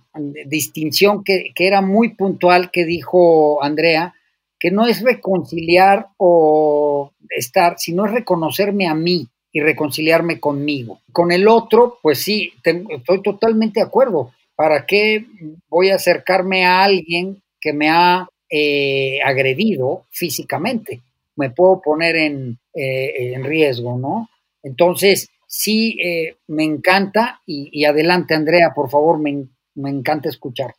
distinción 0.47 1.23
que, 1.23 1.53
que 1.55 1.69
era 1.69 1.81
muy 1.81 2.17
puntual 2.17 2.73
que 2.73 2.85
dijo 2.85 3.63
Andrea, 3.63 4.17
que 4.59 4.73
no 4.73 4.89
es 4.89 5.01
reconciliar 5.01 6.09
o 6.17 7.13
estar, 7.29 7.79
sino 7.79 8.05
es 8.05 8.11
reconocerme 8.11 8.89
a 8.89 8.95
mí, 8.95 9.29
y 9.53 9.61
reconciliarme 9.61 10.39
conmigo. 10.39 11.01
Con 11.13 11.33
el 11.33 11.49
otro, 11.49 11.99
pues 12.03 12.21
sí, 12.21 12.53
estoy 12.65 13.23
totalmente 13.23 13.81
de 13.81 13.87
acuerdo. 13.87 14.33
¿Para 14.55 14.87
qué 14.87 15.25
voy 15.69 15.91
a 15.91 15.97
acercarme 15.97 16.65
a 16.65 16.83
alguien 16.85 17.43
que 17.61 17.73
me 17.73 17.89
ha 17.89 18.29
eh, 18.49 19.19
agredido 19.25 20.05
físicamente? 20.11 21.01
Me 21.37 21.51
puedo 21.51 21.81
poner 21.81 22.17
en, 22.17 22.59
eh, 22.75 23.33
en 23.35 23.45
riesgo, 23.45 23.99
¿no? 23.99 24.29
Entonces, 24.63 25.29
sí, 25.47 25.99
eh, 26.03 26.37
me 26.49 26.65
encanta 26.65 27.41
y, 27.47 27.85
adelante, 27.85 28.35
Andrea, 28.35 28.73
por 28.75 28.91
favor, 28.91 29.19
me, 29.19 29.47
me 29.75 29.91
encanta 29.91 30.29
escucharte. 30.29 30.79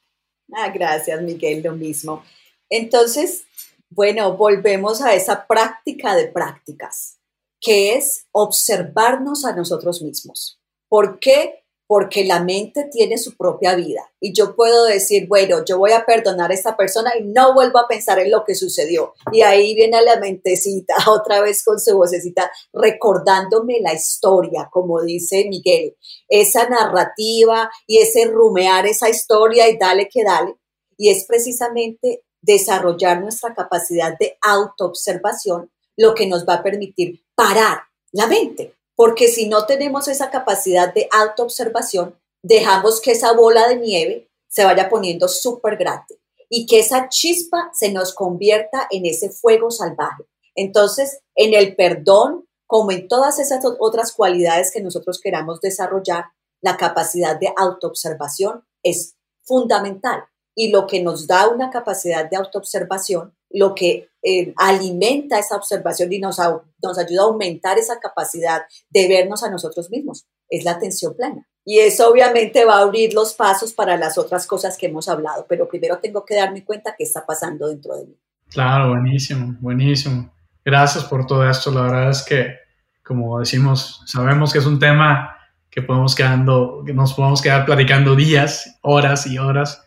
Ah, 0.54 0.70
gracias, 0.70 1.22
Miguel, 1.22 1.64
lo 1.64 1.76
mismo. 1.76 2.24
Entonces, 2.70 3.46
bueno, 3.90 4.38
volvemos 4.38 5.02
a 5.02 5.16
esa 5.16 5.48
práctica 5.48 6.16
de 6.16 6.28
prácticas 6.28 7.21
que 7.62 7.96
es 7.96 8.26
observarnos 8.32 9.46
a 9.46 9.56
nosotros 9.56 10.02
mismos. 10.02 10.60
¿Por 10.90 11.20
qué? 11.20 11.62
porque 11.92 12.24
la 12.24 12.42
mente 12.42 12.86
tiene 12.90 13.18
su 13.18 13.36
propia 13.36 13.76
vida 13.76 14.10
y 14.22 14.34
yo 14.34 14.56
puedo 14.56 14.86
decir, 14.86 15.28
bueno, 15.28 15.66
yo 15.66 15.78
voy 15.78 15.92
a 15.92 16.06
perdonar 16.06 16.50
a 16.50 16.54
esta 16.54 16.78
persona 16.78 17.12
y 17.20 17.26
no 17.26 17.54
vuelvo 17.54 17.80
a 17.80 17.88
pensar 17.90 18.18
en 18.20 18.32
lo 18.32 18.46
que 18.46 18.56
sucedió. 18.56 19.14
Y 19.34 19.42
ahí 19.42 19.76
viene 19.76 20.02
la 20.02 20.16
mentecita 20.16 20.96
otra 21.10 21.42
vez 21.42 21.66
con 21.66 21.82
su 21.82 21.98
vocecita 21.98 22.50
recordándome 22.72 23.82
la 23.82 23.94
historia, 23.94 24.70
como 24.72 25.02
dice 25.02 25.44
Miguel, 25.50 25.98
esa 26.30 26.70
narrativa 26.70 27.70
y 27.86 27.98
ese 27.98 28.24
rumear 28.24 28.86
esa 28.86 29.10
historia 29.10 29.68
y 29.68 29.78
dale 29.78 30.08
que 30.08 30.24
dale. 30.24 30.56
Y 30.96 31.10
es 31.10 31.26
precisamente 31.26 32.24
desarrollar 32.42 33.20
nuestra 33.20 33.54
capacidad 33.54 34.18
de 34.18 34.38
autoobservación 34.42 35.70
lo 36.02 36.14
que 36.16 36.28
nos 36.28 36.48
va 36.48 36.56
a 36.56 36.64
permitir 36.64 37.24
parar 37.36 37.80
la 38.12 38.28
mente 38.28 38.76
porque 39.02 39.30
si 39.30 39.50
no 39.50 39.66
tenemos 39.66 40.08
esa 40.08 40.30
capacidad 40.30 40.94
de 40.94 41.10
autoobservación, 41.12 42.16
dejamos 42.44 43.02
que 43.02 43.14
esa 43.14 43.34
bola 43.34 43.68
de 43.68 43.78
nieve 43.78 44.30
se 44.48 44.64
vaya 44.64 44.90
poniendo 44.90 45.28
súper 45.28 45.76
grande 45.76 46.20
y 46.50 46.68
que 46.68 46.82
esa 46.82 47.10
chispa 47.10 47.72
se 47.74 47.92
nos 47.92 48.14
convierta 48.14 48.88
en 48.92 49.08
ese 49.08 49.32
fuego 49.32 49.72
salvaje. 49.72 50.26
Entonces, 50.54 51.22
en 51.34 51.56
el 51.56 51.76
perdón, 51.76 52.46
como 52.68 52.92
en 52.92 53.08
todas 53.08 53.40
esas 53.40 53.66
otras 53.80 54.12
cualidades 54.12 54.72
que 54.72 54.82
nosotros 54.82 55.20
queramos 55.20 55.62
desarrollar, 55.62 56.26
la 56.62 56.78
capacidad 56.78 57.40
de 57.40 57.52
autoobservación 57.58 58.64
es 58.84 59.16
fundamental. 59.42 60.26
Y 60.54 60.70
lo 60.70 60.86
que 60.86 61.02
nos 61.02 61.26
da 61.26 61.48
una 61.48 61.72
capacidad 61.72 62.30
de 62.30 62.38
autoobservación 62.38 63.34
lo 63.50 63.74
que 63.74 64.11
eh, 64.24 64.54
alimenta 64.58 65.40
esa 65.40 65.56
observación 65.56 66.14
y 66.14 66.20
nos, 66.20 66.40
ayuda 66.40 67.22
a 67.22 67.26
aumentar 67.26 67.78
esa 67.78 68.00
capacidad 68.00 68.62
de 68.90 69.08
vernos 69.08 69.44
a 69.44 69.50
nosotros 69.50 69.90
mismos. 69.90 70.26
Es 70.50 70.64
la 70.64 70.72
atención 70.72 71.16
plana. 71.16 71.48
Y 71.66 71.80
eso 71.80 72.10
obviamente 72.10 72.66
va 72.66 72.78
a 72.78 72.82
abrir 72.82 73.14
los 73.14 73.34
pasos 73.34 73.74
para 73.74 73.98
las 73.98 74.18
otras 74.18 74.48
cosas 74.48 74.78
que 74.78 74.88
hemos 74.88 75.08
hablado, 75.08 75.46
pero 75.48 75.68
primero 75.68 76.00
tengo 76.00 76.26
que 76.26 76.36
darme 76.36 76.66
cuenta 76.66 76.96
qué 76.98 77.04
está 77.04 77.26
pasando 77.26 77.68
dentro 77.68 77.96
de 77.96 78.08
mí. 78.08 78.16
Claro, 78.50 78.90
buenísimo, 78.90 79.56
buenísimo. 79.60 80.32
Gracias 80.66 81.04
por 81.06 81.26
todo 81.26 81.48
esto. 81.50 81.72
La 81.72 81.84
verdad 81.84 82.10
es 82.10 82.24
que, 82.24 82.56
como 83.04 83.40
decimos, 83.40 84.04
sabemos 84.06 84.52
que 84.52 84.60
es 84.60 84.66
un 84.66 84.80
tema 84.80 85.38
que 85.70 85.82
podemos 85.82 86.16
quedando, 86.16 86.84
que 86.86 86.94
nos 86.94 87.14
podemos 87.14 87.42
quedar 87.42 87.66
platicando 87.66 88.16
días, 88.16 88.78
horas 88.82 89.26
y 89.26 89.38
horas 89.38 89.84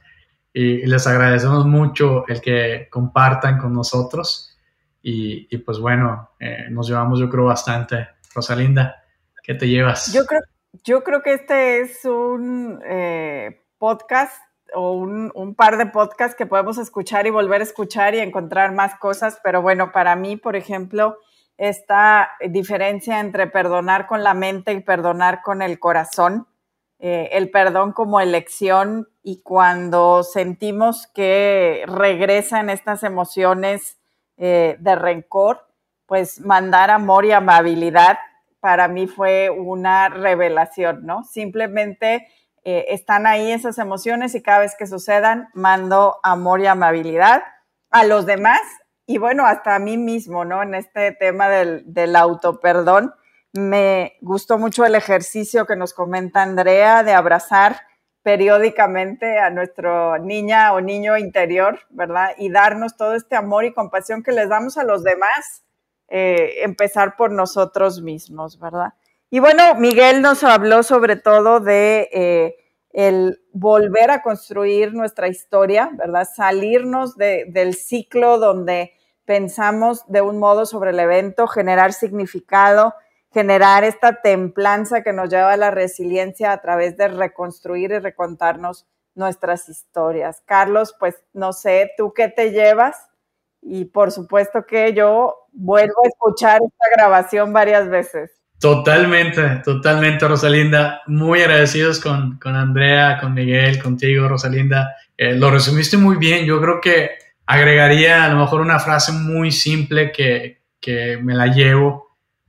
y, 0.55 0.87
les 0.87 1.07
agradecemos 1.07 1.67
mucho 1.67 2.25
el 2.29 2.41
que 2.41 2.89
compartan 2.91 3.59
con 3.59 3.75
nosotros 3.75 4.57
y, 5.03 5.59
pues 5.59 5.79
bueno, 5.79 6.31
eh, 6.41 6.69
nos 6.71 6.89
llevamos 6.89 7.19
yo 7.19 7.29
creo 7.29 7.45
bastante. 7.45 8.09
Rosalinda, 8.35 9.05
¿qué 9.43 9.55
te 9.55 9.69
llevas? 9.69 10.11
Yo 10.15 10.25
creo, 10.25 10.41
yo 10.83 11.05
creo 11.05 11.23
que 11.23 11.35
este 11.35 11.81
es 11.81 12.07
un 12.07 12.81
eh, 12.87 13.61
podcast 13.77 14.41
o 14.73 14.93
un, 14.93 15.31
un, 15.35 15.55
par 15.55 15.77
de 15.77 15.87
podcasts 15.87 16.35
que 16.35 16.47
podemos 16.47 16.79
escuchar 16.79 17.27
y 17.27 17.31
volver 17.31 17.61
a 17.61 17.65
escuchar 17.65 18.15
y 18.15 18.21
encontrar 18.21 18.73
más 18.73 18.95
cosas, 18.99 19.39
pero 19.45 19.61
bueno, 19.61 19.93
para 19.93 20.17
mí, 20.17 20.37
por 20.37 20.57
ejemplo, 20.57 21.19
esta 21.59 22.31
diferencia 22.49 23.21
entre 23.21 23.47
perdonar 23.47 24.07
con 24.07 24.25
la 24.25 24.35
mente 24.35 24.73
y 24.73 24.81
perdonar 24.81 25.43
con 25.43 25.63
el 25.63 25.79
corazón, 25.79 26.47
eh, 27.07 27.37
el 27.37 27.51
perdón 27.51 27.93
como 27.93 28.19
elección 28.19 29.11
y 29.23 29.43
cuando 29.43 30.23
sentimos 30.23 31.07
que 31.09 31.85
regresan 31.87 32.71
estas 32.71 33.03
emociones 33.03 33.99
eh, 34.39 34.77
de 34.79 34.95
rencor, 34.95 35.69
pues 36.07 36.41
mandar 36.41 36.91
amor 36.91 37.27
y 37.27 37.33
amabilidad 37.33 38.17
para 38.59 38.89
mí 38.89 39.07
fue 39.07 39.51
una 39.51 40.09
revelación, 40.09 41.05
¿no? 41.05 41.25
Simplemente 41.25 42.27
eh, 42.65 42.87
están 42.89 43.27
ahí 43.27 43.53
esas 43.53 43.77
emociones 43.77 44.35
y 44.35 44.43
cada 44.43 44.61
vez 44.61 44.75
que 44.75 44.87
sucedan, 44.87 45.51
mando 45.53 46.21
amor 46.23 46.63
y 46.63 46.69
amabilidad 46.69 47.43
a 47.91 48.05
los 48.05 48.25
demás 48.25 48.63
y 49.05 49.19
bueno, 49.19 49.45
hasta 49.45 49.75
a 49.75 49.79
mí 49.79 49.99
mismo, 49.99 50.47
¿no? 50.47 50.63
En 50.63 50.75
este 50.75 51.13
tema 51.13 51.51
del, 51.51 51.85
del 51.85 52.17
autoperdón 52.17 53.13
me 53.55 54.17
gustó 54.21 54.59
mucho 54.59 54.85
el 54.85 54.97
ejercicio 54.97 55.65
que 55.65 55.77
nos 55.77 55.95
comenta 55.95 56.43
Andrea 56.43 57.05
de 57.05 57.13
abrazar 57.13 57.81
periódicamente 58.25 59.39
a 59.39 59.51
nuestro 59.51 60.19
niña 60.19 60.73
o 60.73 60.81
niño 60.81 61.17
interior, 61.17 61.79
¿verdad? 61.91 62.31
Y 62.37 62.51
darnos 62.51 62.97
todo 62.97 63.15
este 63.15 63.37
amor 63.37 63.65
y 63.65 63.73
compasión 63.73 64.23
que 64.23 64.33
les 64.33 64.49
damos 64.49 64.77
a 64.77 64.83
los 64.83 65.05
demás, 65.05 65.65
eh, 66.09 66.63
empezar 66.63 67.17
por 67.17 67.31
nosotros 67.31 68.03
mismos, 68.03 68.59
¿verdad? 68.59 68.95
Y 69.31 69.39
bueno, 69.39 69.75
Miguel 69.77 70.21
nos 70.21 70.43
habló 70.43 70.83
sobre 70.83 71.17
todo 71.17 71.61
de 71.61 72.09
eh, 72.13 72.57
el 72.91 73.41
volver 73.53 74.11
a 74.11 74.23
construir 74.23 74.95
nuestra 74.95 75.29
historia, 75.29 75.91
¿verdad? 75.93 76.27
Salirnos 76.35 77.17
del 77.17 77.75
ciclo 77.75 78.39
donde 78.39 78.93
pensamos 79.27 80.05
de 80.09 80.23
un 80.23 80.39
modo 80.39 80.67
sobre 80.67 80.91
el 80.91 81.01
evento, 81.01 81.47
generar 81.47 81.93
significado, 81.93 82.95
generar 83.35 83.83
esta 83.83 84.23
templanza 84.23 85.03
que 85.03 85.13
nos 85.13 85.29
lleva 85.29 85.53
a 85.53 85.57
la 85.57 85.73
resiliencia 85.73 86.53
a 86.53 86.63
través 86.63 86.97
de 86.97 87.09
reconstruir 87.09 87.91
y 87.91 87.99
recontarnos 87.99 88.87
nuestras 89.17 89.69
historias. 89.69 90.41
Carlos, 90.47 90.95
pues 90.99 91.17
no 91.33 91.53
sé, 91.53 91.91
¿tú 91.99 92.15
qué 92.15 92.29
te 92.29 92.53
llevas? 92.53 92.97
Y 93.61 93.87
por 93.87 94.13
supuesto 94.13 94.65
que 94.67 94.95
yo 94.95 95.35
vuelvo 95.53 96.05
a 96.05 96.09
escuchar 96.09 96.61
esta 96.65 96.85
grabación 96.97 97.53
varias 97.53 97.89
veces. 97.89 98.31
Totalmente, 98.61 99.63
totalmente, 99.65 100.29
Rosalinda. 100.29 101.03
Muy 101.07 101.41
agradecidos 101.41 101.99
con, 102.01 102.39
con 102.39 102.55
Andrea, 102.55 103.19
con 103.21 103.35
Miguel, 103.35 103.83
contigo, 103.83 104.29
Rosalinda. 104.29 104.95
Eh, 105.17 105.35
lo 105.35 105.51
resumiste 105.51 105.97
muy 105.97 106.17
bien. 106.17 106.47
Yo 106.47 106.61
creo 106.61 106.81
que 106.81 107.11
agregaría 107.47 108.25
a 108.25 108.29
lo 108.29 108.39
mejor 108.39 108.61
una 108.61 108.79
frase 108.79 109.13
muy 109.13 109.51
simple 109.51 110.13
que, 110.13 110.63
que 110.81 111.19
me 111.21 111.35
la 111.35 111.49
llevo 111.49 112.04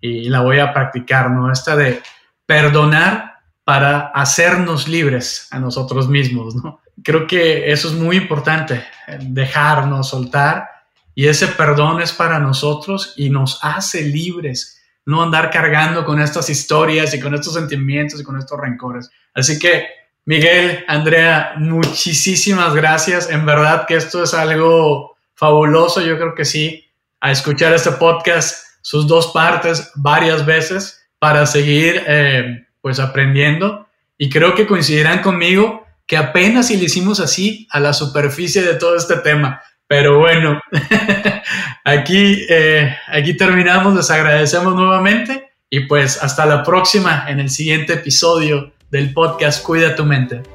y 0.05 0.29
la 0.29 0.41
voy 0.41 0.59
a 0.59 0.73
practicar, 0.73 1.31
¿no? 1.31 1.51
Esta 1.51 1.75
de 1.75 2.01
perdonar 2.45 3.39
para 3.63 4.07
hacernos 4.07 4.87
libres 4.87 5.47
a 5.51 5.59
nosotros 5.59 6.07
mismos, 6.07 6.55
¿no? 6.55 6.81
Creo 7.03 7.27
que 7.27 7.71
eso 7.71 7.87
es 7.87 7.93
muy 7.95 8.17
importante, 8.17 8.85
dejarnos, 9.19 10.09
soltar, 10.09 10.69
y 11.13 11.27
ese 11.27 11.47
perdón 11.47 12.01
es 12.01 12.11
para 12.11 12.39
nosotros 12.39 13.13
y 13.17 13.29
nos 13.29 13.59
hace 13.63 14.03
libres, 14.03 14.81
no 15.05 15.23
andar 15.23 15.49
cargando 15.49 16.03
con 16.05 16.19
estas 16.19 16.49
historias 16.49 17.13
y 17.13 17.19
con 17.19 17.33
estos 17.33 17.53
sentimientos 17.53 18.19
y 18.19 18.23
con 18.23 18.37
estos 18.37 18.59
rencores. 18.59 19.09
Así 19.33 19.57
que, 19.59 19.87
Miguel, 20.25 20.83
Andrea, 20.87 21.53
muchísimas 21.57 22.73
gracias. 22.73 23.29
En 23.29 23.45
verdad 23.45 23.85
que 23.87 23.95
esto 23.95 24.23
es 24.23 24.33
algo 24.33 25.15
fabuloso, 25.35 26.01
yo 26.01 26.17
creo 26.17 26.33
que 26.35 26.45
sí, 26.45 26.85
a 27.21 27.31
escuchar 27.31 27.73
este 27.73 27.91
podcast 27.91 28.64
sus 28.85 29.07
dos 29.07 29.31
partes 29.33 29.91
varias 29.95 30.45
veces 30.45 31.07
para 31.17 31.47
seguir 31.47 32.03
eh, 32.05 32.67
pues 32.81 32.99
aprendiendo 32.99 33.87
y 34.15 34.29
creo 34.29 34.53
que 34.53 34.67
coincidirán 34.67 35.23
conmigo 35.23 35.83
que 36.05 36.17
apenas 36.17 36.67
si 36.67 36.77
le 36.77 36.83
hicimos 36.83 37.19
así 37.19 37.67
a 37.71 37.79
la 37.79 37.93
superficie 37.93 38.61
de 38.61 38.75
todo 38.75 38.95
este 38.95 39.15
tema. 39.17 39.59
Pero 39.87 40.19
bueno, 40.19 40.61
aquí, 41.83 42.45
eh, 42.47 42.95
aquí 43.07 43.35
terminamos, 43.35 43.95
les 43.95 44.11
agradecemos 44.11 44.75
nuevamente 44.75 45.49
y 45.67 45.87
pues 45.87 46.21
hasta 46.21 46.45
la 46.45 46.61
próxima 46.61 47.25
en 47.27 47.39
el 47.39 47.49
siguiente 47.49 47.93
episodio 47.93 48.71
del 48.91 49.13
podcast 49.13 49.63
Cuida 49.63 49.95
tu 49.95 50.05
mente. 50.05 50.54